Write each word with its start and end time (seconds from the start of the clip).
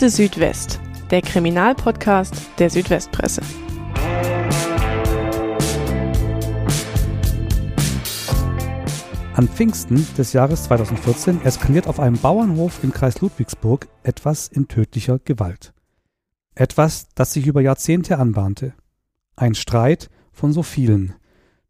Akte 0.00 0.08
Südwest, 0.08 0.80
der 1.10 1.20
Kriminalpodcast 1.20 2.34
der 2.58 2.70
Südwestpresse. 2.70 3.42
An 9.34 9.46
Pfingsten 9.46 10.06
des 10.16 10.32
Jahres 10.32 10.64
2014 10.64 11.42
eskaliert 11.42 11.86
auf 11.86 12.00
einem 12.00 12.16
Bauernhof 12.16 12.82
im 12.82 12.94
Kreis 12.94 13.20
Ludwigsburg 13.20 13.88
etwas 14.02 14.48
in 14.48 14.68
tödlicher 14.68 15.18
Gewalt. 15.18 15.74
Etwas, 16.54 17.08
das 17.14 17.34
sich 17.34 17.46
über 17.46 17.60
Jahrzehnte 17.60 18.16
anbahnte. 18.16 18.72
Ein 19.36 19.54
Streit 19.54 20.08
von 20.32 20.54
so 20.54 20.62
vielen. 20.62 21.12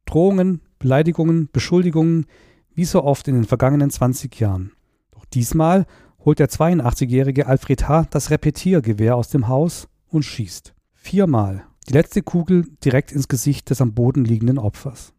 Drohungen, 0.05 0.61
Beleidigungen, 0.79 1.49
Beschuldigungen, 1.51 2.27
wie 2.75 2.85
so 2.85 3.03
oft 3.03 3.27
in 3.27 3.35
den 3.35 3.45
vergangenen 3.45 3.91
20 3.91 4.39
Jahren. 4.39 4.71
Doch 5.11 5.25
diesmal 5.25 5.85
holt 6.25 6.39
der 6.39 6.49
82-jährige 6.49 7.47
Alfred 7.47 7.89
H. 7.89 8.07
das 8.11 8.31
Repetiergewehr 8.31 9.17
aus 9.17 9.29
dem 9.29 9.49
Haus 9.49 9.89
und 10.09 10.25
schießt. 10.25 10.75
Viermal. 10.95 11.65
Die 11.89 11.95
letzte 11.95 12.23
Kugel 12.23 12.67
direkt 12.85 13.11
ins 13.11 13.29
Gesicht 13.29 13.71
des 13.71 13.81
am 13.81 13.95
Boden 13.95 14.25
liegenden 14.25 14.59
Opfers. 14.59 15.13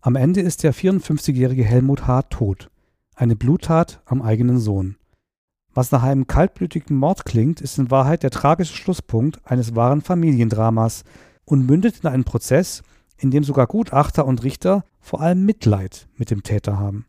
Am 0.00 0.16
Ende 0.16 0.40
ist 0.40 0.62
der 0.62 0.74
54-jährige 0.74 1.64
Helmut 1.64 2.06
H. 2.06 2.22
tot. 2.22 2.70
Eine 3.14 3.36
Bluttat 3.36 4.02
am 4.04 4.22
eigenen 4.22 4.58
Sohn. 4.58 4.96
Was 5.74 5.92
nach 5.92 6.02
einem 6.02 6.26
kaltblütigen 6.26 6.96
Mord 6.96 7.24
klingt, 7.24 7.60
ist 7.60 7.78
in 7.78 7.90
Wahrheit 7.90 8.22
der 8.22 8.30
tragische 8.30 8.74
Schlusspunkt 8.74 9.40
eines 9.44 9.76
wahren 9.76 10.02
Familiendramas 10.02 11.04
und 11.44 11.66
mündet 11.66 12.00
in 12.02 12.08
einen 12.08 12.24
Prozess, 12.24 12.82
in 13.16 13.30
dem 13.30 13.44
sogar 13.44 13.66
Gutachter 13.66 14.26
und 14.26 14.42
Richter 14.42 14.84
vor 15.00 15.20
allem 15.20 15.44
Mitleid 15.44 16.08
mit 16.16 16.30
dem 16.30 16.42
Täter 16.42 16.78
haben. 16.78 17.06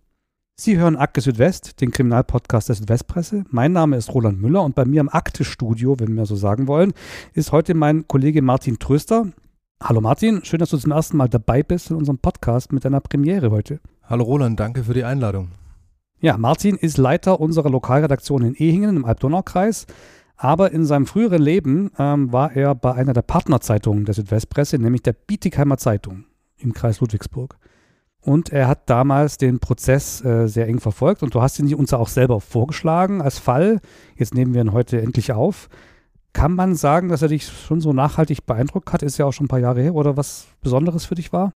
Sie 0.61 0.77
hören 0.77 0.97
Akte 0.97 1.21
Südwest, 1.21 1.79
den 1.79 1.89
Kriminalpodcast 1.89 2.67
der 2.67 2.75
Südwestpresse. 2.75 3.45
Mein 3.49 3.71
Name 3.71 3.95
ist 3.95 4.13
Roland 4.13 4.41
Müller 4.41 4.61
und 4.61 4.75
bei 4.75 4.83
mir 4.83 4.99
im 4.99 5.07
Akte-Studio, 5.07 5.97
wenn 6.01 6.13
wir 6.15 6.25
so 6.25 6.35
sagen 6.35 6.67
wollen, 6.67 6.91
ist 7.33 7.53
heute 7.53 7.73
mein 7.73 8.09
Kollege 8.09 8.41
Martin 8.41 8.77
Tröster. 8.77 9.27
Hallo 9.81 10.01
Martin, 10.01 10.43
schön, 10.43 10.59
dass 10.59 10.71
du 10.71 10.77
zum 10.77 10.91
ersten 10.91 11.15
Mal 11.15 11.29
dabei 11.29 11.63
bist 11.63 11.91
in 11.91 11.95
unserem 11.95 12.17
Podcast 12.17 12.73
mit 12.73 12.83
deiner 12.83 12.99
Premiere 12.99 13.51
heute. 13.51 13.79
Hallo 14.03 14.25
Roland, 14.25 14.59
danke 14.59 14.83
für 14.83 14.93
die 14.93 15.05
Einladung. 15.05 15.51
Ja, 16.19 16.37
Martin 16.37 16.75
ist 16.75 16.97
Leiter 16.97 17.39
unserer 17.39 17.69
Lokalredaktion 17.69 18.43
in 18.43 18.53
Ehingen 18.53 18.97
im 18.97 19.05
Alb-Donau-Kreis. 19.05 19.87
Aber 20.35 20.73
in 20.73 20.83
seinem 20.83 21.05
früheren 21.05 21.41
Leben 21.41 21.89
ähm, 21.97 22.33
war 22.33 22.51
er 22.53 22.75
bei 22.75 22.93
einer 22.95 23.13
der 23.13 23.21
Partnerzeitungen 23.21 24.03
der 24.03 24.13
Südwestpresse, 24.13 24.77
nämlich 24.77 25.03
der 25.03 25.13
Bietigheimer 25.13 25.77
Zeitung 25.77 26.25
im 26.57 26.73
Kreis 26.73 26.99
Ludwigsburg. 26.99 27.57
Und 28.21 28.49
er 28.49 28.67
hat 28.67 28.89
damals 28.89 29.37
den 29.37 29.59
Prozess 29.59 30.23
äh, 30.23 30.47
sehr 30.47 30.67
eng 30.67 30.79
verfolgt 30.79 31.23
und 31.23 31.33
du 31.33 31.41
hast 31.41 31.57
ihn 31.59 31.73
uns 31.73 31.93
auch 31.93 32.09
selber 32.09 32.41
vorgeschlagen 32.41 33.21
als 33.21 33.39
Fall. 33.39 33.79
Jetzt 34.15 34.33
nehmen 34.33 34.53
wir 34.53 34.61
ihn 34.61 34.73
heute 34.73 35.01
endlich 35.01 35.31
auf. 35.31 35.69
Kann 36.33 36.53
man 36.53 36.75
sagen, 36.75 37.09
dass 37.09 37.21
er 37.21 37.29
dich 37.29 37.47
schon 37.47 37.81
so 37.81 37.93
nachhaltig 37.93 38.45
beeindruckt 38.45 38.91
hat? 38.91 39.03
Ist 39.03 39.17
ja 39.17 39.25
auch 39.25 39.31
schon 39.31 39.45
ein 39.45 39.49
paar 39.49 39.59
Jahre 39.59 39.81
her 39.81 39.95
oder 39.95 40.17
was 40.17 40.47
Besonderes 40.61 41.05
für 41.05 41.15
dich 41.15 41.31
war? 41.31 41.51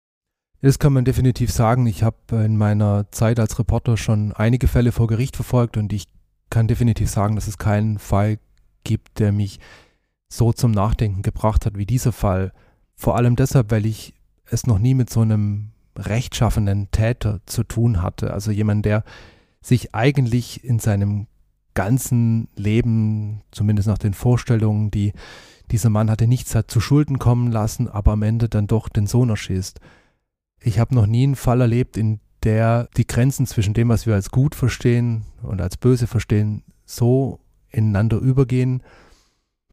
Das 0.62 0.78
kann 0.78 0.92
man 0.92 1.04
definitiv 1.04 1.50
sagen. 1.50 1.86
Ich 1.88 2.04
habe 2.04 2.44
in 2.44 2.56
meiner 2.56 3.10
Zeit 3.10 3.40
als 3.40 3.58
Reporter 3.58 3.96
schon 3.96 4.32
einige 4.32 4.68
Fälle 4.68 4.92
vor 4.92 5.08
Gericht 5.08 5.34
verfolgt 5.34 5.76
und 5.76 5.92
ich 5.92 6.04
kann 6.50 6.68
definitiv 6.68 7.10
sagen, 7.10 7.34
dass 7.34 7.48
es 7.48 7.58
keinen 7.58 7.98
Fall 7.98 8.38
gibt, 8.84 9.18
der 9.18 9.32
mich 9.32 9.58
so 10.28 10.52
zum 10.52 10.70
Nachdenken 10.70 11.22
gebracht 11.22 11.66
hat 11.66 11.76
wie 11.76 11.86
dieser 11.86 12.12
Fall. 12.12 12.52
Vor 12.94 13.16
allem 13.16 13.34
deshalb, 13.34 13.72
weil 13.72 13.84
ich 13.84 14.14
es 14.44 14.66
noch 14.66 14.78
nie 14.78 14.94
mit 14.94 15.10
so 15.10 15.20
einem 15.20 15.71
rechtschaffenden 15.96 16.90
Täter 16.90 17.40
zu 17.46 17.64
tun 17.64 18.02
hatte. 18.02 18.32
Also 18.32 18.50
jemand, 18.50 18.84
der 18.84 19.04
sich 19.60 19.94
eigentlich 19.94 20.64
in 20.64 20.78
seinem 20.78 21.26
ganzen 21.74 22.48
Leben, 22.56 23.42
zumindest 23.50 23.88
nach 23.88 23.98
den 23.98 24.14
Vorstellungen, 24.14 24.90
die 24.90 25.12
dieser 25.70 25.90
Mann 25.90 26.10
hatte, 26.10 26.26
nichts 26.26 26.54
hat 26.54 26.70
zu 26.70 26.80
Schulden 26.80 27.18
kommen 27.18 27.50
lassen, 27.50 27.88
aber 27.88 28.12
am 28.12 28.22
Ende 28.22 28.48
dann 28.48 28.66
doch 28.66 28.88
den 28.88 29.06
Sohn 29.06 29.30
erschießt. 29.30 29.80
Ich 30.60 30.78
habe 30.78 30.94
noch 30.94 31.06
nie 31.06 31.24
einen 31.24 31.36
Fall 31.36 31.60
erlebt, 31.60 31.96
in 31.96 32.20
der 32.42 32.88
die 32.96 33.06
Grenzen 33.06 33.46
zwischen 33.46 33.74
dem, 33.74 33.88
was 33.88 34.06
wir 34.06 34.14
als 34.14 34.30
gut 34.30 34.54
verstehen 34.54 35.22
und 35.42 35.60
als 35.60 35.76
böse 35.76 36.06
verstehen, 36.06 36.64
so 36.84 37.40
ineinander 37.70 38.18
übergehen. 38.18 38.82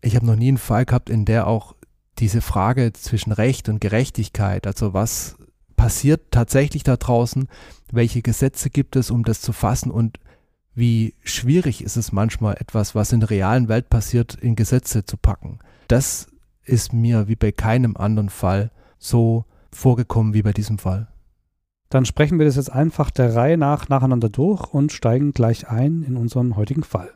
Ich 0.02 0.16
habe 0.16 0.26
noch 0.26 0.36
nie 0.36 0.48
einen 0.48 0.58
Fall 0.58 0.86
gehabt, 0.86 1.10
in 1.10 1.26
der 1.26 1.48
auch 1.48 1.76
diese 2.20 2.42
Frage 2.42 2.94
zwischen 2.94 3.32
Recht 3.32 3.70
und 3.70 3.82
Gerechtigkeit, 3.82 4.68
also 4.68 4.94
was 4.94 5.38
passiert 5.80 6.32
tatsächlich 6.32 6.84
da 6.84 6.98
draußen? 6.98 7.48
Welche 7.90 8.22
Gesetze 8.22 8.70
gibt 8.70 8.98
es, 8.98 9.10
um 9.10 9.24
das 9.24 9.40
zu 9.40 9.54
fassen? 9.54 9.92
Und 9.92 10.20
wie 10.76 11.16
schwierig 11.24 11.82
ist 11.82 11.96
es 11.96 12.12
manchmal, 12.12 12.58
etwas, 12.60 12.96
was 12.96 13.14
in 13.14 13.22
der 13.22 13.30
realen 13.30 13.70
Welt 13.70 13.90
passiert, 13.90 14.36
in 14.36 14.58
Gesetze 14.58 15.06
zu 15.06 15.16
packen? 15.16 15.60
Das 15.88 16.28
ist 16.66 16.92
mir 16.92 17.30
wie 17.30 17.38
bei 17.38 17.54
keinem 17.54 17.96
anderen 17.96 18.28
Fall 18.28 18.72
so 18.98 19.46
vorgekommen 19.72 20.34
wie 20.34 20.42
bei 20.42 20.52
diesem 20.52 20.80
Fall. 20.80 21.08
Dann 21.90 22.06
sprechen 22.06 22.40
wir 22.40 22.46
das 22.46 22.58
jetzt 22.58 22.72
einfach 22.72 23.10
der 23.10 23.34
Reihe 23.34 23.58
nach 23.58 23.88
nacheinander 23.88 24.30
durch 24.30 24.66
und 24.74 24.92
steigen 24.92 25.32
gleich 25.32 25.70
ein 25.70 26.04
in 26.04 26.18
unseren 26.18 26.58
heutigen 26.58 26.84
Fall. 26.84 27.14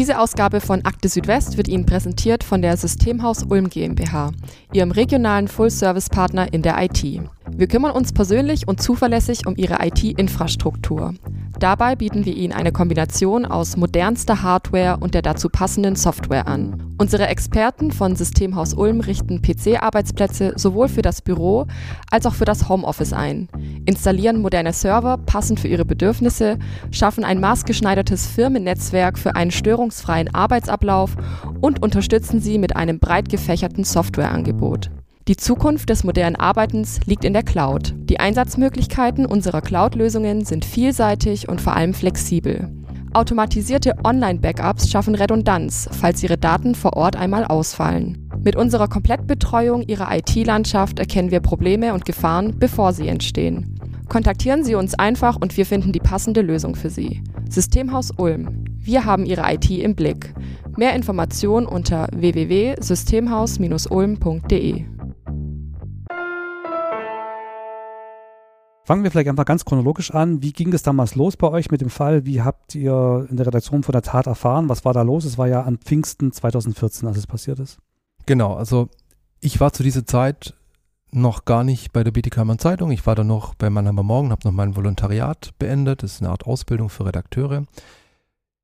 Diese 0.00 0.18
Ausgabe 0.18 0.62
von 0.62 0.86
Akte 0.86 1.10
Südwest 1.10 1.58
wird 1.58 1.68
Ihnen 1.68 1.84
präsentiert 1.84 2.42
von 2.42 2.62
der 2.62 2.74
Systemhaus 2.78 3.42
Ulm 3.42 3.68
GmbH, 3.68 4.30
Ihrem 4.72 4.92
regionalen 4.92 5.46
Full-Service-Partner 5.46 6.54
in 6.54 6.62
der 6.62 6.82
IT. 6.82 7.04
Wir 7.50 7.66
kümmern 7.66 7.90
uns 7.90 8.14
persönlich 8.14 8.66
und 8.66 8.80
zuverlässig 8.80 9.46
um 9.46 9.56
Ihre 9.58 9.76
IT-Infrastruktur. 9.86 11.12
Dabei 11.60 11.94
bieten 11.94 12.24
wir 12.24 12.34
Ihnen 12.34 12.54
eine 12.54 12.72
Kombination 12.72 13.44
aus 13.44 13.76
modernster 13.76 14.42
Hardware 14.42 14.96
und 14.98 15.12
der 15.12 15.20
dazu 15.20 15.50
passenden 15.50 15.94
Software 15.94 16.48
an. 16.48 16.94
Unsere 16.96 17.26
Experten 17.26 17.92
von 17.92 18.16
Systemhaus 18.16 18.72
Ulm 18.72 19.00
richten 19.00 19.42
PC-Arbeitsplätze 19.42 20.54
sowohl 20.56 20.88
für 20.88 21.02
das 21.02 21.20
Büro 21.20 21.66
als 22.10 22.24
auch 22.24 22.32
für 22.32 22.46
das 22.46 22.70
Homeoffice 22.70 23.12
ein, 23.12 23.50
installieren 23.84 24.40
moderne 24.40 24.72
Server 24.72 25.18
passend 25.18 25.60
für 25.60 25.68
Ihre 25.68 25.84
Bedürfnisse, 25.84 26.58
schaffen 26.90 27.24
ein 27.24 27.40
maßgeschneidertes 27.40 28.26
Firmennetzwerk 28.26 29.18
für 29.18 29.36
einen 29.36 29.50
störungsfreien 29.50 30.34
Arbeitsablauf 30.34 31.14
und 31.60 31.82
unterstützen 31.82 32.40
Sie 32.40 32.56
mit 32.56 32.74
einem 32.74 33.00
breit 33.00 33.28
gefächerten 33.28 33.84
Softwareangebot. 33.84 34.90
Die 35.30 35.36
Zukunft 35.36 35.88
des 35.90 36.02
modernen 36.02 36.34
Arbeitens 36.34 36.98
liegt 37.06 37.24
in 37.24 37.32
der 37.32 37.44
Cloud. 37.44 37.94
Die 37.96 38.18
Einsatzmöglichkeiten 38.18 39.26
unserer 39.26 39.60
Cloud-Lösungen 39.60 40.44
sind 40.44 40.64
vielseitig 40.64 41.48
und 41.48 41.60
vor 41.60 41.76
allem 41.76 41.94
flexibel. 41.94 42.68
Automatisierte 43.14 43.94
Online-Backups 44.02 44.90
schaffen 44.90 45.14
Redundanz, 45.14 45.88
falls 45.92 46.24
Ihre 46.24 46.36
Daten 46.36 46.74
vor 46.74 46.96
Ort 46.96 47.14
einmal 47.14 47.44
ausfallen. 47.44 48.28
Mit 48.42 48.56
unserer 48.56 48.88
Komplettbetreuung 48.88 49.82
Ihrer 49.82 50.12
IT-Landschaft 50.16 50.98
erkennen 50.98 51.30
wir 51.30 51.38
Probleme 51.38 51.94
und 51.94 52.04
Gefahren, 52.04 52.58
bevor 52.58 52.92
sie 52.92 53.06
entstehen. 53.06 53.78
Kontaktieren 54.08 54.64
Sie 54.64 54.74
uns 54.74 54.94
einfach 54.94 55.36
und 55.36 55.56
wir 55.56 55.64
finden 55.64 55.92
die 55.92 56.00
passende 56.00 56.40
Lösung 56.40 56.74
für 56.74 56.90
Sie. 56.90 57.22
Systemhaus 57.48 58.10
Ulm. 58.16 58.64
Wir 58.80 59.04
haben 59.04 59.26
Ihre 59.26 59.44
IT 59.54 59.70
im 59.70 59.94
Blick. 59.94 60.34
Mehr 60.76 60.96
Informationen 60.96 61.66
unter 61.66 62.08
www.systemhaus-ulm.de. 62.10 64.99
Fangen 68.90 69.04
wir 69.04 69.12
vielleicht 69.12 69.28
einfach 69.28 69.44
ganz 69.44 69.64
chronologisch 69.64 70.10
an. 70.10 70.42
Wie 70.42 70.52
ging 70.52 70.72
es 70.72 70.82
damals 70.82 71.14
los 71.14 71.36
bei 71.36 71.46
euch 71.46 71.70
mit 71.70 71.80
dem 71.80 71.90
Fall? 71.90 72.26
Wie 72.26 72.42
habt 72.42 72.74
ihr 72.74 73.24
in 73.30 73.36
der 73.36 73.46
Redaktion 73.46 73.84
von 73.84 73.92
der 73.92 74.02
Tat 74.02 74.26
erfahren? 74.26 74.68
Was 74.68 74.84
war 74.84 74.92
da 74.92 75.02
los? 75.02 75.24
Es 75.24 75.38
war 75.38 75.46
ja 75.46 75.62
an 75.62 75.78
Pfingsten 75.78 76.32
2014, 76.32 77.06
als 77.06 77.16
es 77.16 77.28
passiert 77.28 77.60
ist. 77.60 77.78
Genau, 78.26 78.54
also 78.54 78.88
ich 79.40 79.60
war 79.60 79.72
zu 79.72 79.84
dieser 79.84 80.06
Zeit 80.06 80.54
noch 81.12 81.44
gar 81.44 81.62
nicht 81.62 81.92
bei 81.92 82.02
der 82.02 82.10
Bietigheimer 82.10 82.58
Zeitung. 82.58 82.90
Ich 82.90 83.06
war 83.06 83.14
da 83.14 83.22
noch 83.22 83.54
bei 83.54 83.70
Mannheimer 83.70 84.02
Morgen, 84.02 84.32
habe 84.32 84.42
noch 84.42 84.50
mein 84.50 84.74
Volontariat 84.74 85.50
beendet. 85.60 86.02
Das 86.02 86.14
ist 86.14 86.22
eine 86.22 86.30
Art 86.30 86.44
Ausbildung 86.44 86.88
für 86.88 87.06
Redakteure. 87.06 87.66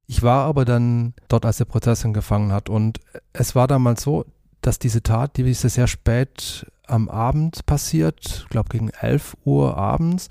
Ich 0.09 0.25
war 0.25 0.47
aber 0.47 0.65
dann 0.65 1.15
dort, 1.29 1.47
als 1.47 1.59
der 1.59 1.67
Prozess 1.67 2.05
angefangen 2.05 2.51
hat. 2.51 2.69
Und 2.69 2.99
es 3.33 3.55
war 3.55 3.69
damals 3.69 4.03
so, 4.03 4.25
dass 4.61 4.81
diese 4.81 5.05
Tat, 5.05 5.37
die 5.37 5.49
ist 5.49 5.61
sehr 5.61 5.87
spät 5.87 6.67
am 6.87 7.09
Abend 7.09 7.67
passiert, 7.67 8.45
ich 8.45 8.49
glaube 8.49 8.69
gegen 8.71 8.91
11 8.91 9.37
Uhr 9.45 9.77
abends. 9.77 10.29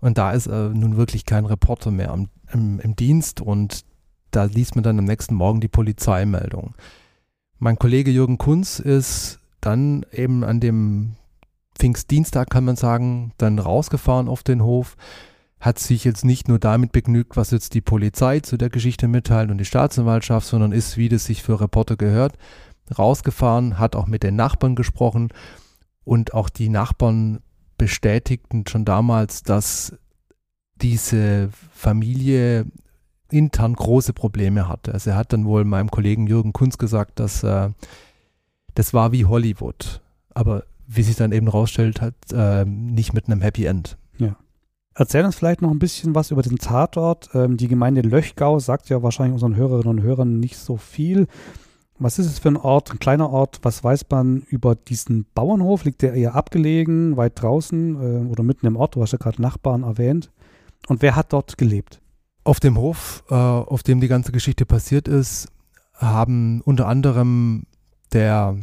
Und 0.00 0.18
da 0.18 0.32
ist 0.32 0.46
äh, 0.46 0.68
nun 0.68 0.96
wirklich 0.96 1.24
kein 1.24 1.44
Reporter 1.44 1.90
mehr 1.90 2.10
am, 2.10 2.28
im, 2.52 2.78
im 2.80 2.94
Dienst 2.96 3.40
und 3.40 3.84
da 4.30 4.44
liest 4.44 4.74
man 4.76 4.84
dann 4.84 4.98
am 4.98 5.04
nächsten 5.04 5.34
Morgen 5.34 5.60
die 5.60 5.68
Polizeimeldung. 5.68 6.74
Mein 7.58 7.78
Kollege 7.78 8.10
Jürgen 8.10 8.38
Kunz 8.38 8.78
ist 8.78 9.40
dann 9.60 10.06
eben 10.12 10.44
an 10.44 10.60
dem 10.60 11.16
Pfingstdienstag, 11.78 12.50
kann 12.50 12.64
man 12.64 12.76
sagen, 12.76 13.32
dann 13.38 13.58
rausgefahren 13.58 14.28
auf 14.28 14.42
den 14.42 14.62
Hof, 14.62 14.96
hat 15.60 15.78
sich 15.78 16.04
jetzt 16.04 16.24
nicht 16.24 16.46
nur 16.46 16.58
damit 16.58 16.92
begnügt, 16.92 17.36
was 17.36 17.50
jetzt 17.50 17.74
die 17.74 17.80
Polizei 17.80 18.40
zu 18.40 18.56
der 18.56 18.70
Geschichte 18.70 19.08
mitteilt 19.08 19.50
und 19.50 19.58
die 19.58 19.64
Staatsanwaltschaft, 19.64 20.46
sondern 20.46 20.70
ist, 20.70 20.96
wie 20.96 21.08
das 21.08 21.24
sich 21.24 21.42
für 21.42 21.60
Reporter 21.60 21.96
gehört, 21.96 22.36
rausgefahren, 22.96 23.78
hat 23.78 23.96
auch 23.96 24.06
mit 24.06 24.22
den 24.22 24.36
Nachbarn 24.36 24.76
gesprochen 24.76 25.30
und 26.08 26.32
auch 26.32 26.48
die 26.48 26.70
Nachbarn 26.70 27.40
bestätigten 27.76 28.64
schon 28.66 28.86
damals, 28.86 29.42
dass 29.42 29.94
diese 30.76 31.50
Familie 31.70 32.64
intern 33.30 33.74
große 33.74 34.14
Probleme 34.14 34.68
hatte. 34.68 34.94
Also 34.94 35.10
er 35.10 35.16
hat 35.16 35.34
dann 35.34 35.44
wohl 35.44 35.64
meinem 35.64 35.90
Kollegen 35.90 36.26
Jürgen 36.26 36.54
Kunz 36.54 36.78
gesagt, 36.78 37.20
dass 37.20 37.42
äh, 37.42 37.68
das 38.74 38.94
war 38.94 39.12
wie 39.12 39.26
Hollywood. 39.26 40.00
Aber 40.30 40.64
wie 40.86 41.02
sich 41.02 41.16
dann 41.16 41.30
eben 41.30 41.46
rausstellt, 41.46 42.00
hat 42.00 42.14
äh, 42.32 42.64
nicht 42.64 43.12
mit 43.12 43.26
einem 43.26 43.42
Happy 43.42 43.66
End. 43.66 43.98
Ja. 44.16 44.36
Erzähl 44.94 45.26
uns 45.26 45.36
vielleicht 45.36 45.60
noch 45.60 45.70
ein 45.70 45.78
bisschen 45.78 46.14
was 46.14 46.30
über 46.30 46.40
den 46.40 46.56
Tatort. 46.56 47.28
Ähm, 47.34 47.58
die 47.58 47.68
Gemeinde 47.68 48.00
Löchgau 48.00 48.60
sagt 48.60 48.88
ja 48.88 49.02
wahrscheinlich 49.02 49.34
unseren 49.34 49.56
Hörerinnen 49.56 49.98
und 49.98 50.02
Hörern 50.02 50.40
nicht 50.40 50.56
so 50.56 50.78
viel. 50.78 51.26
Was 52.00 52.18
ist 52.20 52.26
es 52.26 52.38
für 52.38 52.48
ein 52.48 52.56
Ort, 52.56 52.92
ein 52.92 53.00
kleiner 53.00 53.30
Ort? 53.30 53.58
Was 53.62 53.82
weiß 53.82 54.06
man 54.10 54.42
über 54.42 54.76
diesen 54.76 55.26
Bauernhof? 55.34 55.84
Liegt 55.84 56.02
der 56.02 56.14
eher 56.14 56.36
abgelegen, 56.36 57.16
weit 57.16 57.42
draußen 57.42 57.96
äh, 57.96 58.30
oder 58.30 58.44
mitten 58.44 58.66
im 58.66 58.76
Ort? 58.76 58.94
Du 58.94 59.02
hast 59.02 59.12
ja 59.12 59.18
gerade 59.18 59.42
Nachbarn 59.42 59.82
erwähnt. 59.82 60.30
Und 60.86 61.02
wer 61.02 61.16
hat 61.16 61.32
dort 61.32 61.58
gelebt? 61.58 62.00
Auf 62.44 62.60
dem 62.60 62.78
Hof, 62.78 63.24
äh, 63.30 63.34
auf 63.34 63.82
dem 63.82 64.00
die 64.00 64.06
ganze 64.08 64.30
Geschichte 64.30 64.64
passiert 64.64 65.08
ist, 65.08 65.48
haben 65.94 66.60
unter 66.60 66.86
anderem 66.86 67.64
der 68.12 68.56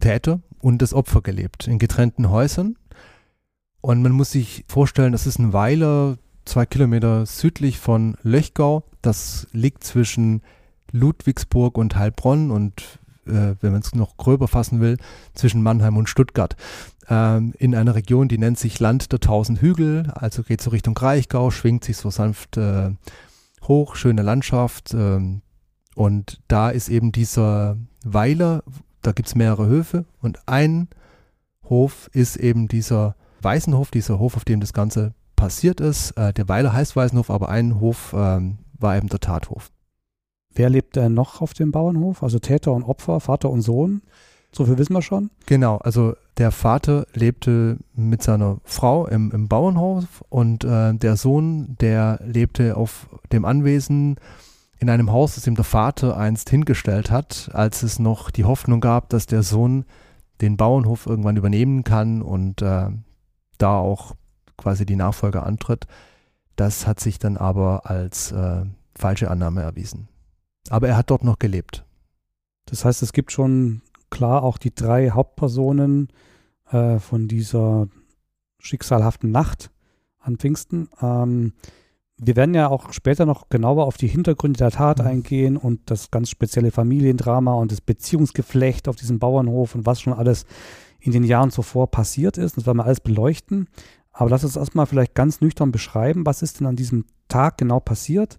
Täter 0.00 0.40
und 0.60 0.82
das 0.82 0.92
Opfer 0.92 1.22
gelebt, 1.22 1.66
in 1.66 1.78
getrennten 1.78 2.28
Häusern. 2.30 2.76
Und 3.80 4.02
man 4.02 4.12
muss 4.12 4.32
sich 4.32 4.64
vorstellen, 4.68 5.12
das 5.12 5.26
ist 5.26 5.38
ein 5.38 5.54
Weiler, 5.54 6.18
zwei 6.44 6.66
Kilometer 6.66 7.24
südlich 7.24 7.78
von 7.78 8.16
Löchgau. 8.22 8.84
Das 9.00 9.46
liegt 9.52 9.82
zwischen 9.82 10.42
Ludwigsburg 10.92 11.78
und 11.78 11.96
Heilbronn 11.96 12.50
und 12.50 12.98
äh, 13.26 13.54
wenn 13.60 13.72
man 13.72 13.80
es 13.80 13.94
noch 13.94 14.16
gröber 14.16 14.48
fassen 14.48 14.80
will, 14.80 14.98
zwischen 15.34 15.62
Mannheim 15.62 15.96
und 15.96 16.08
Stuttgart. 16.08 16.56
Ähm, 17.08 17.54
in 17.58 17.74
einer 17.74 17.94
Region, 17.94 18.28
die 18.28 18.38
nennt 18.38 18.58
sich 18.58 18.80
Land 18.80 19.12
der 19.12 19.20
tausend 19.20 19.60
Hügel, 19.60 20.12
also 20.14 20.42
geht 20.42 20.60
so 20.60 20.70
Richtung 20.70 20.94
Kraichgau, 20.94 21.50
schwingt 21.50 21.84
sich 21.84 21.96
so 21.96 22.10
sanft 22.10 22.56
äh, 22.56 22.90
hoch, 23.62 23.96
schöne 23.96 24.22
Landschaft. 24.22 24.94
Äh, 24.94 25.40
und 25.94 26.40
da 26.48 26.70
ist 26.70 26.88
eben 26.88 27.12
dieser 27.12 27.76
Weiler, 28.04 28.62
da 29.02 29.12
gibt 29.12 29.28
es 29.28 29.34
mehrere 29.34 29.66
Höfe 29.66 30.04
und 30.20 30.40
ein 30.46 30.88
Hof 31.64 32.08
ist 32.12 32.36
eben 32.36 32.68
dieser 32.68 33.16
Weißenhof, 33.42 33.90
dieser 33.90 34.18
Hof, 34.18 34.36
auf 34.36 34.44
dem 34.44 34.60
das 34.60 34.72
Ganze 34.72 35.14
passiert 35.36 35.80
ist. 35.80 36.12
Äh, 36.12 36.32
der 36.32 36.48
Weiler 36.48 36.72
heißt 36.72 36.96
Weißenhof, 36.96 37.30
aber 37.30 37.48
ein 37.48 37.80
Hof 37.80 38.14
ähm, 38.16 38.58
war 38.78 38.96
eben 38.96 39.08
der 39.08 39.20
Tathof. 39.20 39.70
Wer 40.56 40.70
lebt 40.70 40.96
denn 40.96 41.12
noch 41.14 41.42
auf 41.42 41.52
dem 41.52 41.70
Bauernhof? 41.70 42.22
Also 42.22 42.38
Täter 42.38 42.72
und 42.72 42.82
Opfer, 42.82 43.20
Vater 43.20 43.50
und 43.50 43.60
Sohn? 43.60 44.02
So 44.52 44.64
viel 44.64 44.78
wissen 44.78 44.94
wir 44.94 45.02
schon. 45.02 45.30
Genau, 45.44 45.76
also 45.76 46.14
der 46.38 46.50
Vater 46.50 47.06
lebte 47.12 47.76
mit 47.94 48.22
seiner 48.22 48.58
Frau 48.64 49.06
im, 49.06 49.30
im 49.32 49.48
Bauernhof 49.48 50.24
und 50.30 50.64
äh, 50.64 50.94
der 50.94 51.16
Sohn, 51.16 51.76
der 51.80 52.20
lebte 52.24 52.74
auf 52.74 53.08
dem 53.32 53.44
Anwesen 53.44 54.16
in 54.78 54.88
einem 54.88 55.12
Haus, 55.12 55.34
das 55.34 55.46
ihm 55.46 55.56
der 55.56 55.64
Vater 55.64 56.16
einst 56.16 56.48
hingestellt 56.48 57.10
hat, 57.10 57.50
als 57.52 57.82
es 57.82 57.98
noch 57.98 58.30
die 58.30 58.44
Hoffnung 58.44 58.80
gab, 58.80 59.10
dass 59.10 59.26
der 59.26 59.42
Sohn 59.42 59.84
den 60.40 60.56
Bauernhof 60.56 61.06
irgendwann 61.06 61.36
übernehmen 61.36 61.84
kann 61.84 62.22
und 62.22 62.62
äh, 62.62 62.88
da 63.58 63.78
auch 63.78 64.14
quasi 64.56 64.86
die 64.86 64.96
Nachfolge 64.96 65.42
antritt. 65.42 65.86
Das 66.56 66.86
hat 66.86 67.00
sich 67.00 67.18
dann 67.18 67.36
aber 67.36 67.90
als 67.90 68.32
äh, 68.32 68.64
falsche 68.94 69.30
Annahme 69.30 69.60
erwiesen. 69.60 70.08
Aber 70.70 70.88
er 70.88 70.96
hat 70.96 71.10
dort 71.10 71.24
noch 71.24 71.38
gelebt. 71.38 71.84
Das 72.66 72.84
heißt, 72.84 73.02
es 73.02 73.12
gibt 73.12 73.32
schon 73.32 73.82
klar 74.10 74.42
auch 74.42 74.58
die 74.58 74.74
drei 74.74 75.10
Hauptpersonen 75.10 76.08
äh, 76.70 76.98
von 76.98 77.28
dieser 77.28 77.88
schicksalhaften 78.58 79.30
Nacht 79.30 79.70
an 80.18 80.36
Pfingsten. 80.36 80.88
Ähm, 81.00 81.52
wir 82.18 82.34
werden 82.34 82.54
ja 82.54 82.68
auch 82.68 82.92
später 82.92 83.26
noch 83.26 83.48
genauer 83.50 83.84
auf 83.86 83.96
die 83.96 84.08
Hintergründe 84.08 84.58
der 84.58 84.70
Tat 84.70 85.00
mhm. 85.00 85.06
eingehen 85.06 85.56
und 85.56 85.90
das 85.90 86.10
ganz 86.10 86.30
spezielle 86.30 86.70
Familiendrama 86.70 87.54
und 87.54 87.72
das 87.72 87.80
Beziehungsgeflecht 87.80 88.88
auf 88.88 88.96
diesem 88.96 89.18
Bauernhof 89.18 89.74
und 89.74 89.86
was 89.86 90.00
schon 90.00 90.14
alles 90.14 90.46
in 90.98 91.12
den 91.12 91.24
Jahren 91.24 91.50
zuvor 91.50 91.90
passiert 91.90 92.38
ist. 92.38 92.56
Das 92.56 92.66
werden 92.66 92.78
wir 92.78 92.86
alles 92.86 93.00
beleuchten. 93.00 93.68
Aber 94.12 94.30
lass 94.30 94.44
uns 94.44 94.56
erstmal 94.56 94.86
vielleicht 94.86 95.14
ganz 95.14 95.42
nüchtern 95.42 95.72
beschreiben, 95.72 96.24
was 96.24 96.40
ist 96.40 96.58
denn 96.58 96.66
an 96.66 96.76
diesem 96.76 97.04
Tag 97.28 97.58
genau 97.58 97.80
passiert? 97.80 98.38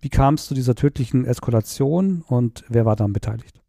Wie 0.00 0.08
kam 0.08 0.34
es 0.34 0.46
zu 0.46 0.54
dieser 0.54 0.74
tödlichen 0.74 1.24
Eskalation 1.24 2.22
und 2.22 2.64
wer 2.68 2.84
war 2.84 2.96
daran 2.96 3.12
beteiligt? 3.12 3.62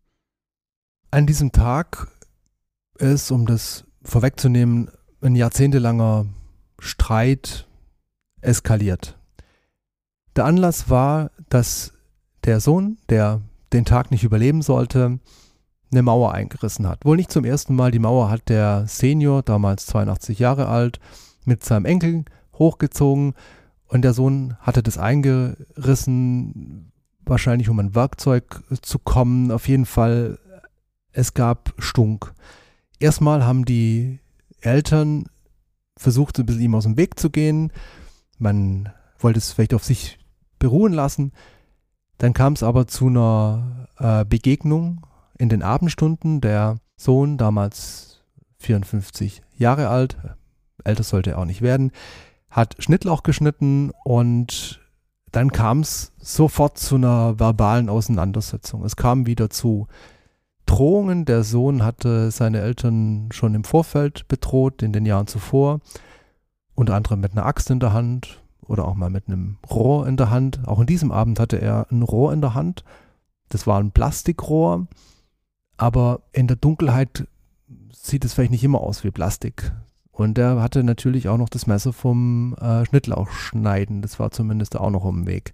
An 1.11 1.25
diesem 1.25 1.51
Tag 1.51 2.07
ist, 2.99 3.31
um 3.31 3.45
das 3.45 3.85
vorwegzunehmen, 4.03 4.89
ein 5.21 5.35
jahrzehntelanger 5.35 6.25
Streit 6.79 7.67
eskaliert. 8.41 9.17
Der 10.35 10.45
Anlass 10.45 10.89
war, 10.89 11.31
dass 11.49 11.93
der 12.43 12.59
Sohn, 12.59 12.97
der 13.09 13.41
den 13.73 13.85
Tag 13.85 14.11
nicht 14.11 14.23
überleben 14.23 14.61
sollte, 14.61 15.19
eine 15.91 16.01
Mauer 16.01 16.33
eingerissen 16.33 16.87
hat. 16.87 17.05
Wohl 17.05 17.17
nicht 17.17 17.31
zum 17.31 17.45
ersten 17.45 17.75
Mal. 17.75 17.91
Die 17.91 17.99
Mauer 17.99 18.29
hat 18.29 18.49
der 18.49 18.85
Senior, 18.87 19.41
damals 19.41 19.85
82 19.87 20.39
Jahre 20.39 20.67
alt, 20.67 20.99
mit 21.45 21.63
seinem 21.63 21.85
Enkel 21.85 22.25
hochgezogen 22.53 23.33
und 23.87 24.01
der 24.01 24.13
Sohn 24.13 24.57
hatte 24.59 24.83
das 24.83 24.97
eingerissen, 24.97 26.91
wahrscheinlich 27.25 27.69
um 27.69 27.79
ein 27.79 27.95
Werkzeug 27.95 28.63
zu 28.81 28.99
kommen. 28.99 29.51
Auf 29.51 29.67
jeden 29.67 29.85
Fall, 29.85 30.39
es 31.11 31.33
gab 31.33 31.73
Stunk. 31.77 32.33
Erstmal 32.99 33.45
haben 33.45 33.65
die 33.65 34.19
Eltern 34.61 35.25
versucht, 35.95 36.39
ein 36.39 36.45
bisschen 36.45 36.61
ihm 36.63 36.75
aus 36.75 36.83
dem 36.83 36.97
Weg 36.97 37.19
zu 37.19 37.29
gehen. 37.29 37.71
Man 38.37 38.89
wollte 39.19 39.39
es 39.39 39.53
vielleicht 39.53 39.73
auf 39.73 39.83
sich 39.83 40.19
beruhen 40.59 40.93
lassen. 40.93 41.31
Dann 42.17 42.33
kam 42.33 42.53
es 42.53 42.63
aber 42.63 42.87
zu 42.87 43.07
einer 43.07 43.87
äh, 43.99 44.25
Begegnung 44.25 45.05
in 45.37 45.49
den 45.49 45.63
Abendstunden. 45.63 46.41
Der 46.41 46.77
Sohn, 46.97 47.37
damals 47.37 48.23
54 48.59 49.43
Jahre 49.55 49.89
alt, 49.89 50.17
älter 50.83 51.03
sollte 51.03 51.31
er 51.31 51.39
auch 51.39 51.45
nicht 51.45 51.61
werden, 51.61 51.91
hat 52.57 52.75
Schnittlauch 52.79 53.21
geschnitten 53.21 53.91
und 54.03 54.81
dann 55.31 55.51
kam 55.51 55.81
es 55.81 56.11
sofort 56.17 56.79
zu 56.79 56.95
einer 56.95 57.39
verbalen 57.39 57.87
Auseinandersetzung. 57.87 58.83
Es 58.83 58.95
kam 58.95 59.27
wieder 59.27 59.51
zu 59.51 59.87
Drohungen. 60.65 61.25
Der 61.25 61.43
Sohn 61.43 61.83
hatte 61.83 62.31
seine 62.31 62.61
Eltern 62.61 63.29
schon 63.31 63.53
im 63.53 63.63
Vorfeld 63.63 64.27
bedroht, 64.27 64.81
in 64.81 64.91
den 64.91 65.05
Jahren 65.05 65.27
zuvor. 65.27 65.81
Unter 66.73 66.95
anderem 66.95 67.19
mit 67.19 67.33
einer 67.33 67.45
Axt 67.45 67.69
in 67.69 67.79
der 67.79 67.93
Hand, 67.93 68.41
oder 68.65 68.85
auch 68.85 68.95
mal 68.95 69.11
mit 69.11 69.27
einem 69.27 69.59
Rohr 69.69 70.07
in 70.07 70.17
der 70.17 70.31
Hand. 70.31 70.67
Auch 70.67 70.79
in 70.79 70.87
diesem 70.87 71.11
Abend 71.11 71.39
hatte 71.39 71.61
er 71.61 71.85
ein 71.91 72.01
Rohr 72.01 72.33
in 72.33 72.41
der 72.41 72.55
Hand. 72.55 72.83
Das 73.49 73.67
war 73.67 73.79
ein 73.79 73.91
Plastikrohr, 73.91 74.87
aber 75.77 76.21
in 76.31 76.47
der 76.47 76.57
Dunkelheit 76.57 77.27
sieht 77.91 78.25
es 78.25 78.33
vielleicht 78.33 78.51
nicht 78.51 78.63
immer 78.63 78.81
aus 78.81 79.03
wie 79.03 79.11
Plastik. 79.11 79.73
Und 80.17 80.39
er 80.39 80.59
hatte 80.63 80.83
natürlich 80.83 81.29
auch 81.29 81.37
noch 81.37 81.47
das 81.47 81.67
Messer 81.67 81.93
vom 81.93 82.55
äh, 82.55 82.83
Schnittlauchschneiden. 82.85 84.01
Das 84.01 84.19
war 84.19 84.31
zumindest 84.31 84.75
auch 84.75 84.89
noch 84.89 85.03
den 85.03 85.27
Weg. 85.27 85.53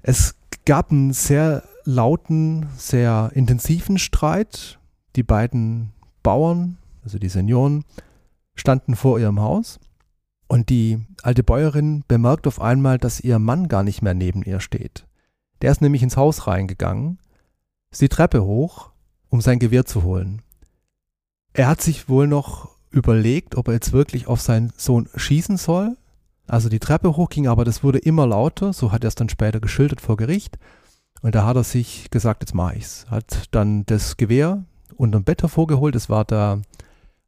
Es 0.00 0.34
gab 0.64 0.90
einen 0.90 1.12
sehr 1.12 1.62
lauten, 1.84 2.66
sehr 2.78 3.30
intensiven 3.34 3.98
Streit. 3.98 4.78
Die 5.14 5.22
beiden 5.22 5.90
Bauern, 6.22 6.78
also 7.04 7.18
die 7.18 7.28
Senioren, 7.28 7.84
standen 8.54 8.96
vor 8.96 9.20
ihrem 9.20 9.40
Haus 9.40 9.78
und 10.46 10.70
die 10.70 10.98
alte 11.22 11.42
Bäuerin 11.42 12.04
bemerkt 12.08 12.46
auf 12.46 12.62
einmal, 12.62 12.96
dass 12.96 13.20
ihr 13.20 13.38
Mann 13.38 13.68
gar 13.68 13.82
nicht 13.82 14.00
mehr 14.00 14.14
neben 14.14 14.42
ihr 14.42 14.60
steht. 14.60 15.06
Der 15.60 15.70
ist 15.70 15.82
nämlich 15.82 16.02
ins 16.02 16.16
Haus 16.16 16.46
reingegangen, 16.46 17.18
ist 17.90 18.00
die 18.00 18.08
Treppe 18.08 18.42
hoch, 18.42 18.90
um 19.28 19.42
sein 19.42 19.58
Gewehr 19.58 19.84
zu 19.84 20.02
holen. 20.02 20.40
Er 21.52 21.68
hat 21.68 21.82
sich 21.82 22.08
wohl 22.08 22.26
noch 22.26 22.77
überlegt, 22.90 23.56
ob 23.56 23.68
er 23.68 23.74
jetzt 23.74 23.92
wirklich 23.92 24.26
auf 24.26 24.40
seinen 24.40 24.72
Sohn 24.76 25.08
schießen 25.14 25.56
soll. 25.56 25.96
Also 26.46 26.68
die 26.68 26.78
Treppe 26.78 27.16
hochging, 27.16 27.46
aber 27.46 27.64
das 27.64 27.84
wurde 27.84 27.98
immer 27.98 28.26
lauter, 28.26 28.72
so 28.72 28.90
hat 28.90 29.04
er 29.04 29.08
es 29.08 29.14
dann 29.14 29.28
später 29.28 29.60
geschildert 29.60 30.00
vor 30.00 30.16
Gericht. 30.16 30.58
Und 31.20 31.34
da 31.34 31.44
hat 31.44 31.56
er 31.56 31.64
sich 31.64 32.10
gesagt, 32.10 32.42
jetzt 32.42 32.54
mache 32.54 32.76
ich's. 32.76 33.06
Hat 33.10 33.48
dann 33.50 33.84
das 33.86 34.16
Gewehr 34.16 34.64
unterm 34.96 35.24
Bett 35.24 35.42
hervorgeholt, 35.42 35.94
es 35.94 36.08
war 36.08 36.24
da 36.24 36.60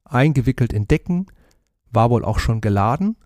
eingewickelt 0.05 0.73
in 0.73 0.89
Decken, 0.89 1.27
war 1.91 2.11
wohl 2.11 2.25
auch 2.25 2.39
schon 2.39 2.61
geladen. 2.61 3.17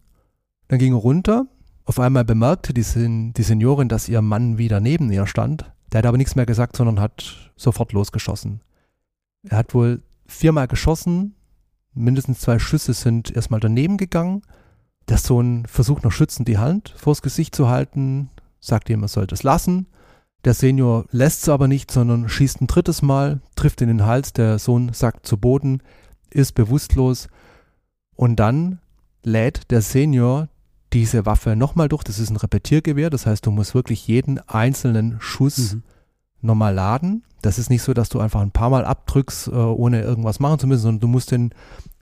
Dann 0.68 0.78
ging 0.78 0.94
er 0.94 0.98
runter. 0.98 1.46
Auf 1.84 2.00
einmal 2.00 2.24
bemerkte 2.24 2.72
die, 2.72 2.82
Sen 2.82 3.32
die 3.34 3.42
Seniorin, 3.42 3.88
dass 3.88 4.08
ihr 4.08 4.22
Mann 4.22 4.58
wieder 4.58 4.80
neben 4.80 5.12
ihr 5.12 5.26
stand. 5.26 5.70
Der 5.92 5.98
hat 5.98 6.06
aber 6.06 6.16
nichts 6.16 6.34
mehr 6.34 6.46
gesagt, 6.46 6.76
sondern 6.76 6.98
hat 6.98 7.52
sofort 7.56 7.92
losgeschossen. 7.92 8.62
Er 9.48 9.58
hat 9.58 9.74
wohl 9.74 10.02
viermal 10.26 10.66
geschossen. 10.66 11.34
Mindestens 11.94 12.40
zwei 12.40 12.58
Schüsse 12.58 12.92
sind 12.92 13.34
erstmal 13.34 13.60
daneben 13.60 13.96
gegangen. 13.96 14.42
Der 15.08 15.18
Sohn 15.18 15.64
versucht 15.66 16.04
noch 16.04 16.12
schützend 16.12 16.48
die 16.48 16.58
Hand 16.58 16.94
vors 16.96 17.22
Gesicht 17.22 17.54
zu 17.54 17.68
halten, 17.68 18.30
sagt 18.60 18.88
ihm, 18.88 19.02
er 19.02 19.08
sollte 19.08 19.34
es 19.34 19.42
lassen. 19.42 19.86
Der 20.44 20.54
Senior 20.54 21.06
lässt 21.10 21.42
es 21.42 21.48
aber 21.48 21.68
nicht, 21.68 21.90
sondern 21.90 22.28
schießt 22.28 22.60
ein 22.60 22.66
drittes 22.66 23.00
Mal, 23.00 23.40
trifft 23.56 23.80
in 23.80 23.88
den 23.88 24.04
Hals. 24.04 24.32
Der 24.32 24.58
Sohn 24.58 24.92
sackt 24.92 25.26
zu 25.26 25.38
Boden, 25.38 25.82
ist 26.30 26.54
bewusstlos 26.54 27.28
und 28.14 28.36
dann 28.36 28.80
lädt 29.22 29.70
der 29.70 29.80
Senior 29.80 30.48
diese 30.92 31.26
Waffe 31.26 31.56
nochmal 31.56 31.88
durch. 31.88 32.04
Das 32.04 32.18
ist 32.18 32.30
ein 32.30 32.36
Repetiergewehr, 32.36 33.10
das 33.10 33.26
heißt, 33.26 33.46
du 33.46 33.50
musst 33.50 33.74
wirklich 33.74 34.06
jeden 34.06 34.38
einzelnen 34.48 35.16
Schuss 35.20 35.74
mhm. 35.74 35.82
Nochmal 36.44 36.74
laden. 36.74 37.24
Das 37.42 37.58
ist 37.58 37.70
nicht 37.70 37.82
so, 37.82 37.94
dass 37.94 38.08
du 38.08 38.20
einfach 38.20 38.40
ein 38.40 38.50
paar 38.50 38.70
Mal 38.70 38.84
abdrückst, 38.84 39.48
äh, 39.48 39.50
ohne 39.50 40.02
irgendwas 40.02 40.40
machen 40.40 40.58
zu 40.58 40.66
müssen, 40.66 40.82
sondern 40.82 41.00
du 41.00 41.08
musst 41.08 41.30
den 41.30 41.50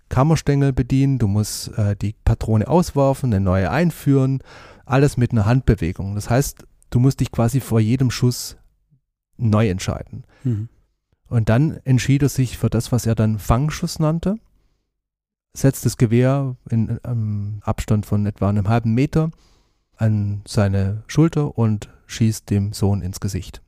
Kammerstängel 0.09 0.73
bedienen, 0.73 1.19
du 1.19 1.27
musst 1.27 1.77
äh, 1.79 1.97
die 1.97 2.15
Patrone 2.25 2.69
auswerfen, 2.69 3.33
eine 3.33 3.43
neue 3.43 3.71
einführen, 3.71 4.43
alles 4.85 5.17
mit 5.17 5.33
einer 5.33 5.47
Handbewegung. 5.47 6.15
Das 6.15 6.29
heißt, 6.29 6.65
du 6.91 7.01
musst 7.01 7.21
dich 7.21 7.33
quasi 7.33 7.61
vor 7.61 7.81
jedem 7.81 8.11
Schuss 8.11 8.57
neu 9.39 9.69
entscheiden. 9.69 10.25
Mhm. 10.45 10.69
Und 11.29 11.49
dann 11.49 11.79
entschied 11.85 12.23
er 12.23 12.29
sich 12.29 12.59
für 12.59 12.69
das, 12.69 12.93
was 12.93 13.07
er 13.07 13.15
dann 13.15 13.39
Fangschuss 13.39 13.99
nannte, 13.99 14.37
setzt 15.55 15.87
das 15.87 15.97
Gewehr 15.97 16.57
in 16.69 16.99
einem 17.03 17.61
Abstand 17.63 18.05
von 18.05 18.27
etwa 18.27 18.49
einem 18.49 18.69
halben 18.69 18.93
Meter 18.93 19.31
an 19.97 20.43
seine 20.47 21.05
Schulter 21.07 21.57
und 21.57 21.89
schießt 22.07 22.51
dem 22.51 22.73
Sohn 22.73 23.03
ins 23.03 23.21
Gesicht. 23.21 23.63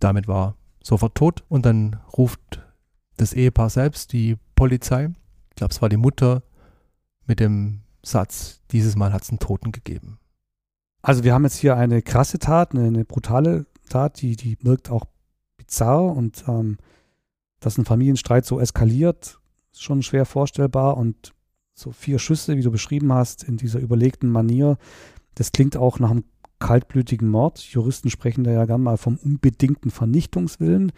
Damit 0.00 0.26
war 0.26 0.56
sofort 0.82 1.14
tot 1.14 1.44
und 1.48 1.66
dann 1.66 2.00
ruft 2.16 2.62
das 3.16 3.32
Ehepaar 3.32 3.70
selbst 3.70 4.12
die 4.12 4.36
Polizei. 4.54 5.10
Ich 5.50 5.56
glaube, 5.56 5.72
es 5.72 5.82
war 5.82 5.88
die 5.88 5.96
Mutter 5.96 6.42
mit 7.26 7.38
dem 7.38 7.82
Satz, 8.02 8.62
dieses 8.70 8.96
Mal 8.96 9.12
hat 9.12 9.22
es 9.22 9.28
einen 9.28 9.38
Toten 9.38 9.72
gegeben. 9.72 10.18
Also 11.02 11.22
wir 11.24 11.34
haben 11.34 11.44
jetzt 11.44 11.58
hier 11.58 11.76
eine 11.76 12.02
krasse 12.02 12.38
Tat, 12.38 12.74
eine, 12.74 12.86
eine 12.86 13.04
brutale 13.04 13.66
Tat, 13.88 14.20
die, 14.20 14.36
die 14.36 14.58
wirkt 14.62 14.90
auch 14.90 15.04
bizarr 15.56 16.16
und 16.16 16.44
ähm, 16.48 16.78
dass 17.60 17.78
ein 17.78 17.84
Familienstreit 17.84 18.46
so 18.46 18.58
eskaliert, 18.58 19.38
ist 19.72 19.82
schon 19.82 20.02
schwer 20.02 20.24
vorstellbar 20.24 20.96
und 20.96 21.34
so 21.74 21.92
vier 21.92 22.18
Schüsse, 22.18 22.56
wie 22.56 22.62
du 22.62 22.70
beschrieben 22.70 23.12
hast, 23.12 23.44
in 23.44 23.56
dieser 23.56 23.80
überlegten 23.80 24.30
Manier, 24.30 24.76
das 25.34 25.52
klingt 25.52 25.76
auch 25.76 25.98
nach 25.98 26.10
einem 26.10 26.24
kaltblütigen 26.60 27.28
Mord. 27.28 27.58
Juristen 27.58 28.10
sprechen 28.10 28.44
da 28.44 28.52
ja 28.52 28.64
gern 28.66 28.82
mal 28.82 28.96
vom 28.96 29.16
unbedingten 29.16 29.90
Vernichtungswillen. 29.90 30.92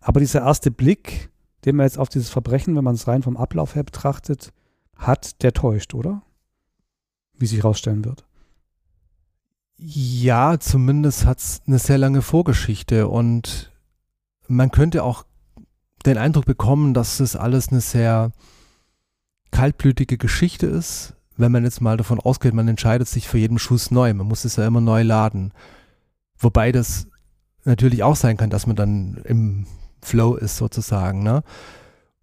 Aber 0.00 0.20
dieser 0.20 0.42
erste 0.42 0.70
Blick, 0.70 1.30
den 1.64 1.76
man 1.76 1.86
jetzt 1.86 1.98
auf 1.98 2.08
dieses 2.08 2.30
Verbrechen, 2.30 2.76
wenn 2.76 2.84
man 2.84 2.94
es 2.94 3.08
rein 3.08 3.22
vom 3.22 3.36
Ablauf 3.36 3.74
her 3.74 3.82
betrachtet, 3.82 4.52
hat, 4.96 5.42
der 5.42 5.52
täuscht, 5.52 5.94
oder? 5.94 6.22
Wie 7.36 7.46
sich 7.46 7.58
herausstellen 7.58 8.04
wird. 8.04 8.24
Ja, 9.76 10.60
zumindest 10.60 11.24
hat 11.24 11.38
es 11.38 11.62
eine 11.66 11.78
sehr 11.78 11.98
lange 11.98 12.22
Vorgeschichte 12.22 13.08
und 13.08 13.72
man 14.46 14.70
könnte 14.70 15.02
auch 15.02 15.24
den 16.06 16.18
Eindruck 16.18 16.44
bekommen, 16.44 16.94
dass 16.94 17.18
das 17.18 17.34
alles 17.34 17.68
eine 17.68 17.80
sehr 17.80 18.32
kaltblütige 19.50 20.18
Geschichte 20.18 20.66
ist, 20.66 21.14
wenn 21.42 21.52
man 21.52 21.64
jetzt 21.64 21.80
mal 21.80 21.96
davon 21.96 22.20
ausgeht, 22.20 22.54
man 22.54 22.68
entscheidet 22.68 23.08
sich 23.08 23.28
für 23.28 23.38
jeden 23.38 23.58
Schuss 23.58 23.90
neu. 23.90 24.14
Man 24.14 24.26
muss 24.26 24.44
es 24.44 24.56
ja 24.56 24.66
immer 24.66 24.80
neu 24.80 25.02
laden. 25.02 25.52
Wobei 26.38 26.72
das 26.72 27.08
natürlich 27.64 28.02
auch 28.02 28.16
sein 28.16 28.36
kann, 28.36 28.50
dass 28.50 28.66
man 28.66 28.76
dann 28.76 29.20
im 29.24 29.66
Flow 30.00 30.36
ist 30.36 30.56
sozusagen. 30.56 31.22
Ne? 31.22 31.42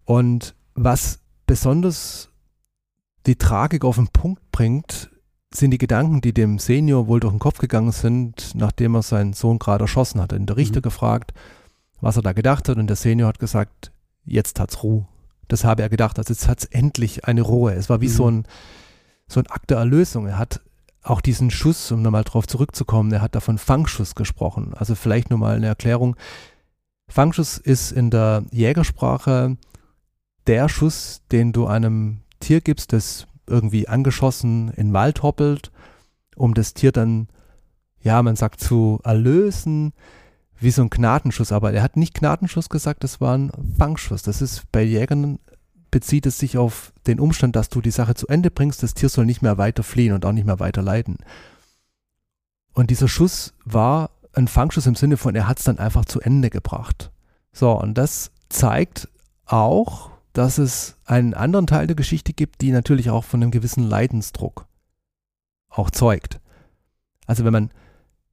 Und 0.04 0.54
was 0.74 1.20
besonders 1.46 2.28
die 3.26 3.36
Tragik 3.36 3.84
auf 3.84 3.96
den 3.96 4.08
Punkt 4.08 4.50
bringt, 4.50 5.10
sind 5.52 5.72
die 5.72 5.78
Gedanken, 5.78 6.20
die 6.20 6.32
dem 6.32 6.58
Senior 6.58 7.08
wohl 7.08 7.20
durch 7.20 7.32
den 7.32 7.40
Kopf 7.40 7.58
gegangen 7.58 7.92
sind, 7.92 8.54
nachdem 8.54 8.94
er 8.94 9.02
seinen 9.02 9.32
Sohn 9.32 9.58
gerade 9.58 9.84
erschossen 9.84 10.20
hatte. 10.20 10.38
Der 10.38 10.56
Richter 10.56 10.80
mhm. 10.80 10.84
gefragt, 10.84 11.32
was 12.00 12.16
er 12.16 12.22
da 12.22 12.32
gedacht 12.32 12.68
hat 12.68 12.78
und 12.78 12.86
der 12.86 12.96
Senior 12.96 13.28
hat 13.28 13.38
gesagt, 13.38 13.92
jetzt 14.24 14.60
hat's 14.60 14.82
Ruhe. 14.82 15.06
Das 15.48 15.64
habe 15.64 15.82
er 15.82 15.88
gedacht, 15.88 16.18
also 16.18 16.32
jetzt 16.32 16.46
hat's 16.46 16.64
endlich 16.64 17.24
eine 17.24 17.42
Ruhe. 17.42 17.74
Es 17.74 17.90
war 17.90 18.00
wie 18.00 18.08
mhm. 18.08 18.12
so, 18.12 18.30
ein, 18.30 18.44
so 19.30 19.40
ein 19.40 19.46
Akt 19.46 19.70
der 19.70 19.78
Erlösung. 19.78 20.26
Er 20.26 20.38
hat 20.38 20.60
auch 21.02 21.20
diesen 21.20 21.50
Schuss, 21.50 21.90
um 21.92 22.02
nochmal 22.02 22.24
drauf 22.24 22.46
zurückzukommen, 22.46 23.12
er 23.12 23.22
hat 23.22 23.34
davon 23.34 23.58
Fangschuss 23.58 24.14
gesprochen. 24.14 24.74
Also 24.74 24.94
vielleicht 24.94 25.30
nur 25.30 25.38
mal 25.38 25.56
eine 25.56 25.68
Erklärung. 25.68 26.16
Fangschuss 27.08 27.58
ist 27.58 27.92
in 27.92 28.10
der 28.10 28.44
Jägersprache 28.50 29.56
der 30.46 30.68
Schuss, 30.68 31.22
den 31.32 31.52
du 31.52 31.66
einem 31.66 32.20
Tier 32.40 32.60
gibst, 32.60 32.92
das 32.92 33.26
irgendwie 33.46 33.88
angeschossen 33.88 34.68
in 34.70 34.88
den 34.88 34.92
Wald 34.92 35.22
hoppelt, 35.22 35.70
um 36.36 36.54
das 36.54 36.74
Tier 36.74 36.92
dann, 36.92 37.28
ja, 38.02 38.22
man 38.22 38.36
sagt 38.36 38.60
zu 38.60 39.00
erlösen, 39.04 39.92
wie 40.58 40.70
so 40.70 40.82
ein 40.82 40.90
Gnadenschuss. 40.90 41.52
Aber 41.52 41.72
er 41.72 41.82
hat 41.82 41.96
nicht 41.96 42.14
Gnadenschuss 42.14 42.68
gesagt, 42.68 43.04
das 43.04 43.20
war 43.20 43.36
ein 43.36 43.50
Fangschuss. 43.78 44.22
Das 44.22 44.42
ist 44.42 44.70
bei 44.72 44.82
Jägern 44.82 45.38
bezieht 45.90 46.26
es 46.26 46.38
sich 46.38 46.58
auf 46.58 46.92
den 47.06 47.20
Umstand, 47.20 47.56
dass 47.56 47.68
du 47.68 47.80
die 47.80 47.90
Sache 47.90 48.14
zu 48.14 48.26
Ende 48.28 48.50
bringst, 48.50 48.82
das 48.82 48.94
Tier 48.94 49.08
soll 49.08 49.26
nicht 49.26 49.42
mehr 49.42 49.58
weiter 49.58 49.82
fliehen 49.82 50.12
und 50.12 50.24
auch 50.24 50.32
nicht 50.32 50.46
mehr 50.46 50.60
weiter 50.60 50.82
leiden. 50.82 51.18
Und 52.72 52.90
dieser 52.90 53.08
Schuss 53.08 53.54
war 53.64 54.10
ein 54.32 54.48
Fangschuss 54.48 54.86
im 54.86 54.94
Sinne 54.94 55.16
von, 55.16 55.34
er 55.34 55.48
hat 55.48 55.58
es 55.58 55.64
dann 55.64 55.78
einfach 55.78 56.04
zu 56.04 56.20
Ende 56.20 56.50
gebracht. 56.50 57.10
So, 57.52 57.72
und 57.72 57.94
das 57.94 58.30
zeigt 58.48 59.08
auch, 59.44 60.10
dass 60.32 60.58
es 60.58 60.96
einen 61.04 61.34
anderen 61.34 61.66
Teil 61.66 61.86
der 61.86 61.96
Geschichte 61.96 62.32
gibt, 62.32 62.60
die 62.60 62.70
natürlich 62.70 63.10
auch 63.10 63.24
von 63.24 63.42
einem 63.42 63.50
gewissen 63.50 63.82
Leidensdruck 63.82 64.66
auch 65.68 65.90
zeugt. 65.90 66.40
Also 67.26 67.44
wenn 67.44 67.52
man 67.52 67.70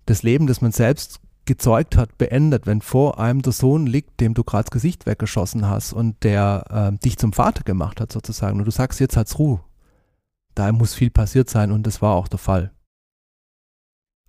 das 0.06 0.24
Leben, 0.24 0.48
das 0.48 0.62
man 0.62 0.72
selbst 0.72 1.20
gezeugt 1.48 1.98
hat, 1.98 2.18
beendet, 2.18 2.68
wenn 2.68 2.82
vor 2.82 3.20
einem 3.20 3.42
der 3.42 3.54
Sohn 3.54 3.88
liegt, 3.88 4.20
dem 4.20 4.36
du 4.36 4.44
gerade 4.44 4.66
das 4.66 4.72
Gesicht 4.72 5.06
weggeschossen 5.08 5.68
hast 5.68 5.94
und 5.94 6.24
der 6.24 6.92
äh, 6.94 6.98
dich 7.04 7.18
zum 7.18 7.34
Vater 7.34 7.64
gemacht 7.64 8.00
hat 8.00 8.12
sozusagen 8.12 8.60
und 8.60 8.66
du 8.66 8.72
sagst, 8.72 9.00
jetzt 9.00 9.18
hat's 9.18 9.40
Ruhe. 9.40 9.62
Da 10.54 10.72
muss 10.72 10.94
viel 10.94 11.10
passiert 11.10 11.50
sein 11.50 11.72
und 11.72 11.88
das 11.88 12.02
war 12.02 12.16
auch 12.16 12.28
der 12.28 12.40
Fall. 12.40 12.72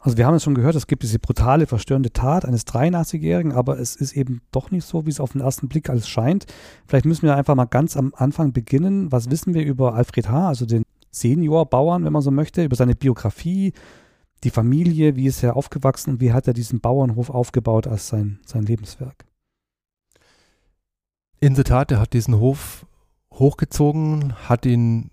Also 0.00 0.16
wir 0.16 0.26
haben 0.26 0.34
es 0.34 0.44
schon 0.44 0.54
gehört, 0.54 0.76
es 0.76 0.86
gibt 0.86 1.02
diese 1.02 1.18
brutale, 1.18 1.66
verstörende 1.66 2.12
Tat 2.12 2.44
eines 2.44 2.66
83-Jährigen, 2.66 3.52
aber 3.52 3.80
es 3.80 3.96
ist 3.96 4.12
eben 4.12 4.40
doch 4.52 4.70
nicht 4.70 4.84
so, 4.84 5.06
wie 5.06 5.10
es 5.10 5.18
auf 5.18 5.32
den 5.32 5.40
ersten 5.40 5.68
Blick 5.68 5.90
alles 5.90 6.08
scheint. 6.08 6.46
Vielleicht 6.86 7.04
müssen 7.04 7.26
wir 7.26 7.34
einfach 7.34 7.56
mal 7.56 7.64
ganz 7.64 7.96
am 7.96 8.12
Anfang 8.16 8.52
beginnen. 8.52 9.10
Was 9.10 9.28
wissen 9.30 9.54
wir 9.54 9.64
über 9.64 9.94
Alfred 9.94 10.28
H., 10.28 10.48
also 10.48 10.66
den 10.66 10.84
Seniorbauern, 11.10 12.04
wenn 12.04 12.12
man 12.12 12.22
so 12.22 12.30
möchte, 12.30 12.62
über 12.62 12.76
seine 12.76 12.94
Biografie, 12.94 13.72
die 14.44 14.50
Familie, 14.50 15.16
wie 15.16 15.26
ist 15.26 15.42
er 15.42 15.56
aufgewachsen 15.56 16.14
und 16.14 16.20
wie 16.20 16.32
hat 16.32 16.46
er 16.46 16.54
diesen 16.54 16.80
Bauernhof 16.80 17.30
aufgebaut 17.30 17.86
als 17.86 18.08
sein, 18.08 18.38
sein 18.46 18.64
Lebenswerk? 18.64 19.24
In 21.40 21.54
der 21.54 21.64
Tat, 21.64 21.92
er 21.92 22.00
hat 22.00 22.12
diesen 22.12 22.38
Hof 22.38 22.86
hochgezogen, 23.32 24.34
hat 24.48 24.66
ihn 24.66 25.10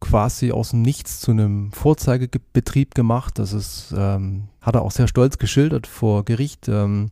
quasi 0.00 0.52
aus 0.52 0.70
dem 0.70 0.82
Nichts 0.82 1.20
zu 1.20 1.30
einem 1.30 1.72
Vorzeigebetrieb 1.72 2.94
gemacht. 2.94 3.38
Das 3.38 3.52
ist, 3.52 3.94
ähm, 3.96 4.48
hat 4.60 4.74
er 4.74 4.82
auch 4.82 4.90
sehr 4.90 5.08
stolz 5.08 5.38
geschildert 5.38 5.86
vor 5.86 6.24
Gericht, 6.24 6.68
ähm, 6.68 7.10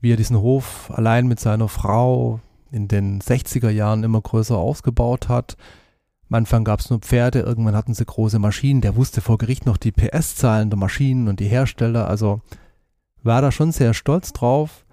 wie 0.00 0.12
er 0.12 0.16
diesen 0.16 0.38
Hof 0.38 0.90
allein 0.90 1.26
mit 1.26 1.40
seiner 1.40 1.68
Frau 1.68 2.40
in 2.70 2.88
den 2.88 3.20
60er 3.20 3.70
Jahren 3.70 4.04
immer 4.04 4.20
größer 4.20 4.56
ausgebaut 4.56 5.28
hat. 5.28 5.56
Am 6.32 6.36
Anfang 6.36 6.64
gab 6.64 6.80
es 6.80 6.88
nur 6.88 7.00
Pferde, 7.00 7.40
irgendwann 7.40 7.76
hatten 7.76 7.92
sie 7.92 8.06
große 8.06 8.38
Maschinen. 8.38 8.80
Der 8.80 8.96
wusste 8.96 9.20
vor 9.20 9.36
Gericht 9.36 9.66
noch 9.66 9.76
die 9.76 9.92
PS-Zahlen 9.92 10.70
der 10.70 10.78
Maschinen 10.78 11.28
und 11.28 11.40
die 11.40 11.46
Hersteller. 11.46 12.08
Also 12.08 12.40
war 13.22 13.42
da 13.42 13.52
schon 13.52 13.70
sehr 13.70 13.92
stolz 13.92 14.32
drauf. 14.32 14.86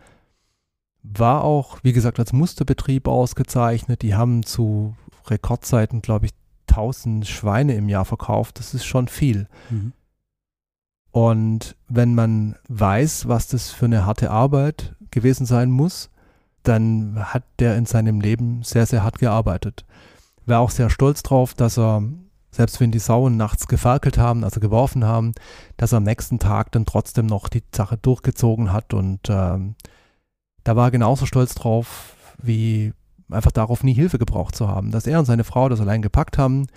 War 1.02 1.46
auch, 1.46 1.80
wie 1.82 1.94
gesagt, 1.94 2.20
als 2.20 2.34
Musterbetrieb 2.34 3.08
ausgezeichnet. 3.08 4.02
Die 4.02 4.16
haben 4.16 4.44
zu 4.44 4.98
Rekordzeiten, 5.28 6.02
glaube 6.02 6.26
ich, 6.26 6.34
1000 6.68 7.26
Schweine 7.26 7.76
im 7.76 7.88
Jahr 7.88 8.04
verkauft. 8.04 8.60
Das 8.60 8.74
ist 8.74 8.84
schon 8.84 9.08
viel. 9.08 9.48
Mhm. 9.70 9.94
Und 11.12 11.78
wenn 11.88 12.16
man 12.16 12.58
weiß, 12.68 13.30
was 13.30 13.48
das 13.48 13.72
für 13.72 13.86
eine 13.86 14.06
harte 14.06 14.30
Arbeit 14.30 14.94
gewesen 15.10 15.46
sein 15.46 15.72
muss, 15.72 16.10
dann 16.64 17.18
hat 17.18 17.46
der 17.60 17.78
in 17.78 17.86
seinem 17.86 18.20
Leben 18.20 18.62
sehr, 18.64 18.86
sehr 18.86 19.06
hart 19.06 19.20
gearbeitet. 19.20 19.86
War 20.50 20.62
auch 20.62 20.72
sehr 20.72 20.90
stolz 20.90 21.24
drauf, 21.24 21.54
dass 21.54 21.78
er, 21.78 22.04
selbst 22.52 22.80
wenn 22.80 22.92
die 22.92 23.00
Sauen 23.00 23.38
nachts 23.38 23.68
geferkelt 23.68 24.18
haben, 24.18 24.44
also 24.44 24.60
geworfen 24.60 25.06
haben, 25.06 25.34
dass 25.78 25.94
er 25.94 25.98
am 25.98 26.04
nächsten 26.04 26.40
Tag 26.40 26.72
dann 26.72 26.86
trotzdem 26.86 27.28
noch 27.28 27.50
die 27.50 27.64
Sache 27.74 27.98
durchgezogen 27.98 28.74
hat. 28.74 28.94
Und 28.94 29.30
ähm, 29.30 29.76
da 30.64 30.76
war 30.76 30.88
er 30.88 30.92
genauso 30.92 31.26
stolz 31.26 31.56
drauf, 31.56 32.16
wie 32.42 32.94
einfach 33.30 33.52
darauf 33.52 33.84
nie 33.84 33.94
Hilfe 33.94 34.18
gebraucht 34.18 34.56
zu 34.56 34.68
haben, 34.68 34.92
dass 34.92 35.08
er 35.08 35.20
und 35.20 35.26
seine 35.26 35.44
Frau 35.44 35.70
das 35.70 35.82
allein 35.82 36.02
gepackt 36.02 36.38
haben. 36.38 36.68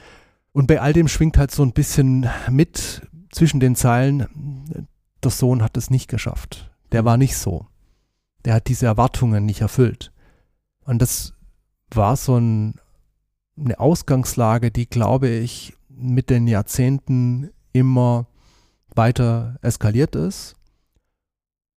Und 0.52 0.66
bei 0.66 0.80
all 0.80 0.92
dem 0.92 1.08
schwingt 1.08 1.38
halt 1.38 1.50
so 1.50 1.62
ein 1.62 1.72
bisschen 1.72 2.28
mit 2.50 3.08
zwischen 3.30 3.60
den 3.60 3.74
Zeilen, 3.74 4.86
der 5.22 5.30
Sohn 5.30 5.62
hat 5.62 5.76
es 5.76 5.90
nicht 5.90 6.08
geschafft. 6.08 6.70
Der 6.92 7.04
war 7.04 7.16
nicht 7.16 7.36
so. 7.36 7.66
Der 8.44 8.54
hat 8.54 8.68
diese 8.68 8.86
Erwartungen 8.86 9.46
nicht 9.46 9.62
erfüllt. 9.62 10.12
Und 10.84 11.00
das 11.00 11.32
war 11.90 12.16
so 12.16 12.36
ein, 12.36 12.74
eine 13.58 13.78
Ausgangslage, 13.78 14.70
die, 14.70 14.88
glaube 14.88 15.28
ich, 15.28 15.74
mit 15.88 16.30
den 16.30 16.46
Jahrzehnten 16.46 17.50
immer 17.72 18.26
weiter 18.94 19.56
eskaliert 19.62 20.16
ist 20.16 20.56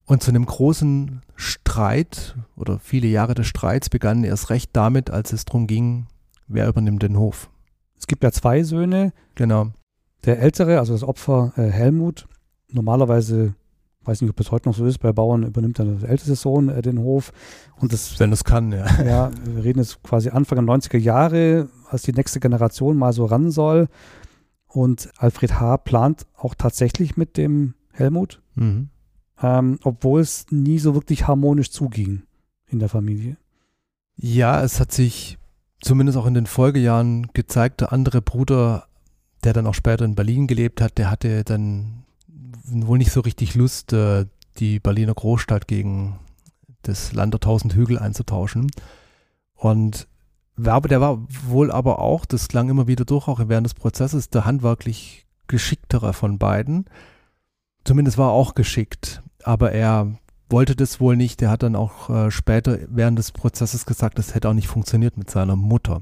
und 0.06 0.22
zu 0.22 0.32
einem 0.32 0.46
großen 0.46 1.22
Streit 1.36 2.36
oder 2.56 2.80
viele 2.80 3.08
Jahre 3.08 3.34
des 3.34 3.48
Streits 3.48 3.90
begannen 3.90 4.24
erst 4.24 4.50
recht 4.50 4.72
damit, 4.74 5.10
als 5.10 5.34
es 5.34 5.46
darum 5.46 5.68
ging, 5.68 6.08
wer 6.48 6.68
übernimmt 6.68 7.04
den 7.04 7.18
Hof. 7.18 7.50
Es 7.98 8.08
gibt 8.08 8.24
ja 8.24 8.32
zwei 8.32 8.64
Söhne. 8.64 9.14
Genau. 9.36 9.72
Der 10.26 10.40
Ältere, 10.40 10.80
also 10.80 10.94
das 10.94 11.04
Opfer 11.04 11.54
äh, 11.56 11.70
Helmut, 11.70 12.28
normalerweise, 12.70 13.56
weiß 14.06 14.22
nicht, 14.22 14.30
ob 14.30 14.40
es 14.40 14.52
heute 14.52 14.70
noch 14.70 14.76
so 14.76 14.86
ist, 14.86 15.00
bei 15.00 15.12
Bauern 15.12 15.44
übernimmt 15.44 15.80
dann 15.80 16.00
der 16.00 16.10
älteste 16.10 16.36
Sohn 16.36 16.70
äh, 16.70 16.82
den 16.82 17.00
Hof. 17.00 17.32
Und 17.80 17.94
das, 17.94 18.20
Wenn 18.20 18.32
das 18.32 18.44
kann, 18.44 18.72
ja. 18.72 18.86
ja, 19.04 19.32
wir 19.46 19.64
reden 19.64 19.80
jetzt 19.80 20.02
quasi 20.04 20.30
Anfang 20.30 20.66
der 20.66 20.76
90er 20.76 20.98
Jahre, 20.98 21.70
als 21.90 22.04
die 22.04 22.14
nächste 22.14 22.40
Generation 22.40 22.98
mal 22.98 23.14
so 23.14 23.26
ran 23.26 23.52
soll. 23.52 23.88
Und 24.68 25.10
Alfred 25.18 25.60
H. 25.60 25.78
plant 25.78 26.26
auch 26.36 26.54
tatsächlich 26.56 27.18
mit 27.18 27.38
dem 27.38 27.74
Helmut, 27.92 28.42
Mhm. 28.56 28.90
ähm, 29.42 29.80
obwohl 29.84 30.22
es 30.22 30.46
nie 30.50 30.80
so 30.80 30.94
wirklich 30.96 31.28
harmonisch 31.28 31.72
zuging 31.72 32.24
in 32.68 32.80
der 32.80 32.90
Familie. 32.90 33.38
Ja, 34.18 34.64
es 34.64 34.80
hat 34.80 34.92
sich 34.92 35.38
zumindest 35.82 36.18
auch 36.18 36.26
in 36.26 36.34
den 36.34 36.46
Folgejahren 36.46 37.28
gezeigt, 37.34 37.82
der 37.82 37.92
andere 37.94 38.22
Bruder, 38.22 38.88
der 39.44 39.54
dann 39.54 39.68
auch 39.68 39.74
später 39.74 40.04
in 40.06 40.16
Berlin 40.16 40.48
gelebt 40.48 40.82
hat, 40.82 40.98
der 40.98 41.12
hatte 41.12 41.44
dann 41.44 42.05
wohl 42.68 42.98
nicht 42.98 43.12
so 43.12 43.22
richtig 43.22 43.56
Lust, 43.56 43.94
äh, 43.94 44.26
die 44.58 44.80
Berliner 44.80 45.14
Großstadt 45.14 45.68
gegen 45.68 46.20
das 46.82 47.14
Land 47.14 47.34
der 47.34 47.40
tausend 47.40 47.74
Hügel 47.74 48.00
einzutauschen. 48.00 48.72
Und 49.56 50.08
war, 50.56 50.76
aber- 50.76 50.88
der 50.90 51.02
war 51.02 51.20
wohl 51.48 51.72
aber 51.72 52.00
auch, 52.00 52.26
das 52.26 52.48
klang 52.48 52.70
immer 52.70 52.88
wieder 52.88 53.06
durch, 53.06 53.28
auch 53.28 53.40
während 53.48 53.66
des 53.66 53.74
Prozesses, 53.74 54.30
der 54.30 54.46
handwerklich 54.46 55.26
geschicktere 55.48 56.14
von 56.14 56.38
beiden. 56.38 56.86
Zumindest 57.84 58.18
war 58.18 58.30
er 58.30 58.34
auch 58.34 58.56
geschickt, 58.56 59.22
aber 59.44 59.72
er 59.72 60.18
wollte 60.50 60.76
das 60.76 61.00
wohl 61.00 61.16
nicht. 61.18 61.42
Der 61.42 61.50
hat 61.50 61.64
dann 61.64 61.76
auch 61.76 62.10
äh, 62.10 62.32
später 62.32 62.80
während 62.88 63.20
des 63.20 63.32
Prozesses 63.32 63.86
gesagt, 63.86 64.18
das 64.18 64.34
hätte 64.34 64.50
auch 64.50 64.54
nicht 64.54 64.68
funktioniert 64.68 65.18
mit 65.18 65.30
seiner 65.30 65.56
Mutter. 65.56 66.02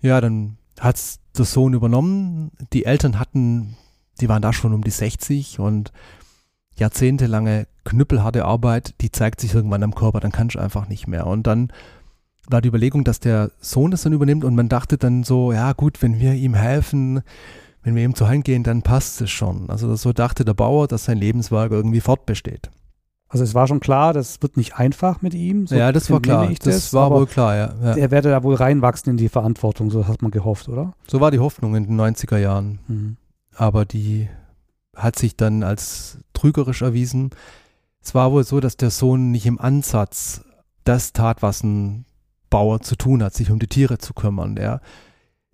Ja, 0.00 0.20
dann 0.20 0.58
hat's 0.78 1.20
der 1.36 1.44
Sohn 1.44 1.74
übernommen. 1.74 2.50
Die 2.72 2.84
Eltern 2.84 3.18
hatten, 3.18 3.76
die 4.20 4.28
waren 4.28 4.42
da 4.42 4.52
schon 4.52 4.74
um 4.74 4.82
die 4.82 4.90
60 4.90 5.58
und 5.58 5.92
jahrzehntelange 6.76 7.66
knüppelharte 7.84 8.44
Arbeit, 8.44 8.94
die 9.00 9.10
zeigt 9.10 9.40
sich 9.40 9.54
irgendwann 9.54 9.82
am 9.82 9.94
Körper, 9.94 10.20
dann 10.20 10.32
kannst 10.32 10.56
du 10.56 10.60
einfach 10.60 10.88
nicht 10.88 11.08
mehr. 11.08 11.26
Und 11.26 11.46
dann 11.46 11.72
war 12.48 12.60
die 12.60 12.68
Überlegung, 12.68 13.04
dass 13.04 13.20
der 13.20 13.50
Sohn 13.60 13.90
das 13.90 14.02
dann 14.02 14.12
übernimmt 14.12 14.44
und 14.44 14.54
man 14.54 14.68
dachte 14.68 14.96
dann 14.96 15.24
so, 15.24 15.52
ja 15.52 15.72
gut, 15.72 16.02
wenn 16.02 16.20
wir 16.20 16.34
ihm 16.34 16.54
helfen, 16.54 17.22
wenn 17.82 17.94
wir 17.94 18.04
ihm 18.04 18.14
zu 18.14 18.28
Hand 18.28 18.44
gehen, 18.44 18.62
dann 18.62 18.82
passt 18.82 19.20
es 19.20 19.30
schon. 19.30 19.70
Also 19.70 19.94
so 19.96 20.12
dachte 20.12 20.44
der 20.44 20.54
Bauer, 20.54 20.88
dass 20.88 21.04
sein 21.04 21.18
Lebenswerk 21.18 21.72
irgendwie 21.72 22.00
fortbesteht. 22.00 22.70
Also 23.30 23.44
es 23.44 23.54
war 23.54 23.66
schon 23.66 23.80
klar, 23.80 24.14
das 24.14 24.40
wird 24.40 24.56
nicht 24.56 24.76
einfach 24.76 25.20
mit 25.20 25.34
ihm. 25.34 25.66
So 25.66 25.74
ja, 25.74 25.92
das 25.92 26.10
war 26.10 26.20
klar. 26.20 26.50
ich 26.50 26.58
Das, 26.60 26.94
war 26.94 27.10
wohl 27.10 27.26
klar, 27.26 27.56
ja. 27.56 27.74
ja. 27.82 27.96
Er 27.96 28.10
werde 28.10 28.30
da 28.30 28.42
wohl 28.42 28.54
reinwachsen 28.54 29.10
in 29.10 29.16
die 29.18 29.28
Verantwortung, 29.28 29.90
so 29.90 30.08
hat 30.08 30.22
man 30.22 30.30
gehofft, 30.30 30.68
oder? 30.68 30.94
So 31.06 31.20
war 31.20 31.30
die 31.30 31.38
Hoffnung 31.38 31.76
in 31.76 31.84
den 31.84 32.00
90er 32.00 32.38
Jahren. 32.38 32.78
Mhm. 32.88 33.16
Aber 33.58 33.84
die 33.84 34.28
hat 34.94 35.18
sich 35.18 35.36
dann 35.36 35.64
als 35.64 36.18
trügerisch 36.32 36.82
erwiesen. 36.82 37.30
Es 38.00 38.14
war 38.14 38.30
wohl 38.30 38.44
so, 38.44 38.60
dass 38.60 38.76
der 38.76 38.90
Sohn 38.90 39.32
nicht 39.32 39.46
im 39.46 39.60
Ansatz 39.60 40.44
das 40.84 41.12
tat, 41.12 41.42
was 41.42 41.64
ein 41.64 42.04
Bauer 42.50 42.80
zu 42.80 42.94
tun 42.94 43.20
hat, 43.20 43.34
sich 43.34 43.50
um 43.50 43.58
die 43.58 43.66
Tiere 43.66 43.98
zu 43.98 44.14
kümmern. 44.14 44.54
Der 44.54 44.80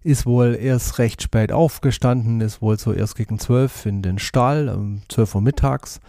ist 0.02 0.26
wohl 0.26 0.54
erst 0.54 0.98
recht 0.98 1.22
spät 1.22 1.50
aufgestanden, 1.50 2.42
ist 2.42 2.60
wohl 2.60 2.78
so 2.78 2.92
erst 2.92 3.16
gegen 3.16 3.38
zwölf 3.38 3.86
in 3.86 4.02
den 4.02 4.18
Stall, 4.18 4.68
um 4.68 5.00
zwölf 5.08 5.34
Uhr 5.34 5.40
mittags. 5.40 6.00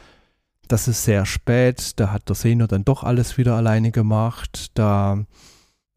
Das 0.67 0.89
ist 0.89 1.05
sehr 1.05 1.25
spät, 1.25 1.93
da 1.95 2.11
hat 2.11 2.27
der 2.27 2.35
Senior 2.35 2.67
dann 2.67 2.83
doch 2.83 3.03
alles 3.03 3.37
wieder 3.37 3.55
alleine 3.55 3.91
gemacht. 3.91 4.71
Da 4.73 5.23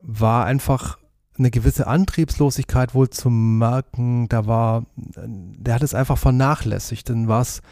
war 0.01 0.45
einfach 0.45 0.97
eine 1.39 1.51
gewisse 1.51 1.87
Antriebslosigkeit 1.87 2.95
wohl 2.95 3.11
zu 3.11 3.31
merken. 3.31 4.29
Da 4.29 4.47
war, 4.47 4.85
der 4.97 5.75
hat 5.75 5.83
es 5.83 5.95
einfach 5.95 6.19
vernachlässigt. 6.19 7.09
Dann 7.09 7.29
war 7.29 7.43
es 7.43 7.63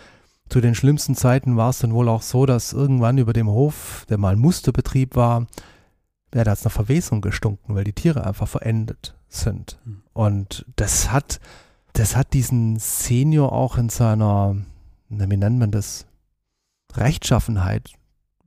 zu 0.49 0.61
den 0.61 0.75
schlimmsten 0.75 1.17
Zeiten 1.17 1.57
war 1.57 1.71
es 1.71 1.81
dann 1.81 1.93
wohl 1.93 2.09
auch 2.09 2.23
so, 2.23 2.47
dass 2.47 2.73
irgendwann 2.73 3.19
über 3.19 3.33
dem 3.33 3.49
Hof, 3.49 4.07
der 4.09 4.19
mal 4.19 4.35
ein 4.35 4.39
Musterbetrieb 4.39 5.17
war, 5.17 5.47
ja, 6.35 6.45
da 6.45 6.53
hat 6.53 6.59
es 6.59 6.65
nach 6.65 6.73
Verwesung 6.73 7.21
gestunken, 7.21 7.75
weil 7.75 7.85
die 7.85 7.93
Tiere 7.93 8.25
einfach 8.25 8.49
verendet 8.49 9.17
sind. 9.29 9.79
Mhm. 9.85 10.03
Und 10.13 10.67
das 10.77 11.11
hat, 11.11 11.41
das 11.95 12.15
hat 12.15 12.33
diesen 12.33 12.79
Senior 12.79 13.53
auch 13.53 13.79
in 13.79 13.89
seiner, 13.89 14.57
wie 15.09 15.37
nennt 15.37 15.59
man 15.59 15.71
das, 15.71 16.07
Rechtschaffenheit 16.95 17.93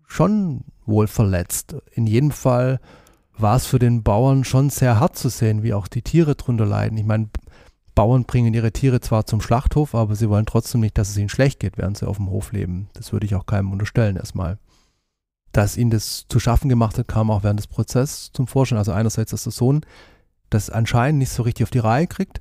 schon 0.07 0.63
wohl 0.85 1.07
verletzt. 1.07 1.75
In 1.91 2.07
jedem 2.07 2.31
Fall 2.31 2.79
war 3.41 3.55
es 3.55 3.65
für 3.65 3.79
den 3.79 4.03
Bauern 4.03 4.43
schon 4.43 4.69
sehr 4.69 4.99
hart 4.99 5.17
zu 5.17 5.29
sehen, 5.29 5.63
wie 5.63 5.73
auch 5.73 5.87
die 5.87 6.01
Tiere 6.01 6.35
drunter 6.35 6.65
leiden. 6.65 6.97
Ich 6.97 7.05
meine, 7.05 7.29
Bauern 7.95 8.25
bringen 8.25 8.53
ihre 8.53 8.71
Tiere 8.71 9.01
zwar 9.01 9.25
zum 9.25 9.41
Schlachthof, 9.41 9.95
aber 9.95 10.15
sie 10.15 10.29
wollen 10.29 10.45
trotzdem 10.45 10.81
nicht, 10.81 10.97
dass 10.97 11.09
es 11.09 11.17
ihnen 11.17 11.29
schlecht 11.29 11.59
geht, 11.59 11.77
während 11.77 11.97
sie 11.97 12.07
auf 12.07 12.17
dem 12.17 12.29
Hof 12.29 12.51
leben. 12.51 12.89
Das 12.93 13.11
würde 13.11 13.25
ich 13.25 13.35
auch 13.35 13.45
keinem 13.45 13.71
unterstellen 13.71 14.15
erstmal. 14.15 14.57
Dass 15.51 15.77
ihnen 15.77 15.89
das 15.89 16.25
zu 16.29 16.39
schaffen 16.39 16.69
gemacht 16.69 16.97
hat, 16.97 17.07
kam 17.07 17.31
auch 17.31 17.43
während 17.43 17.59
des 17.59 17.67
Prozesses 17.67 18.31
zum 18.33 18.47
Vorschein. 18.47 18.77
Also 18.77 18.91
einerseits, 18.91 19.31
dass 19.31 19.43
der 19.43 19.51
Sohn 19.51 19.81
das 20.49 20.69
anscheinend 20.69 21.19
nicht 21.19 21.31
so 21.31 21.43
richtig 21.43 21.63
auf 21.63 21.71
die 21.71 21.79
Reihe 21.79 22.07
kriegt 22.07 22.39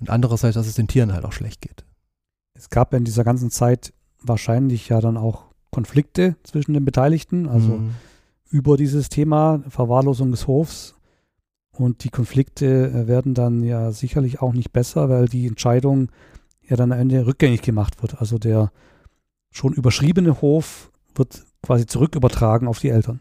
und 0.00 0.10
andererseits, 0.10 0.54
dass 0.54 0.66
es 0.66 0.74
den 0.74 0.88
Tieren 0.88 1.12
halt 1.12 1.24
auch 1.24 1.32
schlecht 1.32 1.60
geht. 1.60 1.84
Es 2.54 2.70
gab 2.70 2.94
in 2.94 3.04
dieser 3.04 3.24
ganzen 3.24 3.50
Zeit 3.50 3.92
wahrscheinlich 4.20 4.88
ja 4.88 5.00
dann 5.00 5.16
auch 5.16 5.44
Konflikte 5.70 6.36
zwischen 6.42 6.74
den 6.74 6.84
Beteiligten, 6.84 7.48
also 7.48 7.68
Mhm. 7.68 7.94
Über 8.52 8.76
dieses 8.76 9.08
Thema 9.08 9.62
Verwahrlosung 9.68 10.30
des 10.30 10.46
Hofs. 10.46 10.94
Und 11.72 12.04
die 12.04 12.10
Konflikte 12.10 12.90
äh, 12.90 13.08
werden 13.08 13.32
dann 13.32 13.64
ja 13.64 13.92
sicherlich 13.92 14.42
auch 14.42 14.52
nicht 14.52 14.72
besser, 14.72 15.08
weil 15.08 15.26
die 15.26 15.46
Entscheidung 15.46 16.10
ja 16.62 16.76
dann 16.76 16.92
am 16.92 16.98
Ende 16.98 17.26
rückgängig 17.26 17.62
gemacht 17.62 18.02
wird. 18.02 18.20
Also 18.20 18.38
der 18.38 18.70
schon 19.50 19.72
überschriebene 19.72 20.42
Hof 20.42 20.92
wird 21.14 21.44
quasi 21.62 21.86
zurückübertragen 21.86 22.68
auf 22.68 22.78
die 22.78 22.90
Eltern. 22.90 23.20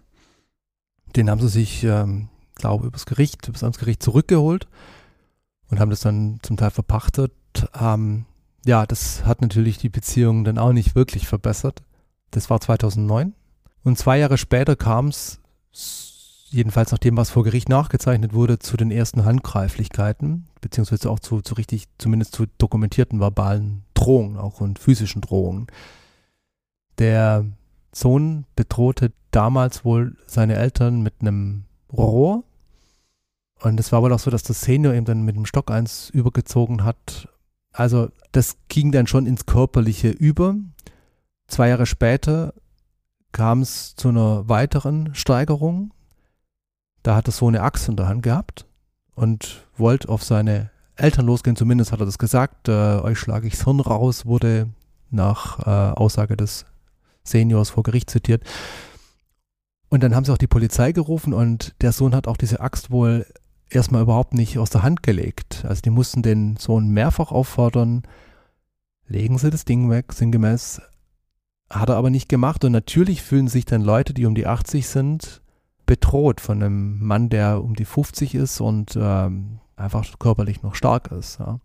Den 1.15 1.29
haben 1.29 1.41
sie 1.41 1.47
sich, 1.47 1.83
ähm, 1.83 2.27
glaube 2.55 2.87
übers 2.87 3.05
Gericht, 3.05 3.47
übers 3.47 3.63
Amtsgericht 3.63 4.03
zurückgeholt 4.03 4.67
und 5.69 5.79
haben 5.79 5.89
das 5.89 6.01
dann 6.01 6.39
zum 6.41 6.57
Teil 6.57 6.71
verpachtet. 6.71 7.33
Ähm, 7.79 8.25
ja, 8.65 8.85
das 8.85 9.25
hat 9.25 9.41
natürlich 9.41 9.77
die 9.77 9.89
Beziehung 9.89 10.43
dann 10.43 10.57
auch 10.57 10.73
nicht 10.73 10.93
wirklich 10.93 11.27
verbessert. 11.27 11.83
Das 12.31 12.49
war 12.49 12.59
2009. 12.59 13.33
Und 13.83 13.97
zwei 13.97 14.19
Jahre 14.19 14.37
später 14.37 14.75
kam 14.75 15.07
es, 15.07 15.39
jedenfalls 16.49 16.91
nach 16.91 16.99
dem, 16.99 17.17
was 17.17 17.29
vor 17.29 17.43
Gericht 17.43 17.69
nachgezeichnet 17.69 18.33
wurde, 18.33 18.59
zu 18.59 18.77
den 18.77 18.91
ersten 18.91 19.25
Handgreiflichkeiten, 19.25 20.47
beziehungsweise 20.59 21.09
auch 21.09 21.19
zu, 21.19 21.41
zu 21.41 21.55
richtig, 21.55 21.87
zumindest 21.97 22.35
zu 22.35 22.45
dokumentierten 22.57 23.19
verbalen 23.19 23.83
Drohungen 23.93 24.37
auch 24.37 24.59
und 24.61 24.77
physischen 24.77 25.21
Drohungen. 25.21 25.67
Der 26.99 27.45
Sohn 27.93 28.45
bedrohte 28.55 29.11
damals 29.31 29.85
wohl 29.85 30.15
seine 30.27 30.55
Eltern 30.55 31.01
mit 31.01 31.15
einem 31.21 31.65
Rohr. 31.91 32.43
Und 33.61 33.79
es 33.79 33.91
war 33.91 34.01
wohl 34.01 34.13
auch 34.13 34.19
so, 34.19 34.31
dass 34.31 34.43
der 34.43 34.55
Senior 34.55 34.93
ihm 34.93 35.05
dann 35.05 35.23
mit 35.23 35.35
dem 35.35 35.45
Stock 35.45 35.71
eins 35.71 36.09
übergezogen 36.09 36.83
hat. 36.83 37.29
Also 37.71 38.09
das 38.31 38.57
ging 38.69 38.91
dann 38.91 39.07
schon 39.07 39.25
ins 39.25 39.45
Körperliche 39.45 40.09
über. 40.09 40.55
Zwei 41.47 41.69
Jahre 41.69 41.85
später 41.85 42.53
kam 43.31 43.61
es 43.61 43.95
zu 43.95 44.09
einer 44.09 44.47
weiteren 44.49 45.13
Steigerung. 45.15 45.93
Da 47.03 47.15
hat 47.15 47.27
der 47.27 47.33
Sohn 47.33 47.55
eine 47.55 47.63
Axt 47.63 47.87
in 47.89 47.95
der 47.95 48.07
Hand 48.07 48.23
gehabt 48.23 48.65
und 49.15 49.65
wollte 49.77 50.09
auf 50.09 50.23
seine 50.23 50.69
Eltern 50.95 51.25
losgehen. 51.25 51.55
Zumindest 51.55 51.91
hat 51.91 51.99
er 51.99 52.05
das 52.05 52.17
gesagt. 52.17 52.67
Äh, 52.67 52.99
euch 52.99 53.19
schlage 53.19 53.47
ichs 53.47 53.63
Hirn 53.63 53.79
raus, 53.79 54.25
wurde 54.25 54.69
nach 55.09 55.59
äh, 55.59 55.93
Aussage 55.93 56.37
des 56.37 56.65
Seniors 57.23 57.71
vor 57.71 57.83
Gericht 57.83 58.09
zitiert. 58.09 58.43
Und 59.89 60.03
dann 60.03 60.15
haben 60.15 60.23
sie 60.23 60.31
auch 60.31 60.37
die 60.37 60.47
Polizei 60.47 60.93
gerufen 60.93 61.33
und 61.33 61.75
der 61.81 61.91
Sohn 61.91 62.15
hat 62.15 62.27
auch 62.27 62.37
diese 62.37 62.61
Axt 62.61 62.91
wohl 62.91 63.25
erstmal 63.69 64.03
überhaupt 64.03 64.33
nicht 64.33 64.57
aus 64.57 64.69
der 64.69 64.83
Hand 64.83 65.03
gelegt. 65.03 65.65
Also 65.67 65.81
die 65.81 65.89
mussten 65.89 66.21
den 66.21 66.57
Sohn 66.57 66.89
mehrfach 66.89 67.31
auffordern, 67.31 68.03
legen 69.07 69.37
Sie 69.37 69.49
das 69.49 69.65
Ding 69.65 69.89
weg, 69.89 70.13
sinngemäß. 70.13 70.81
Hat 71.71 71.89
er 71.89 71.95
aber 71.95 72.09
nicht 72.09 72.27
gemacht 72.27 72.65
und 72.65 72.73
natürlich 72.73 73.21
fühlen 73.21 73.47
sich 73.47 73.65
dann 73.65 73.81
Leute, 73.81 74.13
die 74.13 74.25
um 74.25 74.35
die 74.35 74.45
80 74.45 74.87
sind, 74.87 75.41
bedroht 75.85 76.41
von 76.41 76.61
einem 76.61 77.05
Mann, 77.05 77.29
der 77.29 77.63
um 77.63 77.75
die 77.75 77.85
50 77.85 78.35
ist 78.35 78.59
und 78.59 78.97
ähm, 78.99 79.59
einfach 79.77 80.05
körperlich 80.19 80.63
noch 80.63 80.75
stark 80.75 81.11
ist. 81.11 81.39
Ja. 81.39 81.59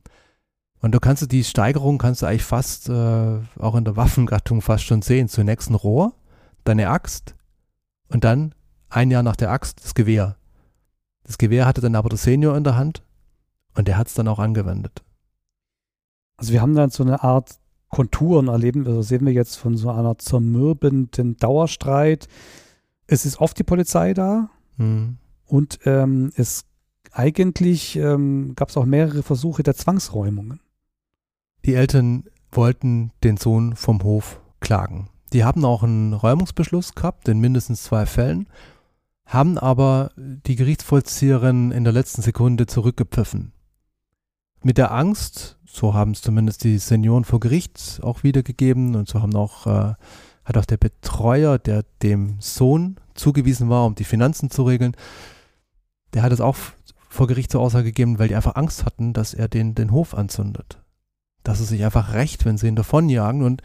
Und 0.81 0.93
du 0.93 1.01
kannst 1.01 1.31
die 1.33 1.45
Steigerung 1.45 1.99
kannst 1.99 2.23
du 2.23 2.27
eigentlich 2.27 2.45
fast 2.45 2.89
äh, 2.89 3.41
auch 3.59 3.75
in 3.75 3.85
der 3.85 3.97
Waffengattung 3.97 4.63
fast 4.63 4.85
schon 4.85 5.03
sehen. 5.03 5.29
Zunächst 5.29 5.71
ein 5.71 5.75
Rohr, 5.75 6.13
dann 6.65 6.79
eine 6.79 6.91
Axt 6.91 7.35
und 8.09 8.25
dann 8.25 8.55
ein 8.89 9.11
Jahr 9.11 9.23
nach 9.23 9.37
der 9.37 9.51
Axt 9.51 9.85
das 9.85 9.95
Gewehr. 9.95 10.37
Das 11.25 11.39
Gewehr 11.39 11.67
hatte 11.67 11.81
dann 11.81 11.97
aber 11.97 12.09
der 12.09 12.19
Senior 12.19 12.57
in 12.57 12.65
der 12.65 12.77
Hand 12.77 13.03
und 13.75 13.89
der 13.89 13.99
hat 13.99 14.07
es 14.07 14.15
dann 14.15 14.29
auch 14.29 14.39
angewendet. 14.39 15.03
Also 16.37 16.53
wir 16.53 16.61
haben 16.61 16.75
dann 16.75 16.91
so 16.91 17.03
eine 17.03 17.23
Art 17.23 17.59
Konturen 17.91 18.49
erleben, 18.49 18.87
also 18.87 19.03
sehen 19.03 19.25
wir 19.25 19.33
jetzt 19.33 19.57
von 19.57 19.77
so 19.77 19.91
einer 19.91 20.19
zermürbenden 20.19 21.37
Dauerstreit. 21.37 22.29
Es 23.07 23.25
ist 23.25 23.41
oft 23.41 23.59
die 23.59 23.65
Polizei 23.65 24.15
da 24.15 24.51
Hm. 24.77 25.17
und 25.47 25.79
ähm, 25.85 26.33
es 26.37 26.67
eigentlich 27.13 27.97
ähm, 27.97 28.53
gab 28.57 28.69
es 28.69 28.77
auch 28.77 28.85
mehrere 28.85 29.23
Versuche 29.23 29.63
der 29.63 29.75
Zwangsräumungen. 29.75 30.61
Die 31.65 31.75
Eltern 31.75 32.25
wollten 32.53 33.13
den 33.25 33.39
Sohn 33.39 33.75
vom 33.75 34.03
Hof 34.03 34.41
klagen. 34.61 35.09
Die 35.33 35.45
haben 35.45 35.65
auch 35.65 35.83
einen 35.83 36.13
Räumungsbeschluss 36.13 36.95
gehabt 36.95 37.29
in 37.29 37.41
mindestens 37.41 37.83
zwei 37.83 38.07
Fällen, 38.07 38.49
haben 39.25 39.59
aber 39.59 40.11
die 40.17 40.57
Gerichtsvollzieherin 40.57 41.73
in 41.73 41.85
der 41.85 41.93
letzten 41.93 42.23
Sekunde 42.23 42.67
zurückgepfiffen. 42.67 43.53
Mit 44.63 44.79
der 44.79 44.93
Angst, 44.93 45.56
so 45.77 45.95
haben 45.95 46.13
es 46.13 46.23
zumindest 46.23 46.65
die 46.65 46.79
Senioren 46.79 47.25
vor 47.25 47.39
Gericht 47.39 48.01
auch 48.03 48.23
wiedergegeben 48.23 48.97
und 48.97 49.09
so 49.09 49.21
haben 49.21 49.37
auch, 49.37 49.67
äh, 49.67 49.95
hat 50.45 50.57
auch 50.57 50.65
der 50.65 50.79
Betreuer, 50.79 51.59
der 51.59 51.85
dem 52.03 52.37
Sohn 52.41 52.97
zugewiesen 53.15 53.69
war, 53.69 53.85
um 53.85 53.95
die 53.95 54.05
Finanzen 54.05 54.51
zu 54.51 54.63
regeln, 54.63 54.97
der 56.15 56.23
hat 56.23 56.33
es 56.33 56.41
auch 56.41 56.57
vor 57.09 57.27
Gericht 57.27 57.51
zur 57.51 57.61
Aussage 57.61 57.87
gegeben, 57.87 58.19
weil 58.19 58.29
die 58.29 58.35
einfach 58.35 58.57
Angst 58.57 58.85
hatten, 58.85 59.13
dass 59.13 59.35
er 59.35 59.49
den, 59.49 59.75
den 59.75 59.91
Hof 59.93 60.15
anzündet. 60.15 60.83
Dass 61.43 61.61
es 61.61 61.69
sich 61.69 61.85
einfach 61.85 62.15
rächt, 62.15 62.45
wenn 62.45 62.59
sie 62.59 62.69
ihn 62.69 62.77
davonjagen. 62.77 63.43
Und 63.43 63.63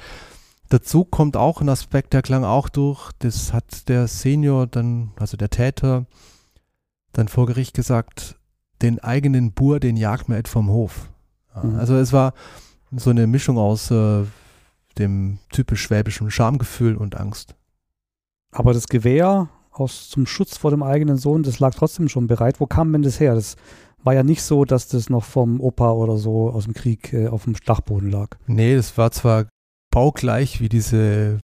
dazu 0.70 1.06
kommt 1.06 1.38
auch 1.38 1.62
ein 1.62 1.70
Aspekt, 1.70 2.14
der 2.14 2.22
klang 2.22 2.44
auch 2.44 2.70
durch, 2.70 3.12
das 3.20 3.54
hat 3.54 3.90
der 3.90 4.08
Senior 4.08 4.68
dann, 4.68 5.12
also 5.18 5.38
der 5.38 5.50
Täter, 5.50 6.06
dann 7.14 7.28
vor 7.28 7.46
Gericht 7.46 7.74
gesagt, 7.74 8.38
den 8.82 9.00
eigenen 9.00 9.52
Bur, 9.52 9.80
den 9.80 9.98
jagt 9.98 10.30
man 10.30 10.38
etwa 10.38 10.52
vom 10.52 10.70
Hof. 10.70 11.11
Mhm. 11.62 11.76
Also 11.76 11.96
es 11.96 12.14
war 12.14 12.34
so 12.92 13.10
eine 13.10 13.28
Mischung 13.28 13.58
aus 13.58 13.92
äh, 13.92 14.24
dem 14.98 15.40
typisch 15.52 15.82
schwäbischen 15.82 16.30
Schamgefühl 16.32 16.96
und 16.96 17.18
Angst. 17.18 17.56
Aber 18.52 18.74
das 18.74 18.88
Gewehr 18.88 19.50
aus 19.72 20.10
zum 20.10 20.26
Schutz 20.26 20.58
vor 20.58 20.72
dem 20.72 20.84
eigenen 20.84 21.18
Sohn, 21.18 21.44
das 21.44 21.60
lag 21.60 21.74
trotzdem 21.74 22.10
schon 22.10 22.28
bereit. 22.28 22.60
Wo 22.60 22.66
kam 22.66 22.92
denn 22.92 23.02
das 23.02 23.20
her? 23.20 23.36
Das 23.36 23.56
war 24.04 24.14
ja 24.14 24.24
nicht 24.24 24.44
so, 24.44 24.66
dass 24.66 24.88
das 24.88 25.10
noch 25.10 25.24
vom 25.24 25.62
Opa 25.62 25.92
oder 25.92 26.18
so 26.18 26.50
aus 26.50 26.66
dem 26.66 26.74
Krieg 26.74 27.14
äh, 27.14 27.28
auf 27.28 27.46
dem 27.46 27.56
Dachboden 27.66 28.12
lag. 28.12 28.38
Nee, 28.48 28.76
das 28.76 28.98
war 28.98 29.12
zwar 29.12 29.46
baugleich 29.92 30.60
wie 30.60 30.70
diese 30.70 31.40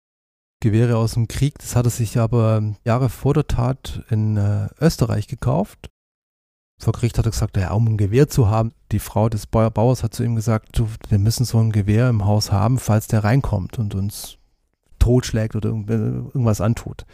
Gewehre 0.61 0.97
aus 0.97 1.15
dem 1.15 1.29
Krieg, 1.29 1.59
das 1.59 1.77
hat 1.77 1.87
er 1.87 1.91
sich 1.91 2.19
aber 2.19 2.75
Jahre 2.85 3.11
vor 3.11 3.35
der 3.35 3.47
Tat 3.47 4.03
in 4.09 4.37
äh, 4.37 4.69
Österreich 4.81 5.29
gekauft. 5.29 5.91
Vor 6.79 6.93
Gericht 6.93 7.17
hat 7.19 7.27
er 7.27 7.31
gesagt, 7.31 7.57
ja, 7.57 7.73
um 7.73 7.87
ein 7.87 7.97
Gewehr 7.97 8.29
zu 8.29 8.49
haben, 8.49 8.73
die 8.93 8.99
Frau 8.99 9.29
des 9.29 9.47
Bauers 9.47 10.03
hat 10.03 10.15
zu 10.15 10.23
ihm 10.23 10.37
gesagt, 10.37 10.79
du, 10.79 10.89
wir 11.09 11.19
müssen 11.19 11.45
so 11.45 11.59
ein 11.59 11.73
Gewehr 11.73 12.09
im 12.09 12.27
Haus 12.27 12.53
haben, 12.53 12.79
falls 12.79 13.07
der 13.07 13.25
reinkommt 13.25 13.79
und 13.79 13.95
uns 13.95 14.39
totschlägt 14.99 15.57
oder 15.57 15.71
irgendwas 15.71 16.61
antut. 16.61 17.07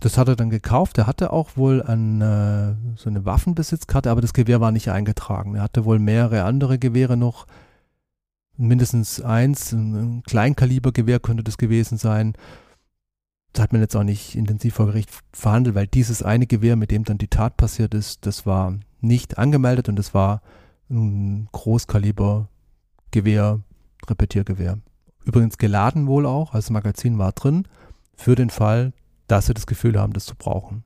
Das 0.00 0.18
hat 0.18 0.28
er 0.28 0.36
dann 0.36 0.50
gekauft. 0.50 0.98
Er 0.98 1.06
hatte 1.06 1.32
auch 1.32 1.56
wohl 1.56 1.82
ein, 1.82 2.20
äh, 2.20 2.74
so 2.96 3.08
eine 3.08 3.24
Waffenbesitzkarte, 3.24 4.10
aber 4.10 4.20
das 4.20 4.34
Gewehr 4.34 4.60
war 4.60 4.70
nicht 4.70 4.90
eingetragen. 4.90 5.54
Er 5.54 5.62
hatte 5.62 5.86
wohl 5.86 5.98
mehrere 5.98 6.44
andere 6.44 6.78
Gewehre 6.78 7.16
noch. 7.16 7.46
Mindestens 8.58 9.20
eins, 9.20 9.72
ein 9.72 10.22
Kleinkalibergewehr 10.26 11.20
könnte 11.20 11.42
das 11.42 11.56
gewesen 11.56 11.98
sein. 11.98 12.34
Hat 13.58 13.72
man 13.72 13.80
jetzt 13.80 13.96
auch 13.96 14.04
nicht 14.04 14.34
intensiv 14.34 14.74
vor 14.74 14.86
Gericht 14.86 15.10
verhandelt, 15.32 15.74
weil 15.74 15.86
dieses 15.86 16.22
eine 16.22 16.46
Gewehr, 16.46 16.76
mit 16.76 16.90
dem 16.90 17.04
dann 17.04 17.18
die 17.18 17.28
Tat 17.28 17.56
passiert 17.56 17.94
ist, 17.94 18.26
das 18.26 18.46
war 18.46 18.78
nicht 19.00 19.38
angemeldet 19.38 19.88
und 19.88 19.96
das 19.96 20.14
war 20.14 20.42
ein 20.90 21.48
Großkalibergewehr, 21.52 23.60
Repetiergewehr. 24.08 24.78
Übrigens 25.24 25.58
geladen 25.58 26.06
wohl 26.06 26.26
auch, 26.26 26.54
also 26.54 26.66
das 26.66 26.70
Magazin 26.70 27.18
war 27.18 27.32
drin, 27.32 27.66
für 28.14 28.34
den 28.34 28.50
Fall, 28.50 28.92
dass 29.26 29.46
sie 29.46 29.54
das 29.54 29.66
Gefühl 29.66 29.98
haben, 29.98 30.12
das 30.12 30.26
zu 30.26 30.36
brauchen. 30.36 30.84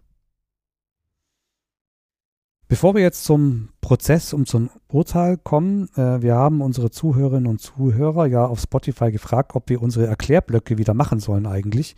Bevor 2.71 2.95
wir 2.95 3.03
jetzt 3.03 3.25
zum 3.25 3.71
Prozess 3.81 4.33
und 4.33 4.47
zum 4.47 4.71
Urteil 4.87 5.39
kommen, 5.39 5.89
äh, 5.97 6.23
wir 6.23 6.37
haben 6.37 6.61
unsere 6.61 6.93
Zuhörerinnen 6.93 7.49
und 7.49 7.61
Zuhörer 7.61 8.27
ja 8.27 8.47
auf 8.47 8.61
Spotify 8.61 9.11
gefragt, 9.11 9.57
ob 9.57 9.69
wir 9.69 9.83
unsere 9.83 10.07
Erklärblöcke 10.07 10.79
wieder 10.79 10.95
machen 10.95 11.19
sollen 11.19 11.47
eigentlich. 11.47 11.97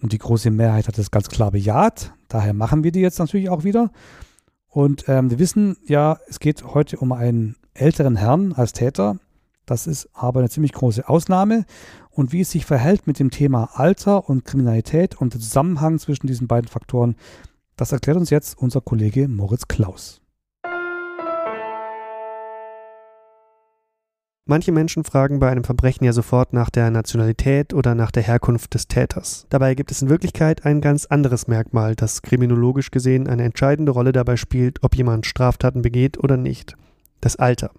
Und 0.00 0.12
die 0.12 0.18
große 0.18 0.50
Mehrheit 0.50 0.88
hat 0.88 0.98
das 0.98 1.10
ganz 1.10 1.28
klar 1.28 1.52
bejaht. 1.52 2.12
Daher 2.28 2.54
machen 2.54 2.84
wir 2.84 2.92
die 2.92 3.00
jetzt 3.00 3.18
natürlich 3.18 3.48
auch 3.48 3.64
wieder. 3.64 3.90
Und 4.68 5.08
ähm, 5.08 5.30
wir 5.30 5.38
wissen 5.38 5.76
ja, 5.86 6.18
es 6.28 6.38
geht 6.38 6.62
heute 6.64 6.98
um 6.98 7.12
einen 7.12 7.56
älteren 7.72 8.16
Herrn 8.16 8.52
als 8.52 8.72
Täter. 8.72 9.18
Das 9.64 9.86
ist 9.86 10.08
aber 10.12 10.40
eine 10.40 10.50
ziemlich 10.50 10.72
große 10.72 11.08
Ausnahme 11.08 11.64
und 12.10 12.32
wie 12.32 12.40
es 12.40 12.50
sich 12.50 12.64
verhält 12.64 13.06
mit 13.06 13.18
dem 13.18 13.30
Thema 13.30 13.70
Alter 13.74 14.28
und 14.28 14.44
Kriminalität 14.44 15.20
und 15.20 15.34
der 15.34 15.40
Zusammenhang 15.40 15.98
zwischen 15.98 16.26
diesen 16.26 16.46
beiden 16.46 16.68
Faktoren, 16.68 17.16
das 17.76 17.92
erklärt 17.92 18.16
uns 18.16 18.30
jetzt 18.30 18.56
unser 18.58 18.80
Kollege 18.80 19.28
Moritz 19.28 19.68
Klaus. 19.68 20.22
Manche 24.48 24.70
Menschen 24.70 25.02
fragen 25.02 25.40
bei 25.40 25.50
einem 25.50 25.64
Verbrechen 25.64 26.04
ja 26.04 26.12
sofort 26.12 26.52
nach 26.52 26.70
der 26.70 26.92
Nationalität 26.92 27.74
oder 27.74 27.96
nach 27.96 28.12
der 28.12 28.22
Herkunft 28.22 28.74
des 28.74 28.86
Täters. 28.86 29.44
Dabei 29.50 29.74
gibt 29.74 29.90
es 29.90 30.02
in 30.02 30.08
Wirklichkeit 30.08 30.64
ein 30.64 30.80
ganz 30.80 31.04
anderes 31.04 31.48
Merkmal, 31.48 31.96
das 31.96 32.22
kriminologisch 32.22 32.92
gesehen 32.92 33.26
eine 33.26 33.42
entscheidende 33.42 33.90
Rolle 33.90 34.12
dabei 34.12 34.36
spielt, 34.36 34.84
ob 34.84 34.94
jemand 34.94 35.26
Straftaten 35.26 35.82
begeht 35.82 36.22
oder 36.22 36.36
nicht. 36.36 36.76
Das 37.20 37.34
Alter. 37.34 37.72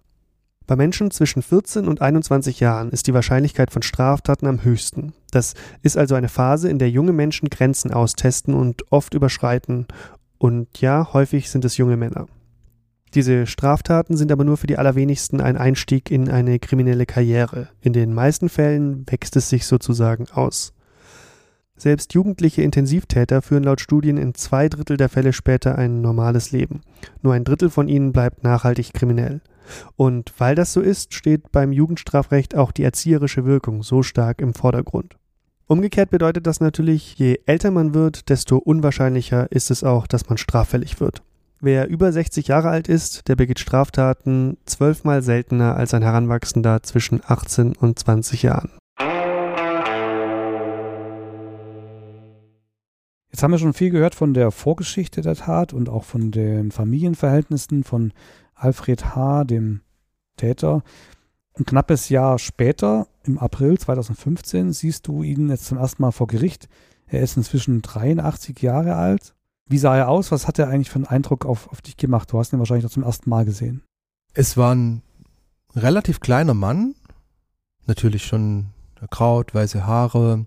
Bei 0.66 0.76
Menschen 0.76 1.10
zwischen 1.10 1.42
14 1.42 1.88
und 1.88 2.02
21 2.02 2.60
Jahren 2.60 2.90
ist 2.90 3.08
die 3.08 3.14
Wahrscheinlichkeit 3.14 3.72
von 3.72 3.82
Straftaten 3.82 4.46
am 4.46 4.66
höchsten. 4.66 5.14
Das 5.32 5.54
ist 5.84 5.98
also 5.98 6.16
eine 6.16 6.28
Phase, 6.28 6.70
in 6.70 6.80
der 6.80 6.90
junge 6.90 7.14
Menschen 7.14 7.50
Grenzen 7.50 7.94
austesten 7.94 8.54
und 8.54 8.92
oft 8.92 9.14
überschreiten. 9.14 9.88
Und 10.38 10.82
ja, 10.82 11.14
häufig 11.14 11.50
sind 11.50 11.64
es 11.64 11.78
junge 11.78 11.96
Männer. 11.96 12.28
Diese 13.14 13.48
Straftaten 13.48 14.18
sind 14.18 14.32
aber 14.32 14.44
nur 14.44 14.58
für 14.58 14.68
die 14.68 14.78
allerwenigsten 14.78 15.42
ein 15.42 15.58
Einstieg 15.58 16.12
in 16.12 16.30
eine 16.30 16.60
kriminelle 16.60 17.06
Karriere. 17.06 17.70
In 17.82 17.94
den 17.94 18.14
meisten 18.14 18.50
Fällen 18.50 19.06
wächst 19.10 19.36
es 19.36 19.50
sich 19.50 19.66
sozusagen 19.66 20.26
aus. 20.32 20.74
Selbst 21.78 22.14
jugendliche 22.14 22.64
Intensivtäter 22.64 23.44
führen 23.44 23.64
laut 23.64 23.80
Studien 23.80 24.18
in 24.18 24.34
zwei 24.34 24.68
Drittel 24.68 24.98
der 24.98 25.10
Fälle 25.10 25.32
später 25.32 25.78
ein 25.78 26.02
normales 26.02 26.52
Leben. 26.52 26.82
Nur 27.22 27.34
ein 27.34 27.44
Drittel 27.44 27.70
von 27.70 27.88
ihnen 27.88 28.12
bleibt 28.12 28.44
nachhaltig 28.44 28.94
kriminell. 28.94 29.42
Und 29.96 30.34
weil 30.38 30.56
das 30.56 30.74
so 30.74 30.82
ist, 30.82 31.14
steht 31.14 31.52
beim 31.52 31.72
Jugendstrafrecht 31.72 32.56
auch 32.56 32.72
die 32.72 32.84
erzieherische 32.84 33.46
Wirkung 33.46 33.84
so 33.84 34.02
stark 34.02 34.42
im 34.42 34.54
Vordergrund. 34.54 35.18
Umgekehrt 35.68 36.10
bedeutet 36.10 36.48
das 36.48 36.62
natürlich, 36.62 37.16
je 37.20 37.42
älter 37.46 37.72
man 37.72 37.94
wird, 37.94 38.30
desto 38.30 38.58
unwahrscheinlicher 38.58 39.52
ist 39.52 39.70
es 39.70 39.84
auch, 39.84 40.08
dass 40.08 40.30
man 40.30 40.38
straffällig 40.38 41.00
wird. 41.00 41.22
Wer 41.60 41.88
über 41.88 42.12
60 42.12 42.50
Jahre 42.50 42.70
alt 42.70 42.88
ist, 42.88 43.28
der 43.28 43.36
begeht 43.36 43.60
Straftaten 43.60 44.58
zwölfmal 44.66 45.24
seltener 45.24 45.76
als 45.76 45.96
ein 45.96 46.04
Heranwachsender 46.04 46.84
zwischen 46.84 47.22
18 47.26 47.76
und 47.76 47.98
20 47.98 48.44
Jahren. 48.44 48.70
Jetzt 53.32 53.42
haben 53.42 53.52
wir 53.52 53.58
schon 53.58 53.74
viel 53.74 53.90
gehört 53.90 54.14
von 54.14 54.36
der 54.36 54.52
Vorgeschichte 54.52 55.22
der 55.22 55.36
Tat 55.36 55.74
und 55.74 55.90
auch 55.90 56.04
von 56.04 56.30
den 56.30 56.72
Familienverhältnissen 56.72 57.84
von 57.84 58.14
Alfred 58.54 59.16
H., 59.16 59.44
dem 59.44 59.82
Täter. 60.38 60.84
Ein 61.56 61.66
knappes 61.66 62.10
Jahr 62.10 62.38
später, 62.38 63.08
im 63.24 63.40
April 63.40 63.80
2015, 63.80 64.74
siehst 64.74 65.08
du 65.08 65.24
ihn 65.24 65.50
jetzt 65.50 65.66
zum 65.66 65.80
ersten 65.80 66.04
Mal 66.04 66.12
vor 66.12 66.28
Gericht. 66.28 66.70
Er 67.08 67.22
ist 67.22 67.36
inzwischen 67.36 67.82
83 67.82 68.62
Jahre 68.62 68.96
alt. 68.96 69.34
Wie 69.68 69.78
sah 69.78 69.96
er 69.98 70.10
aus? 70.10 70.32
Was 70.32 70.48
hat 70.48 70.60
er 70.60 70.70
eigentlich 70.70 70.90
für 70.90 70.96
einen 70.96 71.06
Eindruck 71.06 71.46
auf, 71.46 71.70
auf 71.72 71.82
dich 71.82 71.98
gemacht? 71.98 72.32
Du 72.32 72.40
hast 72.40 72.54
ihn 72.54 72.60
wahrscheinlich 72.60 72.84
noch 72.84 72.92
zum 72.92 73.04
ersten 73.04 73.30
Mal 73.30 73.46
gesehen. 73.46 73.84
Es 74.34 74.56
war 74.56 74.74
ein 74.74 75.02
relativ 75.76 76.20
kleiner 76.20 76.54
Mann. 76.54 76.96
Natürlich 77.86 78.26
schon 78.26 78.68
erkraut, 79.00 79.54
weiße 79.54 79.86
Haare. 79.86 80.46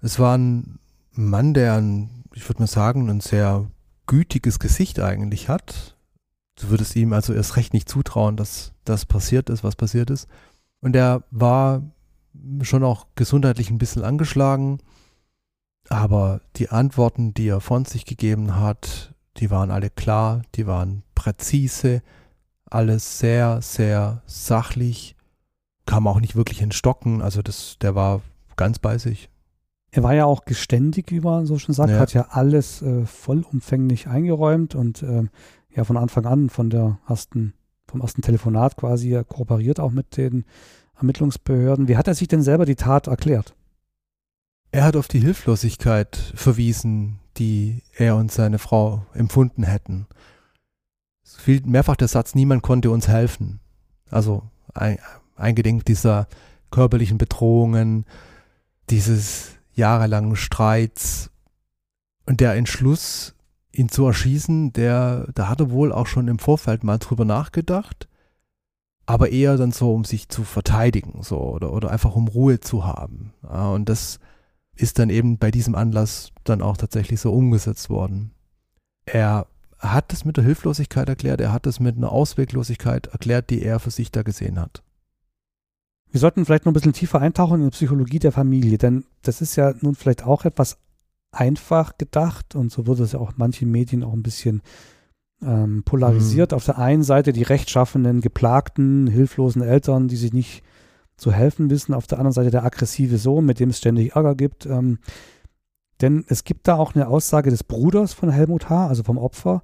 Es 0.00 0.18
war 0.18 0.36
ein 0.36 0.78
Mann, 1.12 1.54
der, 1.54 1.74
ein, 1.74 2.24
ich 2.34 2.48
würde 2.48 2.62
mal 2.62 2.66
sagen, 2.66 3.08
ein 3.10 3.20
sehr 3.20 3.66
gütiges 4.06 4.58
Gesicht 4.58 4.98
eigentlich 5.00 5.48
hat. 5.48 5.96
Du 6.60 6.68
würdest 6.70 6.94
ihm 6.96 7.12
also 7.12 7.32
erst 7.32 7.56
recht 7.56 7.72
nicht 7.72 7.88
zutrauen, 7.88 8.36
dass 8.36 8.72
das 8.84 9.06
passiert 9.06 9.50
ist, 9.50 9.64
was 9.64 9.76
passiert 9.76 10.10
ist. 10.10 10.28
Und 10.80 10.96
er 10.96 11.22
war 11.30 11.82
schon 12.62 12.82
auch 12.82 13.06
gesundheitlich 13.14 13.70
ein 13.70 13.78
bisschen 13.78 14.04
angeschlagen, 14.04 14.78
aber 15.88 16.40
die 16.56 16.70
Antworten, 16.70 17.34
die 17.34 17.48
er 17.48 17.60
von 17.60 17.84
sich 17.84 18.04
gegeben 18.04 18.56
hat, 18.56 19.14
die 19.38 19.50
waren 19.50 19.70
alle 19.70 19.90
klar, 19.90 20.42
die 20.54 20.66
waren 20.66 21.02
präzise, 21.14 22.02
alles 22.66 23.18
sehr, 23.18 23.60
sehr 23.62 24.22
sachlich, 24.26 25.16
kam 25.86 26.06
auch 26.06 26.20
nicht 26.20 26.36
wirklich 26.36 26.62
in 26.62 26.72
Stocken, 26.72 27.22
also 27.22 27.42
das, 27.42 27.76
der 27.80 27.94
war 27.94 28.22
ganz 28.56 28.78
bei 28.78 28.98
sich. 28.98 29.28
Er 29.90 30.02
war 30.02 30.14
ja 30.14 30.24
auch 30.24 30.46
geständig, 30.46 31.10
wie 31.10 31.20
man 31.20 31.44
so 31.44 31.58
schon 31.58 31.74
sagt, 31.74 31.90
ja. 31.90 31.98
hat 31.98 32.14
ja 32.14 32.28
alles 32.30 32.80
äh, 32.80 33.04
vollumfänglich 33.04 34.06
eingeräumt 34.06 34.74
und 34.74 35.02
äh, 35.02 35.24
ja 35.74 35.84
von 35.84 35.98
Anfang 35.98 36.24
an 36.24 36.48
von 36.48 36.70
der 36.70 36.98
ersten, 37.06 37.52
vom 37.86 38.00
ersten 38.00 38.22
Telefonat 38.22 38.76
quasi 38.76 39.22
kooperiert 39.28 39.80
auch 39.80 39.90
mit 39.90 40.16
den 40.16 40.44
Ermittlungsbehörden. 40.96 41.88
Wie 41.88 41.96
hat 41.96 42.08
er 42.08 42.14
sich 42.14 42.28
denn 42.28 42.42
selber 42.42 42.64
die 42.64 42.76
Tat 42.76 43.06
erklärt? 43.06 43.54
Er 44.74 44.84
hat 44.84 44.96
auf 44.96 45.06
die 45.06 45.20
Hilflosigkeit 45.20 46.16
verwiesen, 46.34 47.18
die 47.36 47.82
er 47.94 48.16
und 48.16 48.32
seine 48.32 48.58
Frau 48.58 49.04
empfunden 49.12 49.64
hätten. 49.64 50.06
Es 51.22 51.36
fiel 51.36 51.60
mehrfach 51.66 51.96
der 51.96 52.08
Satz, 52.08 52.34
niemand 52.34 52.62
konnte 52.62 52.90
uns 52.90 53.06
helfen. 53.06 53.60
Also 54.10 54.44
eingedenk 55.36 55.84
dieser 55.84 56.26
körperlichen 56.70 57.18
Bedrohungen, 57.18 58.06
dieses 58.88 59.50
jahrelangen 59.74 60.36
Streits 60.36 61.30
und 62.24 62.40
der 62.40 62.54
Entschluss, 62.54 63.34
ihn 63.72 63.90
zu 63.90 64.06
erschießen, 64.06 64.72
der, 64.72 65.28
da 65.34 65.52
er 65.52 65.70
wohl 65.70 65.92
auch 65.92 66.06
schon 66.06 66.28
im 66.28 66.38
Vorfeld 66.38 66.82
mal 66.82 66.98
drüber 66.98 67.26
nachgedacht, 67.26 68.08
aber 69.04 69.32
eher 69.32 69.58
dann 69.58 69.72
so, 69.72 69.92
um 69.92 70.04
sich 70.04 70.30
zu 70.30 70.44
verteidigen, 70.44 71.22
so, 71.22 71.38
oder, 71.40 71.74
oder 71.74 71.90
einfach 71.90 72.14
um 72.16 72.28
Ruhe 72.28 72.60
zu 72.60 72.86
haben. 72.86 73.34
Und 73.42 73.90
das 73.90 74.18
ist 74.76 74.98
dann 74.98 75.10
eben 75.10 75.38
bei 75.38 75.50
diesem 75.50 75.74
Anlass 75.74 76.32
dann 76.44 76.62
auch 76.62 76.76
tatsächlich 76.76 77.20
so 77.20 77.32
umgesetzt 77.32 77.90
worden. 77.90 78.32
Er 79.04 79.46
hat 79.78 80.12
es 80.12 80.24
mit 80.24 80.36
der 80.36 80.44
Hilflosigkeit 80.44 81.08
erklärt, 81.08 81.40
er 81.40 81.52
hat 81.52 81.66
es 81.66 81.80
mit 81.80 81.96
einer 81.96 82.12
Ausweglosigkeit 82.12 83.08
erklärt, 83.08 83.50
die 83.50 83.62
er 83.62 83.80
für 83.80 83.90
sich 83.90 84.12
da 84.12 84.22
gesehen 84.22 84.60
hat. 84.60 84.82
Wir 86.10 86.20
sollten 86.20 86.44
vielleicht 86.44 86.66
noch 86.66 86.72
ein 86.72 86.74
bisschen 86.74 86.92
tiefer 86.92 87.20
eintauchen 87.20 87.60
in 87.60 87.66
die 87.66 87.70
Psychologie 87.70 88.18
der 88.18 88.32
Familie, 88.32 88.78
denn 88.78 89.04
das 89.22 89.40
ist 89.40 89.56
ja 89.56 89.74
nun 89.80 89.94
vielleicht 89.94 90.24
auch 90.24 90.44
etwas 90.44 90.78
einfach 91.32 91.96
gedacht 91.96 92.54
und 92.54 92.70
so 92.70 92.86
wurde 92.86 93.04
es 93.04 93.12
ja 93.12 93.18
auch 93.18 93.30
in 93.30 93.38
manchen 93.38 93.70
Medien 93.70 94.04
auch 94.04 94.12
ein 94.12 94.22
bisschen 94.22 94.62
ähm, 95.42 95.82
polarisiert. 95.84 96.52
Mhm. 96.52 96.56
Auf 96.56 96.64
der 96.66 96.78
einen 96.78 97.02
Seite 97.02 97.32
die 97.32 97.42
rechtschaffenden, 97.42 98.20
geplagten, 98.20 99.06
hilflosen 99.06 99.62
Eltern, 99.62 100.08
die 100.08 100.16
sich 100.16 100.32
nicht 100.32 100.62
zu 101.22 101.32
helfen 101.32 101.70
wissen, 101.70 101.94
auf 101.94 102.06
der 102.06 102.18
anderen 102.18 102.32
Seite 102.32 102.50
der 102.50 102.64
aggressive 102.64 103.16
Sohn, 103.18 103.46
mit 103.46 103.60
dem 103.60 103.70
es 103.70 103.78
ständig 103.78 104.14
Ärger 104.14 104.34
gibt. 104.34 104.66
Ähm, 104.66 104.98
denn 106.00 106.24
es 106.28 106.44
gibt 106.44 106.68
da 106.68 106.76
auch 106.76 106.94
eine 106.94 107.08
Aussage 107.08 107.50
des 107.50 107.64
Bruders 107.64 108.12
von 108.12 108.30
Helmut 108.30 108.68
H., 108.68 108.88
also 108.88 109.02
vom 109.02 109.18
Opfer, 109.18 109.62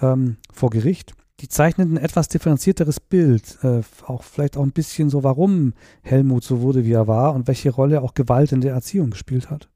ähm, 0.00 0.38
vor 0.52 0.70
Gericht 0.70 1.14
die 1.40 1.48
zeichnet 1.48 1.90
ein 1.90 1.96
etwas 1.96 2.28
differenzierteres 2.28 3.00
Bild, 3.00 3.58
äh, 3.62 3.80
auch 4.06 4.22
vielleicht 4.22 4.56
auch 4.56 4.62
ein 4.62 4.72
bisschen 4.72 5.10
so, 5.10 5.24
warum 5.24 5.74
Helmut 6.02 6.44
so 6.44 6.60
wurde, 6.60 6.84
wie 6.84 6.92
er 6.92 7.08
war 7.08 7.34
und 7.34 7.48
welche 7.48 7.70
Rolle 7.70 8.02
auch 8.02 8.14
Gewalt 8.14 8.52
in 8.52 8.60
der 8.60 8.72
Erziehung 8.72 9.10
gespielt 9.10 9.50
hat. 9.50 9.68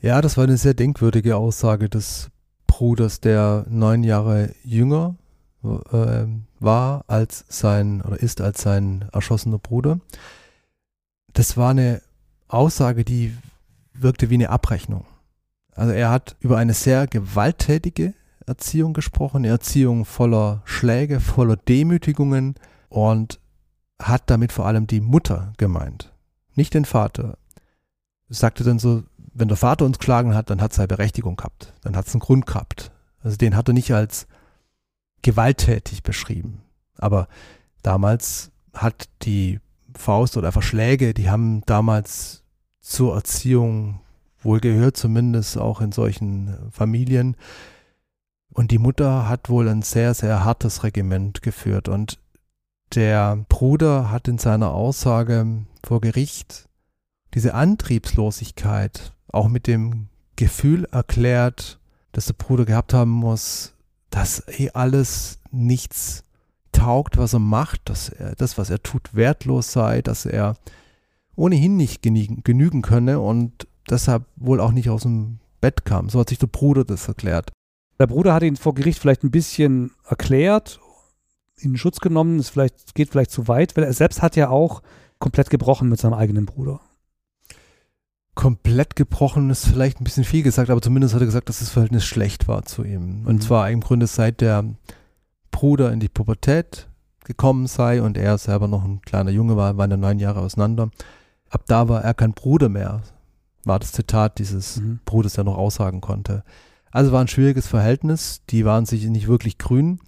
Ja, 0.00 0.20
das 0.20 0.36
war 0.36 0.44
eine 0.44 0.56
sehr 0.56 0.74
denkwürdige 0.74 1.36
Aussage 1.36 1.88
des 1.88 2.30
Bruders, 2.66 3.20
der 3.20 3.66
neun 3.68 4.04
Jahre 4.04 4.54
jünger 4.62 5.16
äh, 5.64 6.26
war 6.60 7.04
als 7.06 7.44
sein 7.48 8.02
oder 8.02 8.20
ist 8.20 8.40
als 8.40 8.62
sein 8.62 9.06
erschossener 9.12 9.58
Bruder. 9.58 10.00
Das 11.36 11.58
war 11.58 11.72
eine 11.72 12.00
Aussage, 12.48 13.04
die 13.04 13.36
wirkte 13.92 14.30
wie 14.30 14.34
eine 14.36 14.48
Abrechnung. 14.48 15.04
Also 15.72 15.92
er 15.92 16.10
hat 16.10 16.34
über 16.40 16.56
eine 16.56 16.72
sehr 16.72 17.06
gewalttätige 17.06 18.14
Erziehung 18.46 18.94
gesprochen, 18.94 19.38
eine 19.38 19.48
Erziehung 19.48 20.06
voller 20.06 20.62
Schläge, 20.64 21.20
voller 21.20 21.56
Demütigungen 21.56 22.54
und 22.88 23.38
hat 24.00 24.30
damit 24.30 24.50
vor 24.50 24.64
allem 24.64 24.86
die 24.86 25.02
Mutter 25.02 25.52
gemeint, 25.58 26.10
nicht 26.54 26.72
den 26.72 26.86
Vater. 26.86 27.36
Sagte 28.30 28.64
dann 28.64 28.78
so, 28.78 29.02
wenn 29.18 29.48
der 29.48 29.58
Vater 29.58 29.84
uns 29.84 29.98
geschlagen 29.98 30.34
hat, 30.34 30.48
dann 30.48 30.62
hat 30.62 30.72
es 30.72 30.78
eine 30.78 30.88
Berechtigung 30.88 31.36
gehabt, 31.36 31.74
dann 31.82 31.96
hat 31.96 32.06
es 32.06 32.14
einen 32.14 32.20
Grund 32.20 32.46
gehabt. 32.46 32.92
Also 33.20 33.36
den 33.36 33.56
hat 33.56 33.68
er 33.68 33.74
nicht 33.74 33.92
als 33.92 34.26
gewalttätig 35.20 36.02
beschrieben. 36.02 36.62
Aber 36.96 37.28
damals 37.82 38.52
hat 38.72 39.10
die 39.20 39.60
Faust 39.98 40.36
oder 40.36 40.48
einfach 40.48 40.62
Schläge, 40.62 41.14
die 41.14 41.30
haben 41.30 41.62
damals 41.66 42.44
zur 42.80 43.14
Erziehung 43.14 44.00
wohl 44.42 44.60
gehört, 44.60 44.96
zumindest 44.96 45.58
auch 45.58 45.80
in 45.80 45.92
solchen 45.92 46.56
Familien. 46.70 47.36
Und 48.52 48.70
die 48.70 48.78
Mutter 48.78 49.28
hat 49.28 49.50
wohl 49.50 49.68
ein 49.68 49.82
sehr, 49.82 50.14
sehr 50.14 50.44
hartes 50.44 50.82
Regiment 50.82 51.42
geführt. 51.42 51.88
Und 51.88 52.18
der 52.94 53.44
Bruder 53.48 54.10
hat 54.10 54.28
in 54.28 54.38
seiner 54.38 54.72
Aussage 54.72 55.64
vor 55.84 56.00
Gericht 56.00 56.68
diese 57.34 57.54
Antriebslosigkeit 57.54 59.12
auch 59.28 59.48
mit 59.48 59.66
dem 59.66 60.08
Gefühl 60.36 60.84
erklärt, 60.86 61.78
dass 62.12 62.26
der 62.26 62.34
Bruder 62.34 62.64
gehabt 62.64 62.94
haben 62.94 63.10
muss, 63.10 63.74
dass 64.10 64.46
eh 64.48 64.70
alles 64.70 65.40
nichts 65.50 66.24
taugt, 66.76 67.16
was 67.16 67.32
er 67.32 67.40
macht, 67.40 67.88
dass 67.88 68.08
er, 68.08 68.34
das, 68.34 68.58
was 68.58 68.70
er 68.70 68.82
tut, 68.82 69.14
wertlos 69.14 69.72
sei, 69.72 70.02
dass 70.02 70.26
er 70.26 70.56
ohnehin 71.34 71.76
nicht 71.76 72.02
genügen, 72.02 72.42
genügen 72.44 72.82
könne 72.82 73.20
und 73.20 73.66
deshalb 73.88 74.24
wohl 74.36 74.60
auch 74.60 74.72
nicht 74.72 74.90
aus 74.90 75.02
dem 75.02 75.38
Bett 75.60 75.84
kam. 75.84 76.08
So 76.08 76.20
hat 76.20 76.28
sich 76.28 76.38
der 76.38 76.46
Bruder 76.46 76.84
das 76.84 77.08
erklärt. 77.08 77.50
Der 77.98 78.06
Bruder 78.06 78.34
hat 78.34 78.42
ihn 78.42 78.56
vor 78.56 78.74
Gericht 78.74 78.98
vielleicht 78.98 79.24
ein 79.24 79.30
bisschen 79.30 79.92
erklärt, 80.04 80.80
in 81.58 81.76
Schutz 81.78 82.00
genommen, 82.00 82.38
es 82.38 82.50
vielleicht, 82.50 82.94
geht 82.94 83.10
vielleicht 83.10 83.30
zu 83.30 83.48
weit, 83.48 83.76
weil 83.76 83.84
er 83.84 83.92
selbst 83.92 84.20
hat 84.20 84.36
ja 84.36 84.50
auch 84.50 84.82
komplett 85.18 85.48
gebrochen 85.48 85.88
mit 85.88 85.98
seinem 85.98 86.14
eigenen 86.14 86.44
Bruder. 86.44 86.80
Komplett 88.34 88.96
gebrochen 88.96 89.48
ist 89.48 89.66
vielleicht 89.66 89.98
ein 89.98 90.04
bisschen 90.04 90.24
viel 90.24 90.42
gesagt, 90.42 90.68
aber 90.68 90.82
zumindest 90.82 91.14
hat 91.14 91.22
er 91.22 91.26
gesagt, 91.26 91.48
dass 91.48 91.60
das 91.60 91.70
Verhältnis 91.70 92.04
schlecht 92.04 92.48
war 92.48 92.64
zu 92.64 92.84
ihm. 92.84 93.24
Und 93.24 93.36
mhm. 93.36 93.40
zwar 93.40 93.70
im 93.70 93.80
Grunde 93.80 94.06
seit 94.06 94.42
der 94.42 94.64
Bruder 95.56 95.90
in 95.90 96.00
die 96.00 96.10
Pubertät 96.10 96.86
gekommen 97.24 97.66
sei 97.66 98.02
und 98.02 98.18
er 98.18 98.36
selber 98.36 98.68
noch 98.68 98.84
ein 98.84 99.00
kleiner 99.00 99.30
Junge 99.30 99.56
war, 99.56 99.78
waren 99.78 99.90
ja 99.90 99.96
neun 99.96 100.18
Jahre 100.18 100.40
auseinander. 100.40 100.90
Ab 101.48 101.62
da 101.66 101.88
war 101.88 102.04
er 102.04 102.12
kein 102.12 102.34
Bruder 102.34 102.68
mehr, 102.68 103.00
war 103.64 103.78
das 103.78 103.92
Zitat 103.92 104.38
dieses 104.38 104.76
mhm. 104.76 105.00
Bruders, 105.06 105.32
der 105.32 105.44
noch 105.44 105.56
aussagen 105.56 106.02
konnte. 106.02 106.44
Also 106.90 107.10
war 107.10 107.22
ein 107.22 107.28
schwieriges 107.28 107.66
Verhältnis, 107.66 108.42
die 108.50 108.66
waren 108.66 108.84
sich 108.84 109.06
nicht 109.06 109.28
wirklich 109.28 109.56
grün. 109.56 109.98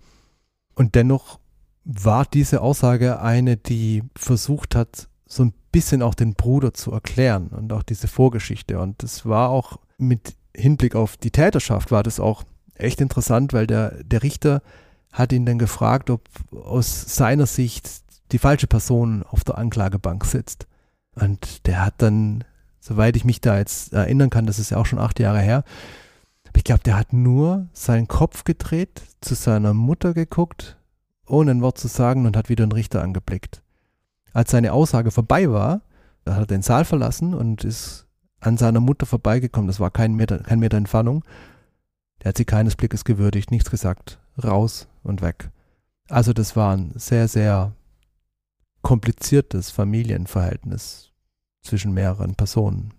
Und 0.75 0.95
dennoch 0.95 1.39
war 1.83 2.27
diese 2.27 2.61
Aussage 2.61 3.23
eine, 3.23 3.57
die 3.57 4.03
versucht 4.17 4.75
hat, 4.77 5.09
so 5.25 5.45
ein 5.45 5.55
bisschen 5.73 6.03
auch 6.03 6.15
den 6.15 6.35
Bruder 6.35 6.75
zu 6.75 6.93
erklären 6.93 7.49
und 7.49 7.73
auch 7.73 7.83
diese 7.83 8.07
Vorgeschichte. 8.07 8.81
Und 8.81 9.03
das 9.03 9.25
war 9.25 9.49
auch 9.49 9.79
mit 9.97 10.37
Hinblick 10.55 10.95
auf 10.95 11.17
die 11.17 11.31
Täterschaft 11.31 11.91
war 11.91 12.03
das 12.03 12.21
auch 12.21 12.45
echt 12.75 13.01
interessant, 13.01 13.55
weil 13.55 13.67
der, 13.67 14.05
der 14.05 14.23
Richter 14.23 14.61
hat 15.12 15.33
ihn 15.33 15.47
dann 15.47 15.59
gefragt, 15.59 16.11
ob 16.11 16.23
aus 16.53 17.14
seiner 17.14 17.47
Sicht 17.47 17.88
die 18.33 18.38
falsche 18.38 18.66
Person 18.66 19.23
auf 19.23 19.44
der 19.44 19.59
Anklagebank 19.59 20.25
sitzt. 20.25 20.66
Und 21.14 21.66
der 21.66 21.85
hat 21.85 21.94
dann, 21.99 22.44
soweit 22.81 23.16
ich 23.16 23.25
mich 23.25 23.40
da 23.40 23.59
jetzt 23.59 23.92
erinnern 23.92 24.31
kann, 24.31 24.47
das 24.47 24.59
ist 24.59 24.71
ja 24.71 24.77
auch 24.77 24.87
schon 24.87 24.99
acht 24.99 25.18
Jahre 25.18 25.40
her, 25.40 25.64
ich 26.59 26.64
glaube, 26.64 26.83
der 26.83 26.97
hat 26.97 27.12
nur 27.12 27.68
seinen 27.73 28.09
Kopf 28.09 28.42
gedreht, 28.42 29.03
zu 29.21 29.37
seiner 29.37 29.75
Mutter 29.75 30.12
geguckt, 30.12 30.77
ohne 31.25 31.53
ein 31.53 31.62
Wort 31.62 31.79
zu 31.79 31.87
sagen 31.87 32.27
und 32.27 32.37
hat 32.37 32.49
wieder 32.49 32.66
den 32.66 32.73
Richter 32.73 33.01
angeblickt. 33.01 33.62
Als 34.33 34.51
seine 34.51 34.73
Aussage 34.73 35.12
vorbei 35.12 35.49
war, 35.53 35.83
hat 36.27 36.38
er 36.38 36.47
den 36.47 36.62
Saal 36.62 36.85
verlassen 36.85 37.33
und 37.33 37.62
ist 37.62 38.07
an 38.40 38.57
seiner 38.57 38.81
Mutter 38.81 39.07
vorbeigekommen. 39.07 39.68
Das 39.68 39.79
war 39.79 39.92
kein 39.92 40.14
Meter, 40.14 40.40
kein 40.40 40.59
Meter 40.59 40.77
Entfernung. 40.77 41.25
Der 42.23 42.31
hat 42.31 42.37
sie 42.37 42.44
keines 42.44 42.75
Blickes 42.75 43.05
gewürdigt, 43.05 43.53
nichts 43.53 43.71
gesagt. 43.71 44.18
Raus 44.42 44.88
und 45.09 45.23
weg. 45.23 45.51
Also 46.09 46.33
das 46.33 46.57
war 46.57 46.77
ein 46.77 46.92
sehr, 46.97 47.29
sehr 47.29 47.73
kompliziertes 48.83 49.71
Familienverhältnis 49.71 51.12
zwischen 51.62 51.92
mehreren 51.92 52.35
Personen. 52.35 52.94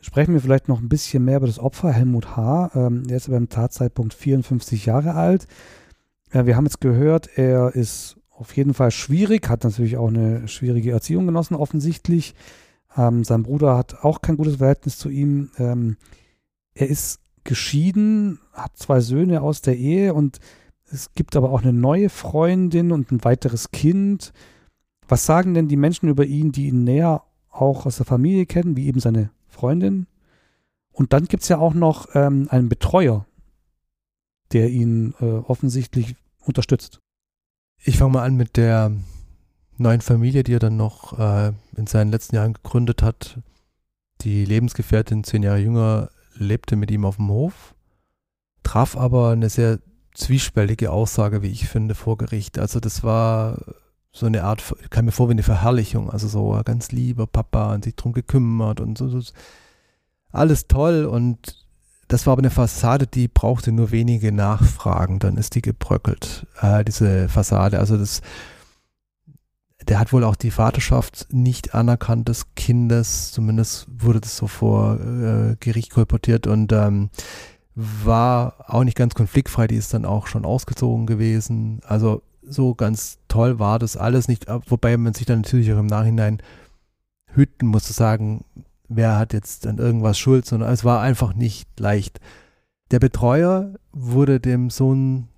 Sprechen 0.00 0.34
wir 0.34 0.40
vielleicht 0.40 0.66
noch 0.66 0.80
ein 0.80 0.88
bisschen 0.88 1.24
mehr 1.24 1.36
über 1.36 1.46
das 1.46 1.60
Opfer, 1.60 1.92
Helmut 1.92 2.36
H. 2.36 2.72
Ähm, 2.74 3.04
er 3.08 3.16
ist 3.16 3.30
beim 3.30 3.48
Tatzeitpunkt 3.48 4.14
54 4.14 4.86
Jahre 4.86 5.14
alt. 5.14 5.46
Wir 6.32 6.56
haben 6.56 6.64
jetzt 6.64 6.80
gehört, 6.80 7.28
er 7.36 7.74
ist 7.74 8.16
auf 8.30 8.56
jeden 8.56 8.72
Fall 8.74 8.90
schwierig, 8.90 9.48
hat 9.48 9.64
natürlich 9.64 9.98
auch 9.98 10.08
eine 10.08 10.48
schwierige 10.48 10.90
Erziehung 10.90 11.26
genossen, 11.26 11.54
offensichtlich. 11.54 12.34
Ähm, 12.96 13.22
sein 13.24 13.42
Bruder 13.42 13.76
hat 13.76 14.02
auch 14.02 14.22
kein 14.22 14.36
gutes 14.36 14.56
Verhältnis 14.56 14.98
zu 14.98 15.08
ihm. 15.08 15.50
Ähm, 15.58 15.96
er 16.74 16.88
ist 16.88 17.20
geschieden, 17.44 18.40
hat 18.52 18.76
zwei 18.76 19.00
Söhne 19.00 19.42
aus 19.42 19.62
der 19.62 19.76
Ehe 19.76 20.14
und 20.14 20.38
es 20.90 21.12
gibt 21.14 21.36
aber 21.36 21.50
auch 21.50 21.62
eine 21.62 21.72
neue 21.72 22.10
Freundin 22.10 22.92
und 22.92 23.10
ein 23.10 23.24
weiteres 23.24 23.70
Kind. 23.70 24.32
Was 25.08 25.24
sagen 25.24 25.54
denn 25.54 25.68
die 25.68 25.76
Menschen 25.76 26.08
über 26.08 26.24
ihn, 26.24 26.52
die 26.52 26.68
ihn 26.68 26.84
näher 26.84 27.22
auch 27.50 27.86
aus 27.86 27.96
der 27.96 28.06
Familie 28.06 28.46
kennen, 28.46 28.76
wie 28.76 28.86
eben 28.86 29.00
seine 29.00 29.30
Freundin. 29.48 30.06
Und 30.90 31.12
dann 31.12 31.26
gibt 31.26 31.42
es 31.42 31.48
ja 31.48 31.58
auch 31.58 31.74
noch 31.74 32.14
ähm, 32.14 32.48
einen 32.50 32.68
Betreuer, 32.68 33.26
der 34.52 34.70
ihn 34.70 35.14
äh, 35.20 35.24
offensichtlich 35.24 36.16
unterstützt. 36.40 37.00
Ich 37.78 37.98
fange 37.98 38.12
mal 38.12 38.24
an 38.24 38.36
mit 38.36 38.56
der 38.56 38.92
neuen 39.78 40.00
Familie, 40.00 40.44
die 40.44 40.54
er 40.54 40.58
dann 40.58 40.76
noch 40.76 41.18
äh, 41.18 41.52
in 41.76 41.86
seinen 41.86 42.10
letzten 42.10 42.36
Jahren 42.36 42.52
gegründet 42.54 43.02
hat. 43.02 43.40
Die 44.20 44.44
Lebensgefährtin, 44.44 45.24
zehn 45.24 45.42
Jahre 45.42 45.58
jünger, 45.58 46.10
lebte 46.42 46.76
mit 46.76 46.90
ihm 46.90 47.04
auf 47.04 47.16
dem 47.16 47.28
Hof, 47.28 47.74
traf 48.62 48.96
aber 48.96 49.30
eine 49.30 49.48
sehr 49.48 49.78
zwiespältige 50.14 50.90
Aussage, 50.90 51.42
wie 51.42 51.50
ich 51.50 51.68
finde, 51.68 51.94
vor 51.94 52.18
Gericht. 52.18 52.58
Also 52.58 52.80
das 52.80 53.02
war 53.02 53.58
so 54.12 54.26
eine 54.26 54.44
Art, 54.44 54.62
kam 54.90 55.06
mir 55.06 55.12
vor 55.12 55.28
wie 55.28 55.32
eine 55.32 55.42
Verherrlichung, 55.42 56.10
also 56.10 56.28
so 56.28 56.60
ganz 56.64 56.92
lieber 56.92 57.26
Papa 57.26 57.72
und 57.72 57.84
sich 57.84 57.96
drum 57.96 58.12
gekümmert 58.12 58.80
und 58.80 58.98
so, 58.98 59.08
so. 59.08 59.20
Alles 60.30 60.66
toll 60.66 61.04
und 61.04 61.62
das 62.08 62.26
war 62.26 62.32
aber 62.32 62.40
eine 62.40 62.50
Fassade, 62.50 63.06
die 63.06 63.28
brauchte 63.28 63.72
nur 63.72 63.90
wenige 63.90 64.32
Nachfragen, 64.32 65.18
dann 65.18 65.38
ist 65.38 65.54
die 65.54 65.62
gebröckelt, 65.62 66.46
äh, 66.60 66.84
diese 66.84 67.28
Fassade. 67.28 67.78
Also 67.78 67.96
das, 67.96 68.20
der 69.88 69.98
hat 69.98 70.12
wohl 70.12 70.24
auch 70.24 70.36
die 70.36 70.50
Vaterschaft 70.50 71.26
nicht 71.30 71.74
anerkannt 71.74 72.28
des 72.28 72.54
Kindes, 72.54 73.32
zumindest 73.32 73.86
wurde 73.90 74.20
das 74.20 74.36
so 74.36 74.46
vor 74.46 75.00
äh, 75.00 75.56
Gericht 75.60 75.90
kolportiert 75.90 76.46
und 76.46 76.72
ähm, 76.72 77.10
war 77.74 78.64
auch 78.68 78.84
nicht 78.84 78.96
ganz 78.96 79.14
konfliktfrei, 79.14 79.66
die 79.66 79.76
ist 79.76 79.94
dann 79.94 80.04
auch 80.04 80.26
schon 80.26 80.44
ausgezogen 80.44 81.06
gewesen. 81.06 81.80
Also 81.84 82.22
so 82.42 82.74
ganz 82.74 83.18
toll 83.28 83.58
war 83.58 83.78
das 83.78 83.96
alles 83.96 84.28
nicht, 84.28 84.46
wobei 84.66 84.96
man 84.96 85.14
sich 85.14 85.26
dann 85.26 85.40
natürlich 85.40 85.72
auch 85.72 85.78
im 85.78 85.86
Nachhinein 85.86 86.42
hüten 87.34 87.66
musste, 87.66 87.92
sagen, 87.92 88.44
wer 88.88 89.18
hat 89.18 89.32
jetzt 89.32 89.66
an 89.66 89.78
irgendwas 89.78 90.18
Schuld, 90.18 90.44
sondern 90.44 90.70
es 90.70 90.84
war 90.84 91.00
einfach 91.00 91.34
nicht 91.34 91.68
leicht. 91.80 92.20
Der 92.90 92.98
Betreuer 92.98 93.74
wurde 93.92 94.38
dem 94.38 94.68
Sohn 94.68 95.28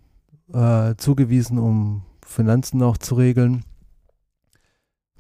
äh, 0.52 0.94
zugewiesen, 0.96 1.59
um 1.59 2.02
Finanzen 2.26 2.83
auch 2.83 2.98
zu 2.98 3.14
regeln. 3.14 3.64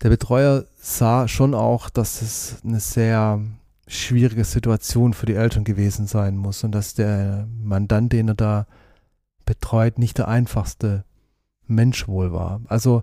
Der 0.02 0.10
Betreuer 0.10 0.64
sah 0.80 1.28
schon 1.28 1.54
auch, 1.54 1.88
dass 1.88 2.20
es 2.20 2.58
eine 2.64 2.80
sehr 2.80 3.40
schwierige 3.86 4.44
Situation 4.44 5.14
für 5.14 5.26
die 5.26 5.34
Eltern 5.34 5.64
gewesen 5.64 6.06
sein 6.06 6.36
muss 6.36 6.64
und 6.64 6.72
dass 6.72 6.94
der 6.94 7.46
Mandant, 7.62 8.12
den 8.12 8.28
er 8.28 8.34
da 8.34 8.66
betreut, 9.44 9.98
nicht 9.98 10.18
der 10.18 10.28
einfachste 10.28 11.04
Mensch 11.66 12.08
wohl 12.08 12.32
war. 12.32 12.60
Also 12.66 13.02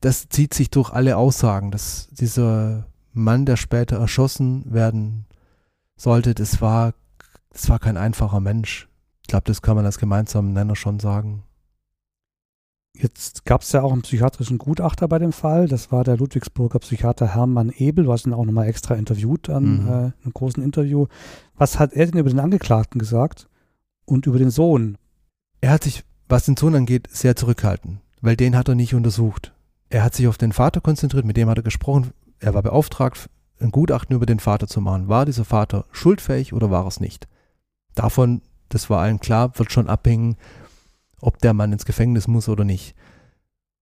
das 0.00 0.28
zieht 0.28 0.54
sich 0.54 0.70
durch 0.70 0.90
alle 0.90 1.16
Aussagen, 1.16 1.70
dass 1.70 2.08
dieser 2.10 2.86
Mann, 3.12 3.46
der 3.46 3.56
später 3.56 3.98
erschossen 3.98 4.72
werden 4.72 5.26
sollte, 5.96 6.34
das 6.34 6.60
war, 6.60 6.92
das 7.50 7.68
war 7.68 7.78
kein 7.78 7.96
einfacher 7.96 8.40
Mensch. 8.40 8.88
Ich 9.22 9.28
glaube, 9.28 9.44
das 9.46 9.62
kann 9.62 9.76
man 9.76 9.86
als 9.86 9.98
gemeinsamen 9.98 10.52
Nenner 10.52 10.76
schon 10.76 11.00
sagen. 11.00 11.42
Jetzt 12.98 13.44
gab 13.44 13.60
es 13.60 13.72
ja 13.72 13.82
auch 13.82 13.92
einen 13.92 14.02
psychiatrischen 14.02 14.56
Gutachter 14.56 15.06
bei 15.06 15.18
dem 15.18 15.32
Fall. 15.32 15.68
Das 15.68 15.92
war 15.92 16.02
der 16.02 16.16
Ludwigsburger 16.16 16.78
Psychiater 16.78 17.34
Hermann 17.34 17.70
Ebel. 17.76 18.04
Du 18.04 18.12
hast 18.12 18.26
ihn 18.26 18.32
auch 18.32 18.44
nochmal 18.44 18.68
extra 18.68 18.94
interviewt 18.94 19.50
an 19.50 19.82
mhm. 19.82 19.88
äh, 19.88 19.92
einem 19.92 20.32
großen 20.32 20.62
Interview. 20.62 21.06
Was 21.56 21.78
hat 21.78 21.92
er 21.92 22.06
denn 22.06 22.18
über 22.18 22.30
den 22.30 22.40
Angeklagten 22.40 22.98
gesagt 22.98 23.48
und 24.06 24.26
über 24.26 24.38
den 24.38 24.50
Sohn? 24.50 24.96
Er 25.60 25.72
hat 25.72 25.84
sich, 25.84 26.04
was 26.28 26.46
den 26.46 26.56
Sohn 26.56 26.74
angeht, 26.74 27.08
sehr 27.10 27.36
zurückgehalten, 27.36 28.00
weil 28.22 28.36
den 28.36 28.56
hat 28.56 28.68
er 28.68 28.74
nicht 28.74 28.94
untersucht. 28.94 29.52
Er 29.90 30.02
hat 30.02 30.14
sich 30.14 30.26
auf 30.26 30.38
den 30.38 30.52
Vater 30.52 30.80
konzentriert, 30.80 31.26
mit 31.26 31.36
dem 31.36 31.48
hat 31.48 31.58
er 31.58 31.62
gesprochen. 31.62 32.12
Er 32.38 32.54
war 32.54 32.62
beauftragt, 32.62 33.28
ein 33.60 33.70
Gutachten 33.70 34.16
über 34.16 34.26
den 34.26 34.40
Vater 34.40 34.68
zu 34.68 34.80
machen. 34.80 35.08
War 35.08 35.26
dieser 35.26 35.44
Vater 35.44 35.84
schuldfähig 35.92 36.52
oder 36.52 36.70
war 36.70 36.86
es 36.86 37.00
nicht? 37.00 37.28
Davon, 37.94 38.42
das 38.68 38.90
war 38.90 39.00
allen 39.00 39.20
klar, 39.20 39.58
wird 39.58 39.72
schon 39.72 39.88
abhängen, 39.88 40.36
ob 41.26 41.40
der 41.40 41.54
Mann 41.54 41.72
ins 41.72 41.84
Gefängnis 41.84 42.28
muss 42.28 42.48
oder 42.48 42.64
nicht. 42.64 42.94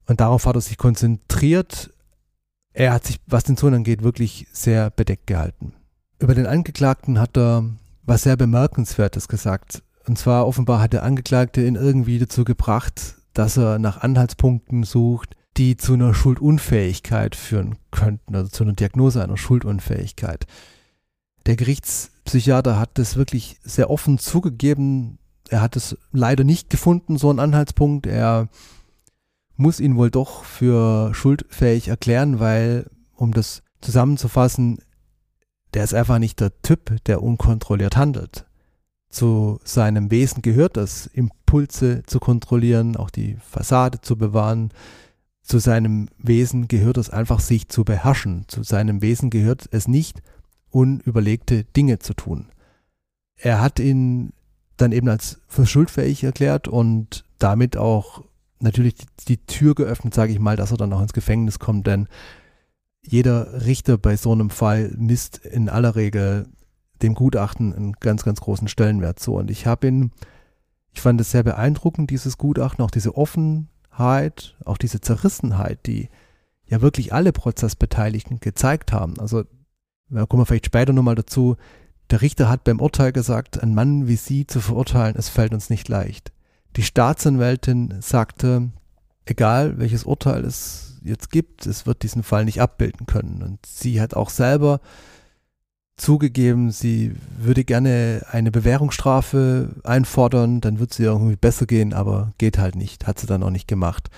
Und 0.06 0.20
darauf 0.20 0.46
hat 0.46 0.56
er 0.56 0.60
sich 0.60 0.78
konzentriert. 0.78 1.90
Er 2.72 2.92
hat 2.92 3.04
sich, 3.04 3.20
was 3.26 3.44
den 3.44 3.56
Sohn 3.56 3.74
angeht, 3.74 4.02
wirklich 4.02 4.46
sehr 4.52 4.90
bedeckt 4.90 5.26
gehalten. 5.26 5.74
Über 6.18 6.34
den 6.34 6.46
Angeklagten 6.46 7.20
hat 7.20 7.36
er 7.36 7.64
was 8.02 8.22
sehr 8.22 8.36
Bemerkenswertes 8.36 9.28
gesagt. 9.28 9.82
Und 10.06 10.18
zwar 10.18 10.46
offenbar 10.46 10.80
hat 10.80 10.92
der 10.92 11.02
Angeklagte 11.02 11.66
ihn 11.66 11.76
irgendwie 11.76 12.18
dazu 12.18 12.44
gebracht, 12.44 13.16
dass 13.34 13.56
er 13.56 13.78
nach 13.78 13.98
Anhaltspunkten 13.98 14.82
sucht, 14.82 15.36
die 15.56 15.76
zu 15.76 15.94
einer 15.94 16.14
Schuldunfähigkeit 16.14 17.36
führen 17.36 17.76
könnten, 17.90 18.34
also 18.34 18.48
zu 18.48 18.64
einer 18.64 18.72
Diagnose 18.72 19.22
einer 19.22 19.36
Schuldunfähigkeit. 19.36 20.46
Der 21.46 21.56
Gerichtspsychiater 21.56 22.78
hat 22.78 22.98
das 22.98 23.16
wirklich 23.16 23.58
sehr 23.62 23.90
offen 23.90 24.18
zugegeben, 24.18 25.18
er 25.48 25.60
hat 25.60 25.76
es 25.76 25.96
leider 26.12 26.44
nicht 26.44 26.70
gefunden, 26.70 27.18
so 27.18 27.30
einen 27.30 27.38
Anhaltspunkt. 27.38 28.06
Er 28.06 28.48
muss 29.56 29.80
ihn 29.80 29.96
wohl 29.96 30.10
doch 30.10 30.44
für 30.44 31.14
schuldfähig 31.14 31.88
erklären, 31.88 32.40
weil, 32.40 32.90
um 33.14 33.32
das 33.32 33.62
zusammenzufassen, 33.80 34.78
der 35.74 35.84
ist 35.84 35.94
einfach 35.94 36.18
nicht 36.18 36.40
der 36.40 36.60
Typ, 36.62 37.04
der 37.04 37.22
unkontrolliert 37.22 37.96
handelt. 37.96 38.46
Zu 39.10 39.60
seinem 39.64 40.10
Wesen 40.10 40.42
gehört 40.42 40.76
es, 40.76 41.06
Impulse 41.06 42.02
zu 42.06 42.18
kontrollieren, 42.18 42.96
auch 42.96 43.10
die 43.10 43.36
Fassade 43.36 44.00
zu 44.00 44.16
bewahren. 44.16 44.70
Zu 45.42 45.58
seinem 45.58 46.08
Wesen 46.18 46.68
gehört 46.68 46.96
es 46.96 47.10
einfach, 47.10 47.38
sich 47.38 47.68
zu 47.68 47.84
beherrschen. 47.84 48.44
Zu 48.48 48.62
seinem 48.62 49.02
Wesen 49.02 49.30
gehört 49.30 49.68
es 49.70 49.86
nicht, 49.86 50.22
unüberlegte 50.70 51.64
Dinge 51.64 51.98
zu 52.00 52.14
tun. 52.14 52.48
Er 53.36 53.60
hat 53.60 53.78
in 53.78 54.32
dann 54.76 54.92
eben 54.92 55.08
als 55.08 55.40
für 55.46 55.66
schuldfähig 55.66 56.24
erklärt 56.24 56.68
und 56.68 57.24
damit 57.38 57.76
auch 57.76 58.24
natürlich 58.60 58.94
die, 59.28 59.38
Tür 59.38 59.74
geöffnet, 59.74 60.14
sage 60.14 60.32
ich 60.32 60.40
mal, 60.40 60.56
dass 60.56 60.70
er 60.70 60.76
dann 60.76 60.92
auch 60.92 61.02
ins 61.02 61.12
Gefängnis 61.12 61.58
kommt, 61.58 61.86
denn 61.86 62.08
jeder 63.02 63.66
Richter 63.66 63.98
bei 63.98 64.16
so 64.16 64.32
einem 64.32 64.50
Fall 64.50 64.92
misst 64.96 65.38
in 65.38 65.68
aller 65.68 65.94
Regel 65.94 66.46
dem 67.02 67.14
Gutachten 67.14 67.74
einen 67.74 67.92
ganz, 67.94 68.24
ganz 68.24 68.40
großen 68.40 68.68
Stellenwert 68.68 69.18
zu. 69.18 69.34
Und 69.34 69.50
ich 69.50 69.66
habe 69.66 69.86
ihn, 69.86 70.12
ich 70.92 71.00
fand 71.00 71.20
es 71.20 71.30
sehr 71.30 71.42
beeindruckend, 71.42 72.10
dieses 72.10 72.38
Gutachten, 72.38 72.82
auch 72.82 72.90
diese 72.90 73.16
Offenheit, 73.16 74.56
auch 74.64 74.78
diese 74.78 75.00
Zerrissenheit, 75.00 75.86
die 75.86 76.08
ja 76.66 76.80
wirklich 76.80 77.12
alle 77.12 77.32
Prozessbeteiligten 77.32 78.40
gezeigt 78.40 78.92
haben. 78.92 79.20
Also, 79.20 79.44
da 80.08 80.24
kommen 80.26 80.42
wir 80.42 80.46
vielleicht 80.46 80.66
später 80.66 80.92
nochmal 80.92 81.14
dazu, 81.14 81.56
der 82.10 82.22
Richter 82.22 82.48
hat 82.48 82.64
beim 82.64 82.80
Urteil 82.80 83.12
gesagt, 83.12 83.62
einen 83.62 83.74
Mann 83.74 84.06
wie 84.08 84.16
Sie 84.16 84.46
zu 84.46 84.60
verurteilen, 84.60 85.16
es 85.16 85.28
fällt 85.28 85.54
uns 85.54 85.70
nicht 85.70 85.88
leicht. 85.88 86.32
Die 86.76 86.82
Staatsanwältin 86.82 87.94
sagte, 88.00 88.70
egal 89.26 89.78
welches 89.78 90.04
Urteil 90.04 90.44
es 90.44 90.98
jetzt 91.02 91.30
gibt, 91.30 91.66
es 91.66 91.86
wird 91.86 92.02
diesen 92.02 92.22
Fall 92.22 92.44
nicht 92.44 92.60
abbilden 92.60 93.06
können. 93.06 93.42
Und 93.42 93.64
sie 93.66 94.00
hat 94.00 94.14
auch 94.14 94.30
selber 94.30 94.80
zugegeben, 95.96 96.72
sie 96.72 97.14
würde 97.38 97.64
gerne 97.64 98.26
eine 98.30 98.50
Bewährungsstrafe 98.50 99.76
einfordern, 99.84 100.60
dann 100.60 100.80
wird 100.80 100.92
sie 100.92 101.04
irgendwie 101.04 101.36
besser 101.36 101.66
gehen, 101.66 101.92
aber 101.92 102.32
geht 102.38 102.58
halt 102.58 102.74
nicht, 102.74 103.06
hat 103.06 103.20
sie 103.20 103.26
dann 103.26 103.42
auch 103.44 103.50
nicht 103.50 103.68
gemacht. 103.68 104.10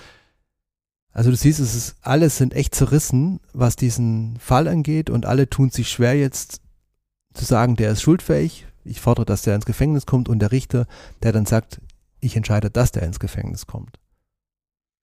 Also 1.13 1.31
du 1.31 1.37
siehst, 1.37 1.61
es 1.61 1.75
ist, 1.75 1.97
alles 2.03 2.37
sind 2.39 2.55
echt 2.55 2.75
zerrissen, 2.75 3.41
was 3.53 3.77
diesen 3.77 4.39
Fall 4.39 4.69
angeht 4.69 5.11
und 5.11 5.27
alle 5.27 5.49
tun 5.49 5.71
sich 5.71 5.89
schwer 5.89 6.15
jetzt 6.15 6.61
zu 7.37 7.45
sagen, 7.45 7.77
der 7.77 7.93
ist 7.93 8.03
schuldfähig, 8.03 8.67
ich 8.85 9.01
fordere, 9.01 9.27
dass 9.27 9.43
der 9.43 9.55
ins 9.55 9.67
Gefängnis 9.67 10.07
kommt 10.07 10.29
und 10.29 10.39
der 10.39 10.53
Richter, 10.53 10.87
der 11.23 11.33
dann 11.33 11.47
sagt, 11.47 11.81
ich 12.21 12.37
entscheide, 12.37 12.71
dass 12.71 12.93
der 12.93 13.03
ins 13.03 13.21
Gefängnis 13.21 13.67
kommt. 13.67 13.99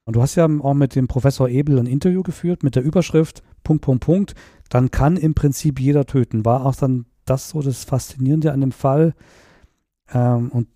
Und 0.05 0.15
du 0.15 0.21
hast 0.21 0.35
ja 0.35 0.45
auch 0.45 0.73
mit 0.73 0.95
dem 0.95 1.07
Professor 1.07 1.47
Ebel 1.47 1.79
ein 1.79 1.85
Interview 1.85 2.23
geführt 2.23 2.63
mit 2.63 2.75
der 2.75 2.83
Überschrift 2.83 3.41
Punkt, 3.63 3.83
Punkt, 3.83 4.03
Punkt. 4.03 4.35
Dann 4.69 4.91
kann 4.91 5.15
im 5.15 5.33
Prinzip 5.33 5.79
jeder 5.79 6.05
töten. 6.05 6.43
War 6.43 6.65
auch 6.65 6.75
dann 6.75 7.05
das 7.25 7.49
so 7.49 7.61
das 7.61 7.85
Faszinierende 7.85 8.51
an 8.51 8.59
dem 8.59 8.73
Fall 8.73 9.13
ähm, 10.13 10.49
und 10.49 10.67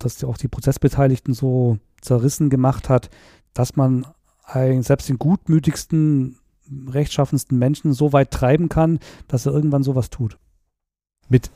dass 0.00 0.24
auch 0.24 0.36
die 0.36 0.48
Prozessbeteiligten 0.48 1.34
so 1.34 1.78
zerrissen 2.00 2.50
gemacht 2.50 2.88
hat, 2.88 3.10
dass 3.52 3.76
man 3.76 4.06
selbst 4.80 5.08
den 5.08 5.18
gutmütigsten, 5.18 6.36
rechtschaffensten 6.88 7.58
Menschen 7.58 7.94
so 7.94 8.12
weit 8.12 8.30
treiben 8.30 8.68
kann, 8.68 8.98
dass 9.26 9.46
er 9.46 9.52
irgendwann 9.52 9.82
sowas 9.82 10.10
tut 10.10 10.36
mit 11.28 11.50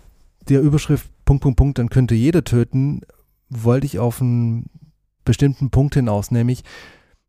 der 0.48 0.60
Überschrift 0.60 1.10
Punkt, 1.24 1.42
Punkt, 1.42 1.56
Punkt, 1.58 1.78
dann 1.78 1.90
könnte 1.90 2.14
jeder 2.14 2.44
töten, 2.44 3.02
wollte 3.50 3.86
ich 3.86 3.98
auf 3.98 4.20
einen 4.20 4.70
bestimmten 5.24 5.70
Punkt 5.70 5.94
hinaus, 5.94 6.30
nämlich, 6.30 6.64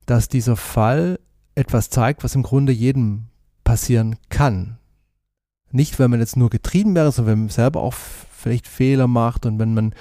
dass 0.06 0.30
dieser 0.30 0.56
Fall 0.56 1.20
etwas 1.56 1.90
zeigt, 1.90 2.24
was 2.24 2.36
im 2.36 2.44
Grunde 2.44 2.72
jedem 2.72 3.26
passieren 3.64 4.16
kann. 4.30 4.78
Nicht, 5.72 6.00
wenn 6.00 6.10
man 6.10 6.20
jetzt 6.20 6.38
nur 6.38 6.50
getrieben 6.50 6.96
wäre, 6.96 7.12
sondern 7.12 7.34
wenn 7.34 7.40
man 7.42 7.50
selber 7.50 7.82
auch 7.82 7.94
vielleicht 7.94 8.68
Fehler 8.68 9.08
macht 9.08 9.46
und 9.46 9.60
wenn 9.60 9.74
man 9.74 9.94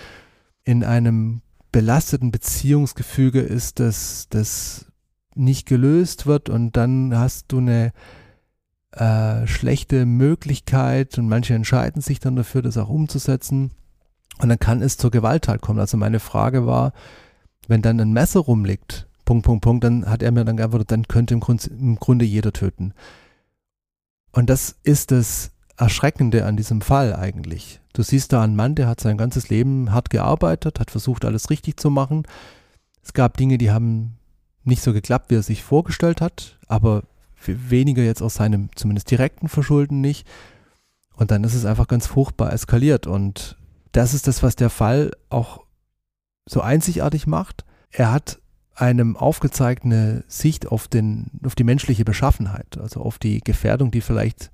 in 0.64 0.84
einem 0.84 1.42
belasteten 1.72 2.30
Beziehungsgefüge 2.30 3.40
ist, 3.40 3.80
das, 3.80 4.28
das 4.30 4.86
nicht 5.34 5.66
gelöst 5.66 6.26
wird 6.26 6.48
und 6.48 6.76
dann 6.76 7.16
hast 7.16 7.46
du 7.52 7.58
eine 7.58 7.92
äh, 8.92 9.46
schlechte 9.46 10.06
Möglichkeit 10.06 11.18
und 11.18 11.28
manche 11.28 11.54
entscheiden 11.54 12.02
sich 12.02 12.20
dann 12.20 12.36
dafür, 12.36 12.62
das 12.62 12.78
auch 12.78 12.88
umzusetzen. 12.88 13.72
Und 14.40 14.48
dann 14.48 14.58
kann 14.58 14.82
es 14.82 14.96
zur 14.96 15.10
Gewalttat 15.10 15.60
kommen. 15.60 15.80
Also 15.80 15.96
meine 15.96 16.20
Frage 16.20 16.66
war, 16.66 16.92
wenn 17.66 17.82
dann 17.82 18.00
ein 18.00 18.12
Messer 18.12 18.40
rumliegt, 18.40 19.06
Punkt, 19.24 19.44
Punkt, 19.44 19.62
Punkt, 19.62 19.84
dann 19.84 20.06
hat 20.06 20.22
er 20.22 20.32
mir 20.32 20.44
dann 20.44 20.56
geantwortet, 20.56 20.90
dann 20.90 21.06
könnte 21.06 21.34
im, 21.34 21.40
Grund, 21.40 21.66
im 21.66 21.96
Grunde 21.96 22.24
jeder 22.24 22.52
töten. 22.52 22.94
Und 24.32 24.48
das 24.48 24.76
ist 24.84 25.10
das 25.10 25.50
Erschreckende 25.76 26.46
an 26.46 26.56
diesem 26.56 26.80
Fall 26.80 27.14
eigentlich. 27.14 27.80
Du 27.92 28.02
siehst 28.02 28.32
da 28.32 28.42
einen 28.42 28.56
Mann, 28.56 28.74
der 28.74 28.88
hat 28.88 29.00
sein 29.00 29.18
ganzes 29.18 29.48
Leben 29.48 29.92
hart 29.92 30.10
gearbeitet, 30.10 30.80
hat 30.80 30.90
versucht, 30.90 31.24
alles 31.24 31.50
richtig 31.50 31.78
zu 31.78 31.90
machen. 31.90 32.26
Es 33.02 33.12
gab 33.12 33.36
Dinge, 33.36 33.58
die 33.58 33.70
haben 33.70 34.16
nicht 34.64 34.82
so 34.82 34.92
geklappt, 34.92 35.30
wie 35.30 35.36
er 35.36 35.42
sich 35.42 35.62
vorgestellt 35.62 36.20
hat, 36.20 36.58
aber 36.66 37.02
weniger 37.46 38.02
jetzt 38.02 38.22
aus 38.22 38.34
seinem 38.34 38.70
zumindest 38.74 39.10
direkten 39.10 39.48
Verschulden 39.48 40.00
nicht. 40.00 40.26
Und 41.14 41.30
dann 41.30 41.44
ist 41.44 41.54
es 41.54 41.64
einfach 41.64 41.88
ganz 41.88 42.06
furchtbar 42.06 42.52
eskaliert. 42.52 43.06
Und 43.06 43.56
das 43.92 44.14
ist 44.14 44.26
das, 44.26 44.42
was 44.42 44.56
der 44.56 44.70
Fall 44.70 45.12
auch 45.30 45.64
so 46.46 46.60
einzigartig 46.60 47.26
macht. 47.26 47.64
Er 47.90 48.12
hat 48.12 48.40
einem 48.74 49.16
aufgezeigt 49.16 49.84
eine 49.84 50.24
Sicht 50.28 50.68
auf, 50.68 50.88
den, 50.88 51.30
auf 51.44 51.54
die 51.54 51.64
menschliche 51.64 52.04
Beschaffenheit, 52.04 52.78
also 52.78 53.00
auf 53.00 53.18
die 53.18 53.40
Gefährdung, 53.40 53.90
die 53.90 54.00
vielleicht 54.00 54.50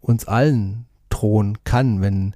uns 0.00 0.26
allen 0.26 0.86
drohen 1.08 1.58
kann, 1.64 2.00
wenn 2.02 2.34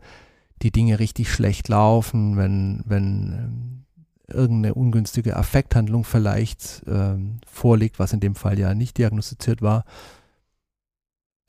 die 0.63 0.71
Dinge 0.71 0.99
richtig 0.99 1.33
schlecht 1.33 1.69
laufen, 1.69 2.37
wenn, 2.37 2.83
wenn 2.87 3.33
ähm, 3.33 3.82
irgendeine 4.33 4.75
ungünstige 4.75 5.37
Affekthandlung 5.37 6.05
vielleicht 6.05 6.83
ähm, 6.87 7.39
vorliegt, 7.47 7.99
was 7.99 8.13
in 8.13 8.21
dem 8.21 8.35
Fall 8.35 8.59
ja 8.59 8.75
nicht 8.75 8.99
diagnostiziert 8.99 9.63
war. 9.63 9.85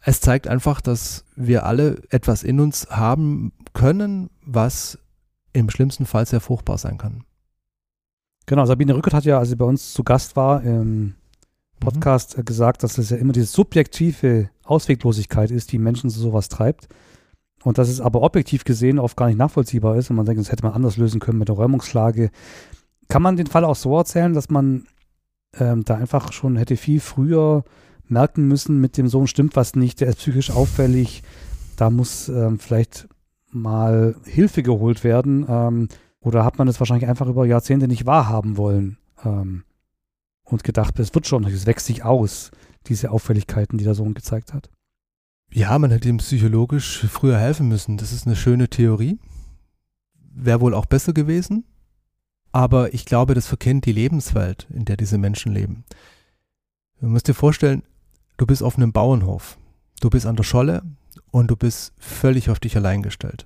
Es 0.01 0.19
zeigt 0.19 0.47
einfach, 0.47 0.81
dass 0.81 1.23
wir 1.35 1.65
alle 1.65 2.01
etwas 2.09 2.43
in 2.43 2.59
uns 2.59 2.89
haben 2.89 3.53
können, 3.73 4.29
was 4.45 4.99
im 5.53 5.69
schlimmsten 5.69 6.05
Fall 6.05 6.25
sehr 6.25 6.41
fruchtbar 6.41 6.77
sein 6.77 6.97
kann. 6.97 7.23
Genau, 8.45 8.65
Sabine 8.65 8.95
Rückert 8.95 9.13
hat 9.13 9.23
ja, 9.23 9.39
als 9.39 9.49
sie 9.49 9.55
bei 9.55 9.65
uns 9.65 9.93
zu 9.93 10.03
Gast 10.03 10.35
war, 10.35 10.61
im 10.63 10.99
mhm. 11.01 11.15
Podcast 11.79 12.37
mhm. 12.37 12.45
gesagt, 12.45 12.83
dass 12.83 12.97
es 12.97 13.09
ja 13.09 13.17
immer 13.17 13.33
diese 13.33 13.45
subjektive 13.45 14.49
Ausweglosigkeit 14.63 15.51
ist, 15.51 15.71
die 15.71 15.79
Menschen 15.79 16.09
zu 16.09 16.19
sowas 16.19 16.49
treibt. 16.49 16.89
Und 17.63 17.77
dass 17.77 17.89
es 17.89 18.01
aber 18.01 18.21
objektiv 18.21 18.65
gesehen 18.65 18.99
oft 18.99 19.15
gar 19.15 19.27
nicht 19.27 19.37
nachvollziehbar 19.37 19.95
ist 19.95 20.09
und 20.09 20.17
man 20.17 20.25
denkt, 20.25 20.41
das 20.41 20.51
hätte 20.51 20.63
man 20.63 20.73
anders 20.73 20.97
lösen 20.97 21.19
können 21.19 21.39
mit 21.39 21.47
der 21.47 21.55
Räumungslage. 21.55 22.29
Kann 23.07 23.21
man 23.21 23.37
den 23.37 23.47
Fall 23.47 23.63
auch 23.63 23.75
so 23.75 23.97
erzählen, 23.97 24.33
dass 24.33 24.49
man 24.49 24.85
ähm, 25.57 25.83
da 25.85 25.95
einfach 25.95 26.33
schon 26.33 26.57
hätte 26.57 26.77
viel 26.77 26.99
früher 26.99 27.63
merken 28.07 28.47
müssen, 28.47 28.81
mit 28.81 28.97
dem 28.97 29.07
Sohn 29.07 29.27
stimmt 29.27 29.55
was 29.55 29.75
nicht, 29.75 30.01
der 30.01 30.09
ist 30.09 30.17
psychisch 30.17 30.51
auffällig, 30.51 31.23
da 31.77 31.89
muss 31.89 32.29
ähm, 32.29 32.59
vielleicht 32.59 33.07
mal 33.51 34.15
Hilfe 34.25 34.63
geholt 34.63 35.03
werden. 35.03 35.45
Ähm, 35.47 35.87
oder 36.19 36.45
hat 36.45 36.57
man 36.57 36.67
es 36.67 36.79
wahrscheinlich 36.79 37.09
einfach 37.09 37.27
über 37.27 37.45
Jahrzehnte 37.45 37.87
nicht 37.87 38.05
wahrhaben 38.05 38.57
wollen 38.57 38.97
ähm, 39.23 39.63
und 40.43 40.63
gedacht, 40.63 40.99
es 40.99 41.13
wird 41.13 41.27
schon, 41.27 41.43
es 41.45 41.65
wächst 41.65 41.85
sich 41.85 42.03
aus, 42.03 42.51
diese 42.87 43.11
Auffälligkeiten, 43.11 43.77
die 43.77 43.83
der 43.83 43.95
Sohn 43.95 44.13
gezeigt 44.13 44.53
hat? 44.53 44.69
Ja, 45.55 45.77
man 45.77 45.91
hätte 45.91 46.09
ihm 46.09 46.17
psychologisch 46.17 47.05
früher 47.07 47.37
helfen 47.37 47.67
müssen. 47.67 47.97
Das 47.97 48.11
ist 48.11 48.25
eine 48.25 48.35
schöne 48.35 48.69
Theorie. 48.69 49.19
Wäre 50.33 50.61
wohl 50.61 50.73
auch 50.73 50.87
besser 50.87 51.13
gewesen. 51.13 51.63
Aber 52.51 52.93
ich 52.93 53.05
glaube, 53.05 53.35
das 53.35 53.45
verkennt 53.45 53.85
die 53.85 53.91
Lebenswelt, 53.91 54.65
in 54.73 54.85
der 54.85 54.97
diese 54.97 55.19
Menschen 55.19 55.51
leben. 55.51 55.85
Du 56.99 57.07
musst 57.07 57.27
dir 57.27 57.35
vorstellen, 57.35 57.83
du 58.37 58.47
bist 58.47 58.63
auf 58.63 58.77
einem 58.77 58.93
Bauernhof. 58.93 59.57
Du 60.01 60.09
bist 60.09 60.25
an 60.25 60.35
der 60.35 60.43
Scholle 60.43 60.81
und 61.29 61.51
du 61.51 61.55
bist 61.55 61.93
völlig 61.99 62.49
auf 62.49 62.59
dich 62.59 62.75
allein 62.75 63.03
gestellt. 63.03 63.45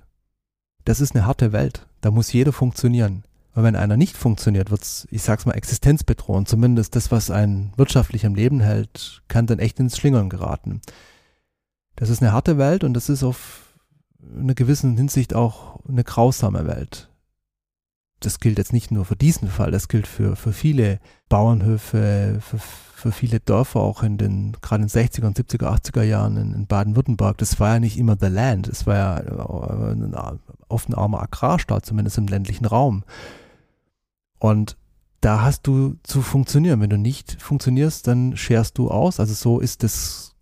Das 0.86 1.02
ist 1.02 1.14
eine 1.14 1.26
harte 1.26 1.52
Welt. 1.52 1.86
Da 2.00 2.10
muss 2.10 2.32
jeder 2.32 2.52
funktionieren. 2.52 3.24
Und 3.54 3.64
wenn 3.64 3.76
einer 3.76 3.98
nicht 3.98 4.16
funktioniert, 4.16 4.70
wird 4.70 4.82
es, 4.82 5.06
ich 5.10 5.22
sag's 5.22 5.44
mal, 5.44 5.52
existenzbedrohend. 5.52 6.48
Zumindest 6.48 6.96
das, 6.96 7.12
was 7.12 7.30
einen 7.30 7.72
wirtschaftlich 7.76 8.24
am 8.24 8.34
Leben 8.34 8.60
hält, 8.60 9.22
kann 9.28 9.46
dann 9.46 9.58
echt 9.58 9.78
ins 9.78 9.98
Schlingern 9.98 10.30
geraten. 10.30 10.80
Das 11.98 12.10
ist 12.10 12.22
eine 12.22 12.32
harte 12.32 12.58
Welt 12.58 12.84
und 12.84 12.94
das 12.94 13.08
ist 13.08 13.24
auf 13.24 13.76
eine 14.22 14.54
gewissen 14.54 14.96
Hinsicht 14.96 15.34
auch 15.34 15.80
eine 15.88 16.04
grausame 16.04 16.64
Welt. 16.68 17.10
Das 18.20 18.38
gilt 18.38 18.58
jetzt 18.58 18.72
nicht 18.72 18.92
nur 18.92 19.04
für 19.04 19.16
diesen 19.16 19.48
Fall, 19.48 19.72
das 19.72 19.88
gilt 19.88 20.06
für, 20.06 20.36
für 20.36 20.52
viele 20.52 21.00
Bauernhöfe, 21.28 22.38
für, 22.40 22.58
für 22.58 23.10
viele 23.10 23.40
Dörfer 23.40 23.80
auch 23.80 24.04
in 24.04 24.16
den, 24.16 24.56
gerade 24.60 24.82
in 24.82 24.88
den 24.88 25.08
60er 25.08 25.26
und 25.26 25.36
70er, 25.36 25.66
80er 25.66 26.02
Jahren 26.02 26.36
in, 26.36 26.52
in 26.52 26.66
Baden-Württemberg. 26.68 27.36
Das 27.38 27.58
war 27.58 27.74
ja 27.74 27.80
nicht 27.80 27.98
immer 27.98 28.16
the 28.18 28.26
land, 28.26 28.68
es 28.68 28.86
war 28.86 28.94
ja 28.94 29.18
äh, 29.18 29.92
ein, 29.92 30.14
oft 30.68 30.88
ein 30.88 30.94
armer 30.94 31.22
Agrarstaat, 31.22 31.84
zumindest 31.84 32.18
im 32.18 32.28
ländlichen 32.28 32.64
Raum. 32.64 33.02
Und 34.38 34.76
da 35.20 35.42
hast 35.42 35.66
du 35.66 35.96
zu 36.04 36.22
funktionieren. 36.22 36.80
Wenn 36.80 36.90
du 36.90 36.98
nicht 36.98 37.42
funktionierst, 37.42 38.06
dann 38.06 38.36
scherst 38.36 38.78
du 38.78 38.88
aus. 38.88 39.18
Also 39.18 39.34
so 39.34 39.58
ist 39.58 39.82
das 39.82 40.36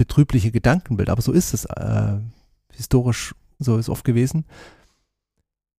betrübliche 0.00 0.50
Gedankenbild, 0.50 1.10
aber 1.10 1.20
so 1.20 1.30
ist 1.30 1.52
es 1.52 1.66
äh, 1.66 2.16
historisch, 2.72 3.34
so 3.58 3.76
ist 3.76 3.90
oft 3.90 4.02
gewesen. 4.02 4.46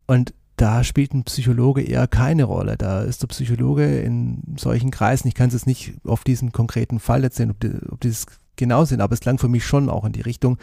Und 0.06 0.36
da 0.58 0.84
spielt 0.84 1.16
ein 1.16 1.24
Psychologe 1.24 1.82
eher 1.82 2.06
keine 2.06 2.44
Rolle. 2.44 2.78
Da 2.78 3.02
ist 3.02 3.24
der 3.24 3.28
Psychologe 3.30 4.02
in 4.02 4.44
solchen 4.60 4.92
Kreisen, 4.92 5.28
ich 5.28 5.34
kann 5.34 5.48
es 5.48 5.56
jetzt 5.56 5.66
nicht 5.66 5.96
auf 6.04 6.24
diesen 6.24 6.52
konkreten 6.52 7.00
Fall 7.00 7.32
sehen, 7.32 7.50
ob 7.50 7.60
die, 7.62 7.72
ob 7.90 8.00
die 8.02 8.10
das 8.10 8.28
genau 8.58 8.86
sind, 8.86 9.02
aber 9.02 9.16
es 9.16 9.22
klang 9.22 9.40
für 9.40 9.48
mich 9.48 9.66
schon 9.66 9.90
auch 9.90 10.06
in 10.06 10.12
die 10.12 10.22
Richtung, 10.22 10.60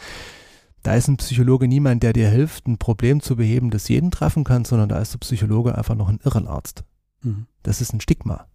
da 0.83 0.93
ist 0.95 1.09
ein 1.09 1.17
Psychologe 1.17 1.67
niemand, 1.67 2.01
der 2.01 2.13
dir 2.13 2.29
hilft, 2.29 2.65
ein 2.65 2.77
Problem 2.77 3.19
zu 3.19 3.35
beheben, 3.35 3.71
das 3.71 3.89
jeden 3.89 4.09
treffen 4.09 4.45
kann, 4.45 4.63
sondern 4.63 4.87
da 4.87 4.99
ist 4.99 5.11
der 5.11 5.19
Psychologe 5.19 5.77
einfach 5.77 5.95
noch 5.95 6.07
ein 6.07 6.21
Irrenarzt. 6.23 6.85
Mhm. 7.21 7.47
Das 7.63 7.81
ist 7.81 7.91
ein 7.91 7.99
Stigma. 7.99 8.47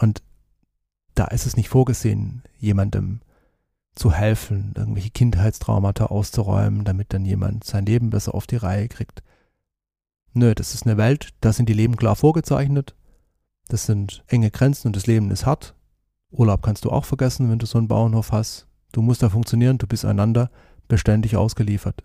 Und 0.00 0.24
da 1.14 1.26
ist 1.26 1.46
es 1.46 1.56
nicht 1.56 1.68
vorgesehen, 1.68 2.42
jemandem 2.58 3.20
zu 4.00 4.12
helfen, 4.12 4.72
irgendwelche 4.76 5.10
Kindheitstraumata 5.10 6.06
auszuräumen, 6.06 6.84
damit 6.84 7.12
dann 7.12 7.26
jemand 7.26 7.64
sein 7.64 7.84
Leben 7.84 8.08
besser 8.08 8.34
auf 8.34 8.46
die 8.46 8.56
Reihe 8.56 8.88
kriegt. 8.88 9.22
Nö, 10.32 10.54
das 10.54 10.72
ist 10.72 10.86
eine 10.86 10.96
Welt, 10.96 11.28
da 11.42 11.52
sind 11.52 11.68
die 11.68 11.74
Leben 11.74 11.96
klar 11.96 12.16
vorgezeichnet. 12.16 12.94
Das 13.68 13.84
sind 13.84 14.24
enge 14.26 14.50
Grenzen 14.50 14.86
und 14.86 14.96
das 14.96 15.06
Leben 15.06 15.30
ist 15.30 15.44
hart. 15.44 15.74
Urlaub 16.30 16.62
kannst 16.62 16.86
du 16.86 16.90
auch 16.90 17.04
vergessen, 17.04 17.50
wenn 17.50 17.58
du 17.58 17.66
so 17.66 17.76
einen 17.76 17.88
Bauernhof 17.88 18.32
hast. 18.32 18.66
Du 18.92 19.02
musst 19.02 19.22
da 19.22 19.28
funktionieren, 19.28 19.76
du 19.76 19.86
bist 19.86 20.06
einander 20.06 20.50
beständig 20.88 21.36
ausgeliefert. 21.36 22.02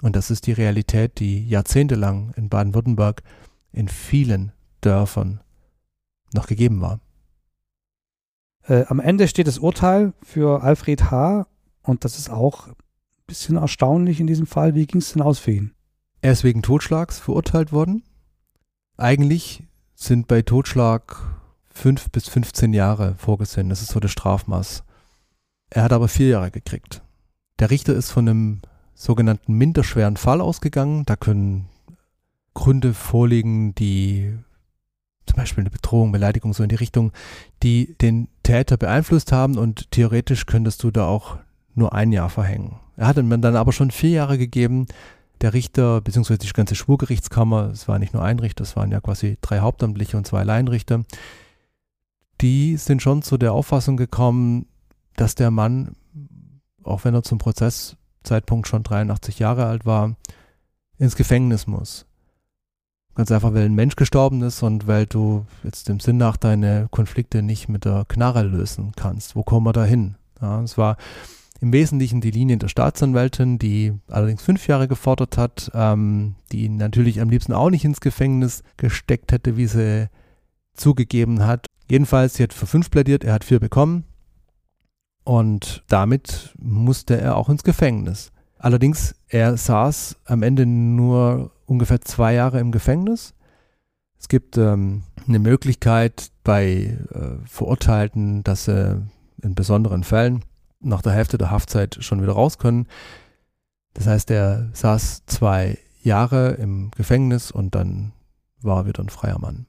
Und 0.00 0.16
das 0.16 0.30
ist 0.30 0.46
die 0.46 0.52
Realität, 0.52 1.20
die 1.20 1.46
jahrzehntelang 1.46 2.32
in 2.36 2.48
Baden-Württemberg 2.48 3.22
in 3.70 3.88
vielen 3.88 4.52
Dörfern 4.80 5.42
noch 6.32 6.46
gegeben 6.46 6.80
war. 6.80 7.00
Äh, 8.66 8.84
am 8.88 9.00
Ende 9.00 9.28
steht 9.28 9.46
das 9.46 9.58
Urteil 9.58 10.12
für 10.22 10.62
Alfred 10.62 11.10
H. 11.10 11.46
Und 11.82 12.04
das 12.04 12.18
ist 12.18 12.30
auch 12.30 12.68
ein 12.68 12.74
bisschen 13.26 13.56
erstaunlich 13.56 14.20
in 14.20 14.26
diesem 14.26 14.46
Fall. 14.46 14.74
Wie 14.74 14.86
ging 14.86 15.00
es 15.00 15.12
denn 15.12 15.22
aus 15.22 15.38
für 15.38 15.52
ihn? 15.52 15.74
Er 16.22 16.32
ist 16.32 16.44
wegen 16.44 16.62
Totschlags 16.62 17.18
verurteilt 17.18 17.72
worden. 17.72 18.02
Eigentlich 18.96 19.64
sind 19.94 20.26
bei 20.26 20.42
Totschlag 20.42 21.16
fünf 21.64 22.10
bis 22.10 22.28
15 22.28 22.72
Jahre 22.72 23.16
vorgesehen. 23.18 23.68
Das 23.68 23.82
ist 23.82 23.90
so 23.90 24.00
das 24.00 24.12
Strafmaß. 24.12 24.84
Er 25.70 25.82
hat 25.82 25.92
aber 25.92 26.08
vier 26.08 26.28
Jahre 26.28 26.50
gekriegt. 26.50 27.02
Der 27.58 27.70
Richter 27.70 27.94
ist 27.94 28.10
von 28.10 28.28
einem 28.28 28.62
sogenannten 28.94 29.54
minderschweren 29.54 30.16
Fall 30.16 30.40
ausgegangen. 30.40 31.04
Da 31.04 31.16
können 31.16 31.68
Gründe 32.54 32.94
vorliegen, 32.94 33.74
die 33.74 34.38
zum 35.26 35.36
Beispiel 35.36 35.62
eine 35.62 35.70
Bedrohung, 35.70 36.12
Beleidigung, 36.12 36.52
so 36.52 36.62
in 36.62 36.68
die 36.68 36.74
Richtung, 36.74 37.12
die 37.62 37.94
den 38.00 38.28
Täter 38.42 38.76
beeinflusst 38.76 39.32
haben 39.32 39.58
und 39.58 39.90
theoretisch 39.90 40.46
könntest 40.46 40.82
du 40.82 40.90
da 40.90 41.06
auch 41.06 41.38
nur 41.74 41.92
ein 41.92 42.12
Jahr 42.12 42.30
verhängen. 42.30 42.76
Er 42.96 43.06
hat 43.06 43.16
mir 43.16 43.38
dann 43.38 43.56
aber 43.56 43.72
schon 43.72 43.90
vier 43.90 44.10
Jahre 44.10 44.38
gegeben. 44.38 44.86
Der 45.40 45.52
Richter, 45.52 46.00
beziehungsweise 46.00 46.38
die 46.38 46.52
ganze 46.52 46.74
Schwurgerichtskammer, 46.74 47.70
es 47.72 47.88
war 47.88 47.98
nicht 47.98 48.14
nur 48.14 48.22
ein 48.22 48.38
Richter, 48.38 48.62
es 48.62 48.76
waren 48.76 48.92
ja 48.92 49.00
quasi 49.00 49.36
drei 49.40 49.60
Hauptamtliche 49.60 50.16
und 50.16 50.26
zwei 50.26 50.44
Laienrichter, 50.44 51.02
die 52.40 52.76
sind 52.76 53.02
schon 53.02 53.22
zu 53.22 53.36
der 53.36 53.52
Auffassung 53.52 53.96
gekommen, 53.96 54.66
dass 55.16 55.34
der 55.34 55.50
Mann, 55.50 55.96
auch 56.82 57.04
wenn 57.04 57.14
er 57.14 57.22
zum 57.22 57.38
Prozesszeitpunkt 57.38 58.68
schon 58.68 58.82
83 58.82 59.38
Jahre 59.38 59.66
alt 59.66 59.84
war, 59.84 60.16
ins 60.98 61.16
Gefängnis 61.16 61.66
muss. 61.66 62.06
Ganz 63.14 63.30
einfach, 63.30 63.54
weil 63.54 63.66
ein 63.66 63.74
Mensch 63.74 63.96
gestorben 63.96 64.42
ist 64.42 64.62
und 64.62 64.86
weil 64.86 65.06
du 65.06 65.46
jetzt 65.62 65.88
dem 65.88 66.00
Sinn 66.00 66.16
nach 66.16 66.36
deine 66.36 66.88
Konflikte 66.90 67.42
nicht 67.42 67.68
mit 67.68 67.84
der 67.84 68.04
Knarre 68.08 68.42
lösen 68.42 68.92
kannst. 68.96 69.36
Wo 69.36 69.44
kommen 69.44 69.66
wir 69.66 69.72
da 69.72 69.84
hin? 69.84 70.16
Ja, 70.40 70.60
es 70.62 70.76
war 70.76 70.96
im 71.60 71.72
Wesentlichen 71.72 72.20
die 72.20 72.32
Linie 72.32 72.56
der 72.56 72.68
Staatsanwältin, 72.68 73.58
die 73.58 73.92
allerdings 74.08 74.42
fünf 74.42 74.66
Jahre 74.66 74.88
gefordert 74.88 75.38
hat, 75.38 75.70
ähm, 75.74 76.34
die 76.50 76.64
ihn 76.64 76.76
natürlich 76.76 77.20
am 77.20 77.30
liebsten 77.30 77.52
auch 77.52 77.70
nicht 77.70 77.84
ins 77.84 78.00
Gefängnis 78.00 78.62
gesteckt 78.76 79.30
hätte, 79.30 79.56
wie 79.56 79.66
sie 79.66 80.08
zugegeben 80.74 81.46
hat. 81.46 81.66
Jedenfalls, 81.88 82.34
sie 82.34 82.42
hat 82.42 82.52
für 82.52 82.66
fünf 82.66 82.90
plädiert, 82.90 83.22
er 83.22 83.34
hat 83.34 83.44
vier 83.44 83.60
bekommen 83.60 84.04
und 85.22 85.84
damit 85.88 86.54
musste 86.58 87.18
er 87.18 87.36
auch 87.36 87.48
ins 87.48 87.62
Gefängnis. 87.62 88.32
Allerdings, 88.64 89.14
er 89.28 89.58
saß 89.58 90.16
am 90.24 90.42
Ende 90.42 90.64
nur 90.64 91.50
ungefähr 91.66 92.00
zwei 92.00 92.32
Jahre 92.32 92.60
im 92.60 92.72
Gefängnis. 92.72 93.34
Es 94.18 94.26
gibt 94.26 94.56
ähm, 94.56 95.02
eine 95.28 95.38
Möglichkeit 95.38 96.30
bei 96.44 96.96
äh, 97.12 97.46
Verurteilten, 97.46 98.42
dass 98.42 98.64
sie 98.64 99.02
in 99.42 99.54
besonderen 99.54 100.02
Fällen 100.02 100.46
nach 100.80 101.02
der 101.02 101.12
Hälfte 101.12 101.36
der 101.36 101.50
Haftzeit 101.50 101.98
schon 102.00 102.22
wieder 102.22 102.32
raus 102.32 102.56
können. 102.56 102.86
Das 103.92 104.06
heißt, 104.06 104.30
er 104.30 104.70
saß 104.72 105.26
zwei 105.26 105.76
Jahre 106.02 106.52
im 106.52 106.90
Gefängnis 106.96 107.50
und 107.50 107.74
dann 107.74 108.12
war 108.62 108.78
er 108.78 108.86
wieder 108.86 109.02
ein 109.02 109.10
freier 109.10 109.38
Mann. 109.38 109.66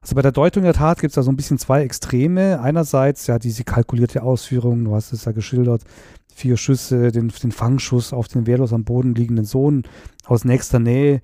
Also 0.00 0.16
bei 0.16 0.22
der 0.22 0.32
Deutung 0.32 0.64
der 0.64 0.74
Tat 0.74 1.00
gibt 1.00 1.12
es 1.12 1.14
da 1.14 1.22
so 1.22 1.30
ein 1.30 1.36
bisschen 1.36 1.58
zwei 1.58 1.82
Extreme. 1.82 2.60
Einerseits 2.60 3.28
ja 3.28 3.38
diese 3.38 3.62
kalkulierte 3.62 4.24
Ausführung, 4.24 4.84
du 4.84 4.96
hast 4.96 5.12
es 5.12 5.24
ja 5.24 5.30
geschildert, 5.30 5.84
vier 6.38 6.56
Schüsse, 6.56 7.12
den, 7.12 7.28
den 7.28 7.52
Fangschuss 7.52 8.12
auf 8.12 8.28
den 8.28 8.46
wehrlos 8.46 8.72
am 8.72 8.84
Boden 8.84 9.14
liegenden 9.14 9.44
Sohn 9.44 9.82
aus 10.24 10.44
nächster 10.44 10.78
Nähe. 10.78 11.20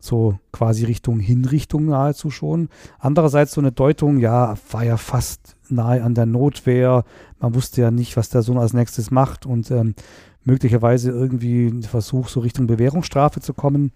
so 0.00 0.38
quasi 0.52 0.84
Richtung 0.84 1.18
Hinrichtung 1.18 1.86
nahezu 1.86 2.30
schon. 2.30 2.68
Andererseits 2.98 3.52
so 3.52 3.60
eine 3.60 3.72
Deutung, 3.72 4.18
ja, 4.18 4.56
war 4.70 4.84
ja 4.84 4.96
fast 4.96 5.56
nahe 5.68 6.02
an 6.02 6.14
der 6.14 6.26
Notwehr. 6.26 7.04
Man 7.40 7.54
wusste 7.54 7.82
ja 7.82 7.90
nicht, 7.90 8.16
was 8.16 8.28
der 8.28 8.42
Sohn 8.42 8.58
als 8.58 8.72
nächstes 8.72 9.10
macht 9.10 9.44
und 9.44 9.70
ähm, 9.70 9.94
möglicherweise 10.44 11.10
irgendwie 11.10 11.66
ein 11.66 11.82
Versuch, 11.82 12.28
so 12.28 12.40
Richtung 12.40 12.66
Bewährungsstrafe 12.66 13.40
zu 13.40 13.54
kommen. 13.54 13.92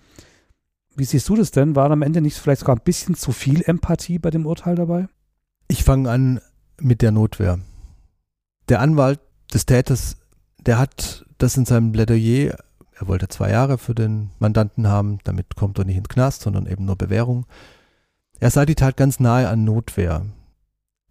Wie 0.95 1.05
siehst 1.05 1.29
du 1.29 1.37
das 1.37 1.53
denn? 1.53 1.77
War 1.77 1.91
am 1.91 2.03
Ende 2.03 2.21
nicht 2.21 2.37
vielleicht 2.37 2.61
sogar 2.61 2.77
ein 2.77 2.85
bisschen 2.85 3.15
zu 3.15 3.33
viel 3.33 3.63
Empathie 3.65 4.19
bei 4.19 4.31
dem 4.31 4.45
Urteil 4.45 4.75
dabei? 4.75 5.07
Ich 5.69 5.85
fange 5.85 6.11
an 6.11 6.41
mit 6.81 7.01
der 7.01 7.13
Notwehr. 7.13 7.61
Der 8.69 8.81
Anwalt 8.81 9.21
des 9.55 9.67
Täters, 9.67 10.17
der 10.67 10.79
hat 10.79 11.25
das 11.39 11.57
in 11.57 11.65
seinem 11.65 11.93
Plädoyer, 11.93 12.57
er 12.95 13.09
wollte 13.09 13.29
zwei 13.29 13.51
Jahre 13.51 13.79
für 13.79 13.95
den 13.95 14.31
Mandanten 14.39 14.87
haben, 14.87 15.19
damit 15.25 15.57
kommt 15.57 15.79
er 15.79 15.85
nicht 15.85 15.97
ins 15.97 16.09
Knast, 16.09 16.43
sondern 16.43 16.67
eben 16.67 16.85
nur 16.85 16.97
Bewährung. 16.97 17.47
Er 18.39 18.51
sah 18.51 18.65
die 18.65 18.75
Tat 18.75 18.97
ganz 18.97 19.19
nahe 19.21 19.49
an 19.49 19.65
Notwehr. 19.65 20.27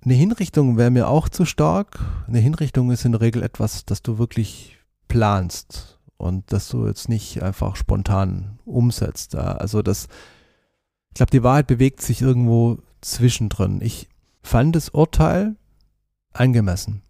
Eine 0.03 0.13
Hinrichtung 0.13 0.77
wäre 0.77 0.89
mir 0.89 1.07
auch 1.07 1.29
zu 1.29 1.45
stark. 1.45 1.99
Eine 2.27 2.39
Hinrichtung 2.39 2.91
ist 2.91 3.05
in 3.05 3.11
der 3.11 3.21
Regel 3.21 3.43
etwas, 3.43 3.85
das 3.85 4.01
du 4.01 4.17
wirklich 4.17 4.77
planst 5.07 5.99
und 6.17 6.51
das 6.51 6.69
du 6.69 6.87
jetzt 6.87 7.09
nicht 7.09 7.43
einfach 7.43 7.75
spontan 7.75 8.59
umsetzt. 8.65 9.35
Also 9.35 9.81
das, 9.81 10.07
ich 11.09 11.15
glaube, 11.15 11.31
die 11.31 11.43
Wahrheit 11.43 11.67
bewegt 11.67 12.01
sich 12.01 12.21
irgendwo 12.21 12.79
zwischendrin. 13.01 13.81
Ich 13.81 14.07
fand 14.41 14.75
das 14.75 14.89
Urteil 14.89 15.55
angemessen. 16.33 17.01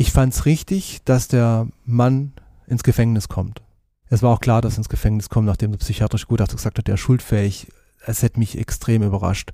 Ich 0.00 0.12
fand 0.12 0.32
es 0.32 0.46
richtig, 0.46 1.00
dass 1.04 1.26
der 1.26 1.66
Mann 1.84 2.32
ins 2.68 2.84
Gefängnis 2.84 3.26
kommt. 3.26 3.62
Es 4.08 4.22
war 4.22 4.32
auch 4.32 4.40
klar, 4.40 4.62
dass 4.62 4.76
er 4.76 4.78
ins 4.78 4.88
Gefängnis 4.88 5.28
kommt, 5.28 5.48
nachdem 5.48 5.72
der 5.72 5.78
psychiatrische 5.78 6.28
Gutachter 6.28 6.54
gesagt 6.54 6.78
hat, 6.78 6.86
er 6.86 6.94
ist 6.94 7.00
schuldfähig. 7.00 7.66
Es 8.06 8.22
hätte 8.22 8.38
mich 8.38 8.56
extrem 8.56 9.02
überrascht, 9.02 9.52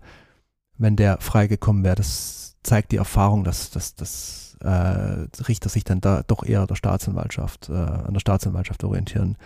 wenn 0.77 0.97
der 0.97 1.19
freigekommen 1.23 1.83
wäre. 1.83 1.95
Das 1.95 2.57
zeigt 2.63 2.93
die 2.93 2.99
Erfahrung, 2.99 3.43
dass, 3.43 3.71
dass, 3.71 3.95
dass 3.95 4.59
äh, 4.61 4.69
Richter 5.49 5.71
sich 5.71 5.83
dann 5.83 6.03
da 6.03 6.23
doch 6.27 6.45
eher 6.45 6.67
der 6.67 6.75
Staatsanwaltschaft, 6.75 7.71
äh, 7.71 7.73
an 7.73 8.13
der 8.13 8.21
Staatsanwaltschaft 8.21 8.85
orientieren. 8.85 9.39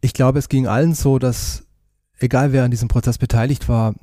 Ich 0.00 0.14
glaube, 0.14 0.38
es 0.38 0.48
ging 0.48 0.66
allen 0.66 0.94
so, 0.94 1.18
dass 1.18 1.66
egal 2.18 2.52
wer 2.52 2.64
an 2.64 2.70
diesem 2.70 2.88
Prozess 2.88 3.18
beteiligt 3.18 3.68
war, 3.68 3.94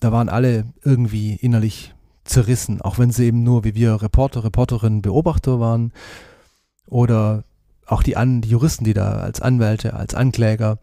da 0.00 0.10
waren 0.10 0.30
alle 0.30 0.64
irgendwie 0.82 1.36
innerlich 1.36 1.94
zerrissen, 2.28 2.80
auch 2.80 2.98
wenn 2.98 3.10
sie 3.10 3.26
eben 3.26 3.42
nur 3.42 3.64
wie 3.64 3.74
wir 3.74 4.00
Reporter, 4.02 4.44
Reporterinnen, 4.44 5.02
Beobachter 5.02 5.60
waren 5.60 5.92
oder 6.86 7.44
auch 7.86 8.02
die, 8.02 8.16
An 8.16 8.42
die 8.42 8.50
Juristen, 8.50 8.84
die 8.84 8.94
da 8.94 9.12
als 9.18 9.40
Anwälte, 9.40 9.94
als 9.94 10.14
Ankläger, 10.14 10.78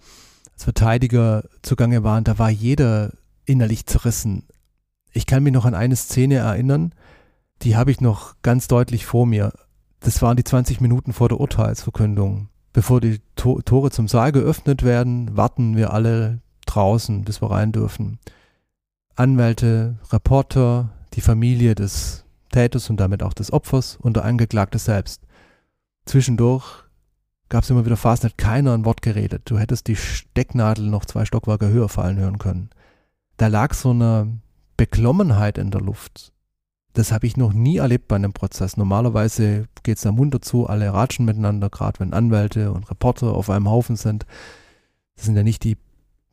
als 0.53 0.63
Verteidiger 0.63 1.43
zugange 1.61 2.03
waren, 2.03 2.23
da 2.23 2.39
war 2.39 2.49
jeder 2.49 3.11
innerlich 3.45 3.85
zerrissen. 3.85 4.43
Ich 5.11 5.25
kann 5.25 5.43
mich 5.43 5.53
noch 5.53 5.65
an 5.65 5.75
eine 5.75 5.95
Szene 5.95 6.35
erinnern, 6.35 6.93
die 7.61 7.75
habe 7.75 7.91
ich 7.91 8.01
noch 8.01 8.35
ganz 8.41 8.67
deutlich 8.67 9.05
vor 9.05 9.25
mir. 9.25 9.53
Das 9.99 10.21
waren 10.21 10.37
die 10.37 10.43
20 10.43 10.81
Minuten 10.81 11.13
vor 11.13 11.29
der 11.29 11.39
Urteilsverkündung. 11.39 12.49
Bevor 12.73 12.99
die 12.99 13.21
to 13.35 13.61
Tore 13.61 13.91
zum 13.91 14.07
Saal 14.07 14.31
geöffnet 14.31 14.83
werden, 14.83 15.37
warten 15.37 15.77
wir 15.77 15.93
alle 15.93 16.41
draußen, 16.65 17.23
bis 17.23 17.41
wir 17.41 17.49
rein 17.49 17.71
dürfen. 17.71 18.19
Anwälte, 19.15 19.95
Reporter, 20.11 20.89
die 21.15 21.21
Familie 21.21 21.75
des 21.75 22.25
Täters 22.51 22.89
und 22.89 22.99
damit 22.99 23.23
auch 23.23 23.33
des 23.33 23.51
Opfers 23.51 23.97
und 24.01 24.15
der 24.15 24.25
Angeklagte 24.25 24.79
selbst. 24.79 25.21
Zwischendurch 26.05 26.83
gab 27.49 27.63
es 27.63 27.69
immer 27.69 27.85
wieder 27.85 27.97
Phasen, 27.97 28.29
hat 28.29 28.37
keiner 28.37 28.73
ein 28.73 28.85
Wort 28.85 29.01
geredet. 29.01 29.43
Du 29.45 29.57
hättest 29.57 29.87
die 29.87 29.95
Stecknadel 29.95 30.87
noch 30.87 31.05
zwei 31.05 31.25
Stockwerke 31.25 31.69
höher 31.69 31.89
fallen 31.89 32.17
hören 32.17 32.39
können. 32.39 32.69
Da 33.37 33.47
lag 33.47 33.73
so 33.73 33.91
eine 33.91 34.39
Beklommenheit 34.77 35.57
in 35.57 35.71
der 35.71 35.81
Luft. 35.81 36.31
Das 36.93 37.11
habe 37.11 37.27
ich 37.27 37.35
noch 37.35 37.51
nie 37.51 37.77
erlebt 37.77 38.07
bei 38.07 38.15
einem 38.15 38.33
Prozess. 38.33 38.77
Normalerweise 38.77 39.67
geht 39.83 39.97
es 39.97 40.03
da 40.03 40.11
munter 40.11 40.41
zu, 40.41 40.67
alle 40.67 40.93
ratschen 40.93 41.25
miteinander, 41.25 41.69
gerade 41.69 41.99
wenn 41.99 42.13
Anwälte 42.13 42.71
und 42.71 42.89
Reporter 42.89 43.33
auf 43.33 43.49
einem 43.49 43.69
Haufen 43.69 43.97
sind. 43.97 44.25
Das 45.15 45.25
sind 45.25 45.35
ja 45.35 45.43
nicht 45.43 45.63
die 45.65 45.77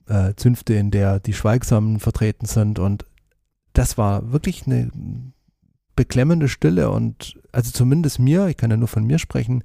äh, 0.06 0.34
Zünfte, 0.36 0.74
in 0.74 0.92
der 0.92 1.18
die 1.18 1.32
Schweigsamen 1.32 1.98
vertreten 1.98 2.46
sind. 2.46 2.78
Und 2.78 3.06
das 3.72 3.98
war 3.98 4.32
wirklich 4.32 4.66
eine 4.66 4.90
beklemmende 5.96 6.48
Stille 6.48 6.90
und 6.90 7.38
also 7.52 7.70
zumindest 7.70 8.18
mir, 8.18 8.48
ich 8.48 8.56
kann 8.56 8.70
ja 8.70 8.76
nur 8.76 8.88
von 8.88 9.04
mir 9.04 9.18
sprechen, 9.18 9.62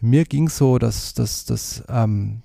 mir 0.00 0.24
ging 0.24 0.48
so, 0.48 0.78
dass, 0.78 1.14
dass, 1.14 1.44
dass 1.44 1.84
ähm, 1.88 2.42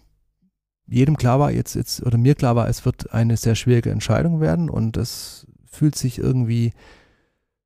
jedem 0.88 1.18
klar 1.18 1.40
war, 1.40 1.52
jetzt, 1.52 1.76
jetzt, 1.76 2.04
oder 2.04 2.18
mir 2.18 2.36
klar 2.36 2.56
war, 2.56 2.68
es 2.68 2.86
wird 2.86 3.14
eine 3.14 3.38
sehr 3.38 3.56
schwierige 3.56 3.92
Entscheidung 3.92 4.42
werden 4.42 4.70
und 4.70 4.98
es 4.98 5.48
fühlt 5.66 5.96
sich 5.96 6.20
irgendwie 6.20 6.74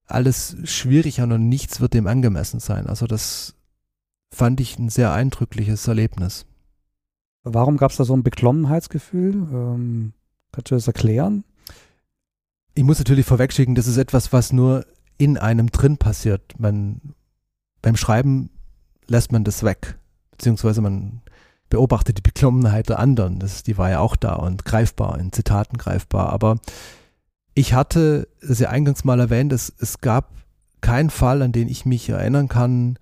alles 0.06 0.56
schwierig 0.64 1.22
an 1.22 1.32
und 1.32 1.50
nichts 1.50 1.82
wird 1.82 1.94
dem 1.94 2.08
angemessen 2.08 2.60
sein. 2.60 2.88
Also 2.88 3.08
das 3.08 3.56
fand 4.32 4.62
ich 4.62 4.80
ein 4.80 4.90
sehr 4.90 5.12
eindrückliches 5.12 5.88
Erlebnis. 5.88 6.46
Warum 7.44 7.78
gab 7.78 7.92
es 7.92 7.98
da 7.98 8.04
so 8.04 8.16
ein 8.16 8.24
Beklommenheitsgefühl? 8.24 9.34
Ähm, 9.52 10.14
kannst 10.52 10.72
du 10.72 10.76
das 10.76 10.88
erklären? 10.88 11.44
Ich 12.78 12.84
muss 12.84 13.00
natürlich 13.00 13.26
vorwegschicken, 13.26 13.74
das 13.74 13.88
ist 13.88 13.98
etwas, 13.98 14.32
was 14.32 14.54
nur 14.54 14.86
in 15.18 15.40
einem 15.40 15.72
drin 15.72 15.98
passiert. 15.98 16.60
Man, 16.60 17.02
beim 17.82 17.96
Schreiben 17.96 18.52
lässt 19.08 19.32
man 19.32 19.44
das 19.44 19.64
weg, 19.64 19.98
beziehungsweise 20.30 20.82
man 20.82 21.24
beobachtet 21.70 22.20
die 22.20 22.22
Beklommenheit 22.22 22.88
der 22.88 23.00
anderen. 23.00 23.40
Das, 23.40 23.64
die 23.64 23.80
war 23.80 23.90
ja 23.90 23.98
auch 23.98 24.16
da 24.16 24.36
und 24.36 24.64
greifbar, 24.64 25.18
in 25.18 25.34
Zitaten 25.34 25.80
greifbar. 25.80 26.30
Aber 26.30 26.60
ich 27.56 27.74
hatte, 27.74 28.28
das 28.48 28.60
ja 28.60 28.70
eingangs 28.70 29.04
mal 29.04 29.20
erwähnt, 29.20 29.54
es, 29.54 29.74
es 29.80 30.00
gab 30.00 30.30
keinen 30.80 31.10
Fall, 31.10 31.42
an 31.42 31.54
den 31.54 31.70
ich 31.70 31.88
mich 31.88 32.08
erinnern 32.10 32.48
kann, 32.48 33.00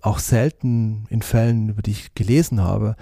auch 0.00 0.18
selten 0.18 1.04
in 1.10 1.20
Fällen, 1.20 1.68
über 1.68 1.82
die 1.82 1.90
ich 1.90 2.14
gelesen 2.14 2.62
habe, 2.62 2.96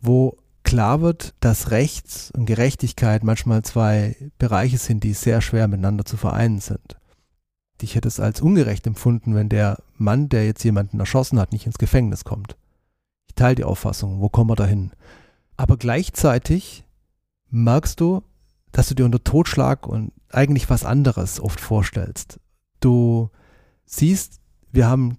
wo 0.00 0.36
klar 0.64 1.00
wird, 1.00 1.34
dass 1.40 1.70
Rechts 1.70 2.30
und 2.36 2.46
Gerechtigkeit 2.46 3.24
manchmal 3.24 3.62
zwei 3.62 4.16
Bereiche 4.38 4.78
sind, 4.78 5.04
die 5.04 5.14
sehr 5.14 5.40
schwer 5.40 5.68
miteinander 5.68 6.04
zu 6.04 6.16
vereinen 6.16 6.60
sind. 6.60 6.96
Ich 7.80 7.96
hätte 7.96 8.08
es 8.08 8.20
als 8.20 8.40
ungerecht 8.40 8.86
empfunden, 8.86 9.34
wenn 9.34 9.48
der 9.48 9.82
Mann, 9.96 10.28
der 10.28 10.46
jetzt 10.46 10.62
jemanden 10.62 11.00
erschossen 11.00 11.40
hat, 11.40 11.52
nicht 11.52 11.66
ins 11.66 11.78
Gefängnis 11.78 12.24
kommt. 12.24 12.56
Ich 13.26 13.34
teile 13.34 13.56
die 13.56 13.64
Auffassung, 13.64 14.20
wo 14.20 14.28
kommen 14.28 14.50
wir 14.50 14.56
da 14.56 14.66
hin? 14.66 14.92
Aber 15.56 15.76
gleichzeitig 15.76 16.84
merkst 17.50 17.98
du, 18.00 18.22
dass 18.70 18.88
du 18.88 18.94
dir 18.94 19.04
unter 19.04 19.22
Totschlag 19.22 19.86
und 19.86 20.12
eigentlich 20.30 20.70
was 20.70 20.84
anderes 20.84 21.40
oft 21.40 21.60
vorstellst. 21.60 22.40
Du 22.80 23.30
siehst, 23.84 24.40
wir 24.70 24.86
haben 24.86 25.18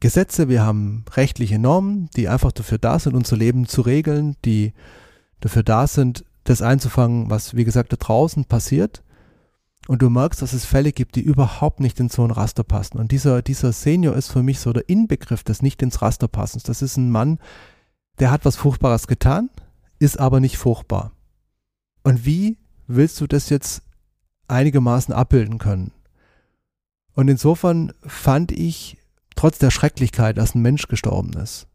Gesetze, 0.00 0.48
wir 0.48 0.62
haben 0.62 1.04
rechtliche 1.12 1.58
Normen, 1.58 2.10
die 2.16 2.28
einfach 2.28 2.52
dafür 2.52 2.78
da 2.78 2.98
sind, 2.98 3.14
unser 3.14 3.36
Leben 3.36 3.66
zu 3.66 3.80
regeln, 3.80 4.36
die 4.44 4.72
dafür 5.40 5.62
da 5.62 5.86
sind, 5.86 6.24
das 6.44 6.62
einzufangen, 6.62 7.30
was, 7.30 7.56
wie 7.56 7.64
gesagt, 7.64 7.92
da 7.92 7.96
draußen 7.96 8.44
passiert 8.44 9.02
und 9.86 10.00
du 10.02 10.08
merkst, 10.08 10.40
dass 10.40 10.52
es 10.52 10.64
Fälle 10.64 10.92
gibt, 10.92 11.16
die 11.16 11.22
überhaupt 11.22 11.80
nicht 11.80 12.00
in 12.00 12.08
so 12.08 12.24
ein 12.24 12.30
Raster 12.30 12.64
passen. 12.64 12.98
Und 12.98 13.12
dieser, 13.12 13.42
dieser 13.42 13.72
Senior 13.72 14.16
ist 14.16 14.30
für 14.30 14.42
mich 14.42 14.60
so 14.60 14.72
der 14.72 14.88
Inbegriff 14.88 15.42
des 15.42 15.62
nicht 15.62 15.82
ins 15.82 16.00
Raster 16.00 16.28
passens. 16.28 16.62
Das 16.62 16.80
ist 16.80 16.96
ein 16.96 17.10
Mann, 17.10 17.38
der 18.18 18.30
hat 18.30 18.44
was 18.44 18.56
Furchtbares 18.56 19.06
getan, 19.06 19.50
ist 19.98 20.18
aber 20.18 20.40
nicht 20.40 20.56
furchtbar. 20.56 21.12
Und 22.02 22.24
wie 22.24 22.58
willst 22.86 23.20
du 23.20 23.26
das 23.26 23.50
jetzt 23.50 23.82
einigermaßen 24.48 25.12
abbilden 25.12 25.58
können? 25.58 25.92
Und 27.14 27.28
insofern 27.28 27.92
fand 28.02 28.52
ich, 28.52 28.96
trotz 29.34 29.58
der 29.58 29.70
Schrecklichkeit, 29.70 30.38
dass 30.38 30.54
ein 30.54 30.62
Mensch 30.62 30.88
gestorben 30.88 31.32
ist, 31.34 31.66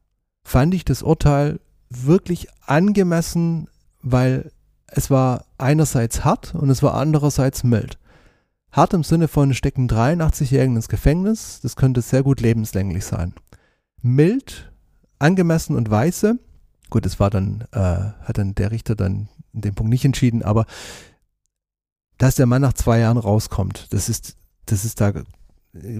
fand 0.43 0.73
ich 0.73 0.85
das 0.85 1.03
Urteil 1.03 1.59
wirklich 1.89 2.47
angemessen, 2.65 3.67
weil 4.01 4.51
es 4.87 5.09
war 5.09 5.45
einerseits 5.57 6.23
hart 6.23 6.55
und 6.55 6.69
es 6.69 6.81
war 6.83 6.95
andererseits 6.95 7.63
mild. 7.63 7.97
Hart 8.71 8.93
im 8.93 9.03
Sinne 9.03 9.27
von 9.27 9.53
stecken 9.53 9.89
83-Jährigen 9.89 10.75
ins 10.75 10.89
Gefängnis, 10.89 11.59
das 11.61 11.75
könnte 11.75 12.01
sehr 12.01 12.23
gut 12.23 12.39
lebenslänglich 12.39 13.05
sein. 13.05 13.33
Mild, 14.01 14.71
angemessen 15.17 15.75
und 15.75 15.89
weise, 15.89 16.37
gut, 16.89 17.05
das 17.05 17.19
war 17.19 17.29
dann, 17.29 17.65
äh, 17.71 17.77
hat 17.77 18.37
dann 18.37 18.55
der 18.55 18.71
Richter 18.71 18.95
dann 18.95 19.27
in 19.53 19.61
dem 19.61 19.75
Punkt 19.75 19.89
nicht 19.89 20.05
entschieden, 20.05 20.43
aber 20.43 20.65
dass 22.17 22.35
der 22.35 22.45
Mann 22.45 22.61
nach 22.61 22.73
zwei 22.73 22.99
Jahren 22.99 23.17
rauskommt, 23.17 23.87
das 23.91 24.09
ist, 24.09 24.35
das 24.65 24.85
ist 24.85 25.01
da 25.01 25.13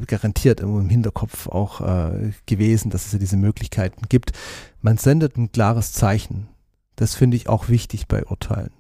garantiert 0.06 0.60
im 0.60 0.90
Hinterkopf 0.90 1.48
auch 1.48 1.82
äh, 1.82 2.32
gewesen, 2.46 2.90
dass 2.90 3.06
es 3.06 3.14
ja 3.14 3.20
diese 3.20 3.38
Möglichkeiten 3.38 4.08
gibt. 4.10 4.34
Man 4.82 4.98
sendet 4.98 5.38
ein 5.38 5.52
klares 5.52 5.94
Zeichen. 5.94 6.48
Das 6.96 7.16
finde 7.16 7.38
ich 7.38 7.50
auch 7.50 7.70
wichtig 7.70 8.08
bei 8.08 8.26
Urteilen 8.26 8.72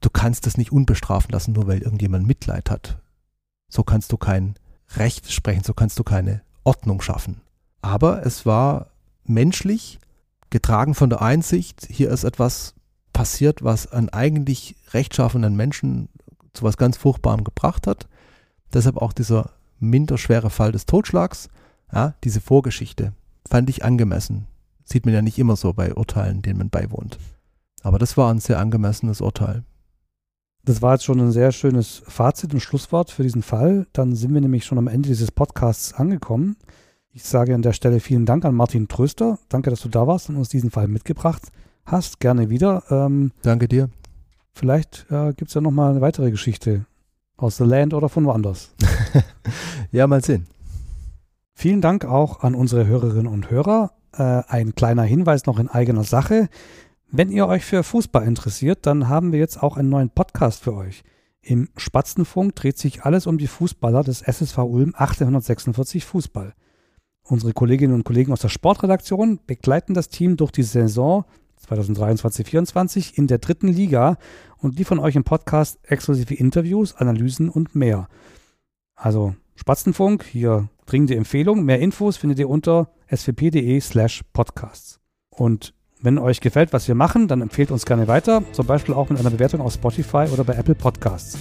du 0.00 0.10
kannst 0.10 0.46
das 0.46 0.56
nicht 0.56 0.72
unbestrafen 0.72 1.30
lassen, 1.30 1.52
nur 1.52 1.66
weil 1.66 1.82
irgendjemand 1.82 2.26
Mitleid 2.26 2.70
hat. 2.70 2.98
So 3.68 3.82
kannst 3.84 4.12
du 4.12 4.16
kein 4.16 4.54
Recht 4.96 5.30
sprechen, 5.30 5.62
so 5.64 5.74
kannst 5.74 5.98
du 5.98 6.04
keine 6.04 6.42
Ordnung 6.64 7.00
schaffen. 7.00 7.40
Aber 7.82 8.26
es 8.26 8.44
war 8.44 8.88
menschlich, 9.24 10.00
getragen 10.50 10.94
von 10.94 11.10
der 11.10 11.22
Einsicht, 11.22 11.86
hier 11.88 12.10
ist 12.10 12.24
etwas 12.24 12.74
passiert, 13.12 13.62
was 13.62 13.90
an 13.92 14.08
eigentlich 14.08 14.76
rechtschaffenden 14.92 15.54
Menschen 15.54 16.08
zu 16.52 16.64
was 16.64 16.76
ganz 16.76 16.96
Furchtbarem 16.96 17.44
gebracht 17.44 17.86
hat. 17.86 18.08
Deshalb 18.72 18.96
auch 18.96 19.12
dieser 19.12 19.52
minderschwere 19.80 20.50
Fall 20.50 20.72
des 20.72 20.86
Totschlags, 20.86 21.48
ja, 21.92 22.14
diese 22.24 22.40
Vorgeschichte, 22.40 23.12
fand 23.48 23.68
ich 23.68 23.84
angemessen. 23.84 24.46
Sieht 24.84 25.04
man 25.04 25.14
ja 25.14 25.22
nicht 25.22 25.38
immer 25.38 25.56
so 25.56 25.72
bei 25.72 25.94
Urteilen, 25.94 26.42
denen 26.42 26.58
man 26.58 26.70
beiwohnt. 26.70 27.18
Aber 27.82 27.98
das 27.98 28.16
war 28.16 28.32
ein 28.32 28.40
sehr 28.40 28.58
angemessenes 28.58 29.20
Urteil. 29.20 29.64
Das 30.64 30.82
war 30.82 30.92
jetzt 30.92 31.04
schon 31.04 31.20
ein 31.20 31.32
sehr 31.32 31.52
schönes 31.52 32.02
Fazit 32.06 32.52
und 32.52 32.60
Schlusswort 32.60 33.10
für 33.10 33.22
diesen 33.22 33.42
Fall. 33.42 33.86
Dann 33.92 34.14
sind 34.14 34.34
wir 34.34 34.40
nämlich 34.40 34.64
schon 34.64 34.78
am 34.78 34.88
Ende 34.88 35.08
dieses 35.08 35.32
Podcasts 35.32 35.94
angekommen. 35.94 36.56
Ich 37.12 37.24
sage 37.24 37.54
an 37.54 37.62
der 37.62 37.72
Stelle 37.72 37.98
vielen 37.98 38.26
Dank 38.26 38.44
an 38.44 38.54
Martin 38.54 38.86
Tröster. 38.86 39.38
Danke, 39.48 39.70
dass 39.70 39.80
du 39.80 39.88
da 39.88 40.06
warst 40.06 40.28
und 40.28 40.36
uns 40.36 40.48
diesen 40.48 40.70
Fall 40.70 40.86
mitgebracht 40.86 41.48
hast. 41.84 42.20
Gerne 42.20 42.50
wieder. 42.50 42.84
Ähm, 42.90 43.32
Danke 43.42 43.68
dir. 43.68 43.88
Vielleicht 44.52 45.06
äh, 45.10 45.32
gibt 45.32 45.48
es 45.48 45.54
ja 45.54 45.60
nochmal 45.60 45.92
eine 45.92 46.00
weitere 46.02 46.30
Geschichte 46.30 46.84
aus 47.42 47.56
The 47.56 47.64
Land 47.64 47.94
oder 47.94 48.08
von 48.08 48.24
woanders. 48.24 48.74
ja, 49.92 50.06
mal 50.06 50.22
sehen. 50.22 50.46
Vielen 51.54 51.80
Dank 51.80 52.04
auch 52.04 52.40
an 52.40 52.54
unsere 52.54 52.86
Hörerinnen 52.86 53.26
und 53.26 53.50
Hörer. 53.50 53.92
Äh, 54.12 54.42
ein 54.48 54.74
kleiner 54.74 55.02
Hinweis 55.02 55.46
noch 55.46 55.58
in 55.58 55.68
eigener 55.68 56.04
Sache. 56.04 56.48
Wenn 57.10 57.30
ihr 57.30 57.46
euch 57.46 57.64
für 57.64 57.82
Fußball 57.82 58.26
interessiert, 58.26 58.86
dann 58.86 59.08
haben 59.08 59.32
wir 59.32 59.38
jetzt 59.38 59.62
auch 59.62 59.76
einen 59.76 59.88
neuen 59.88 60.10
Podcast 60.10 60.62
für 60.62 60.74
euch. 60.74 61.02
Im 61.42 61.68
Spatzenfunk 61.76 62.54
dreht 62.54 62.78
sich 62.78 63.04
alles 63.04 63.26
um 63.26 63.38
die 63.38 63.46
Fußballer 63.46 64.04
des 64.04 64.22
SSV 64.22 64.58
Ulm 64.58 64.94
1846 64.94 66.04
Fußball. 66.04 66.54
Unsere 67.22 67.52
Kolleginnen 67.52 67.94
und 67.94 68.04
Kollegen 68.04 68.32
aus 68.32 68.40
der 68.40 68.48
Sportredaktion 68.48 69.40
begleiten 69.46 69.94
das 69.94 70.08
Team 70.08 70.36
durch 70.36 70.50
die 70.50 70.62
Saison 70.62 71.24
2023-24 71.68 73.14
in 73.14 73.26
der 73.26 73.38
dritten 73.38 73.68
Liga 73.68 74.16
und 74.58 74.78
liefern 74.78 74.98
euch 74.98 75.16
im 75.16 75.24
Podcast 75.24 75.78
exklusive 75.82 76.34
Interviews, 76.34 76.94
Analysen 76.94 77.48
und 77.48 77.74
mehr. 77.74 78.08
Also 78.94 79.34
Spatzenfunk, 79.56 80.24
hier 80.24 80.68
dringende 80.86 81.16
Empfehlung. 81.16 81.64
Mehr 81.64 81.80
Infos 81.80 82.16
findet 82.16 82.38
ihr 82.38 82.48
unter 82.48 82.90
swp.de 83.14 83.80
slash 83.80 84.22
podcasts. 84.32 85.00
Und 85.28 85.74
wenn 86.00 86.18
euch 86.18 86.40
gefällt, 86.40 86.72
was 86.72 86.88
wir 86.88 86.94
machen, 86.94 87.28
dann 87.28 87.42
empfehlt 87.42 87.70
uns 87.70 87.84
gerne 87.84 88.08
weiter, 88.08 88.42
zum 88.52 88.66
Beispiel 88.66 88.94
auch 88.94 89.10
mit 89.10 89.20
einer 89.20 89.30
Bewertung 89.30 89.60
auf 89.60 89.74
Spotify 89.74 90.26
oder 90.32 90.44
bei 90.44 90.54
Apple 90.54 90.74
Podcasts. 90.74 91.38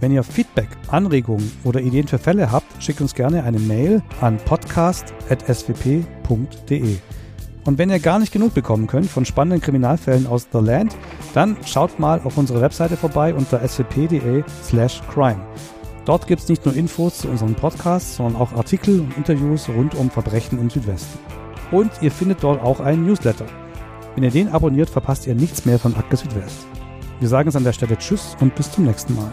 Wenn 0.00 0.12
ihr 0.12 0.22
Feedback, 0.22 0.68
Anregungen 0.88 1.50
oder 1.64 1.80
Ideen 1.80 2.06
für 2.06 2.18
Fälle 2.18 2.52
habt, 2.52 2.82
schickt 2.82 3.00
uns 3.00 3.14
gerne 3.14 3.44
eine 3.44 3.58
Mail 3.58 4.02
an 4.20 4.36
podcast.swp.de. 4.38 6.96
Und 7.66 7.78
wenn 7.78 7.90
ihr 7.90 7.98
gar 7.98 8.20
nicht 8.20 8.32
genug 8.32 8.54
bekommen 8.54 8.86
könnt 8.86 9.10
von 9.10 9.24
spannenden 9.24 9.60
Kriminalfällen 9.60 10.26
aus 10.26 10.46
The 10.52 10.60
Land, 10.60 10.96
dann 11.34 11.56
schaut 11.66 11.98
mal 11.98 12.20
auf 12.22 12.38
unserer 12.38 12.60
Webseite 12.60 12.96
vorbei 12.96 13.34
unter 13.34 13.66
swp.de 13.66 14.44
slash 14.62 15.02
crime. 15.12 15.44
Dort 16.04 16.28
gibt 16.28 16.42
es 16.42 16.48
nicht 16.48 16.64
nur 16.64 16.76
Infos 16.76 17.18
zu 17.18 17.28
unseren 17.28 17.56
Podcasts, 17.56 18.16
sondern 18.16 18.40
auch 18.40 18.52
Artikel 18.52 19.00
und 19.00 19.16
Interviews 19.16 19.68
rund 19.68 19.96
um 19.96 20.08
Verbrechen 20.08 20.60
im 20.60 20.70
Südwesten. 20.70 21.18
Und 21.72 21.90
ihr 22.00 22.12
findet 22.12 22.44
dort 22.44 22.62
auch 22.62 22.78
einen 22.78 23.04
Newsletter. 23.04 23.46
Wenn 24.14 24.22
ihr 24.22 24.30
den 24.30 24.48
abonniert, 24.48 24.88
verpasst 24.88 25.26
ihr 25.26 25.34
nichts 25.34 25.64
mehr 25.64 25.80
von 25.80 25.96
Akte 25.96 26.16
Südwest. 26.16 26.68
Wir 27.18 27.28
sagen 27.28 27.48
es 27.48 27.56
an 27.56 27.64
der 27.64 27.72
Stelle 27.72 27.98
Tschüss 27.98 28.36
und 28.40 28.54
bis 28.54 28.70
zum 28.70 28.84
nächsten 28.84 29.16
Mal. 29.16 29.32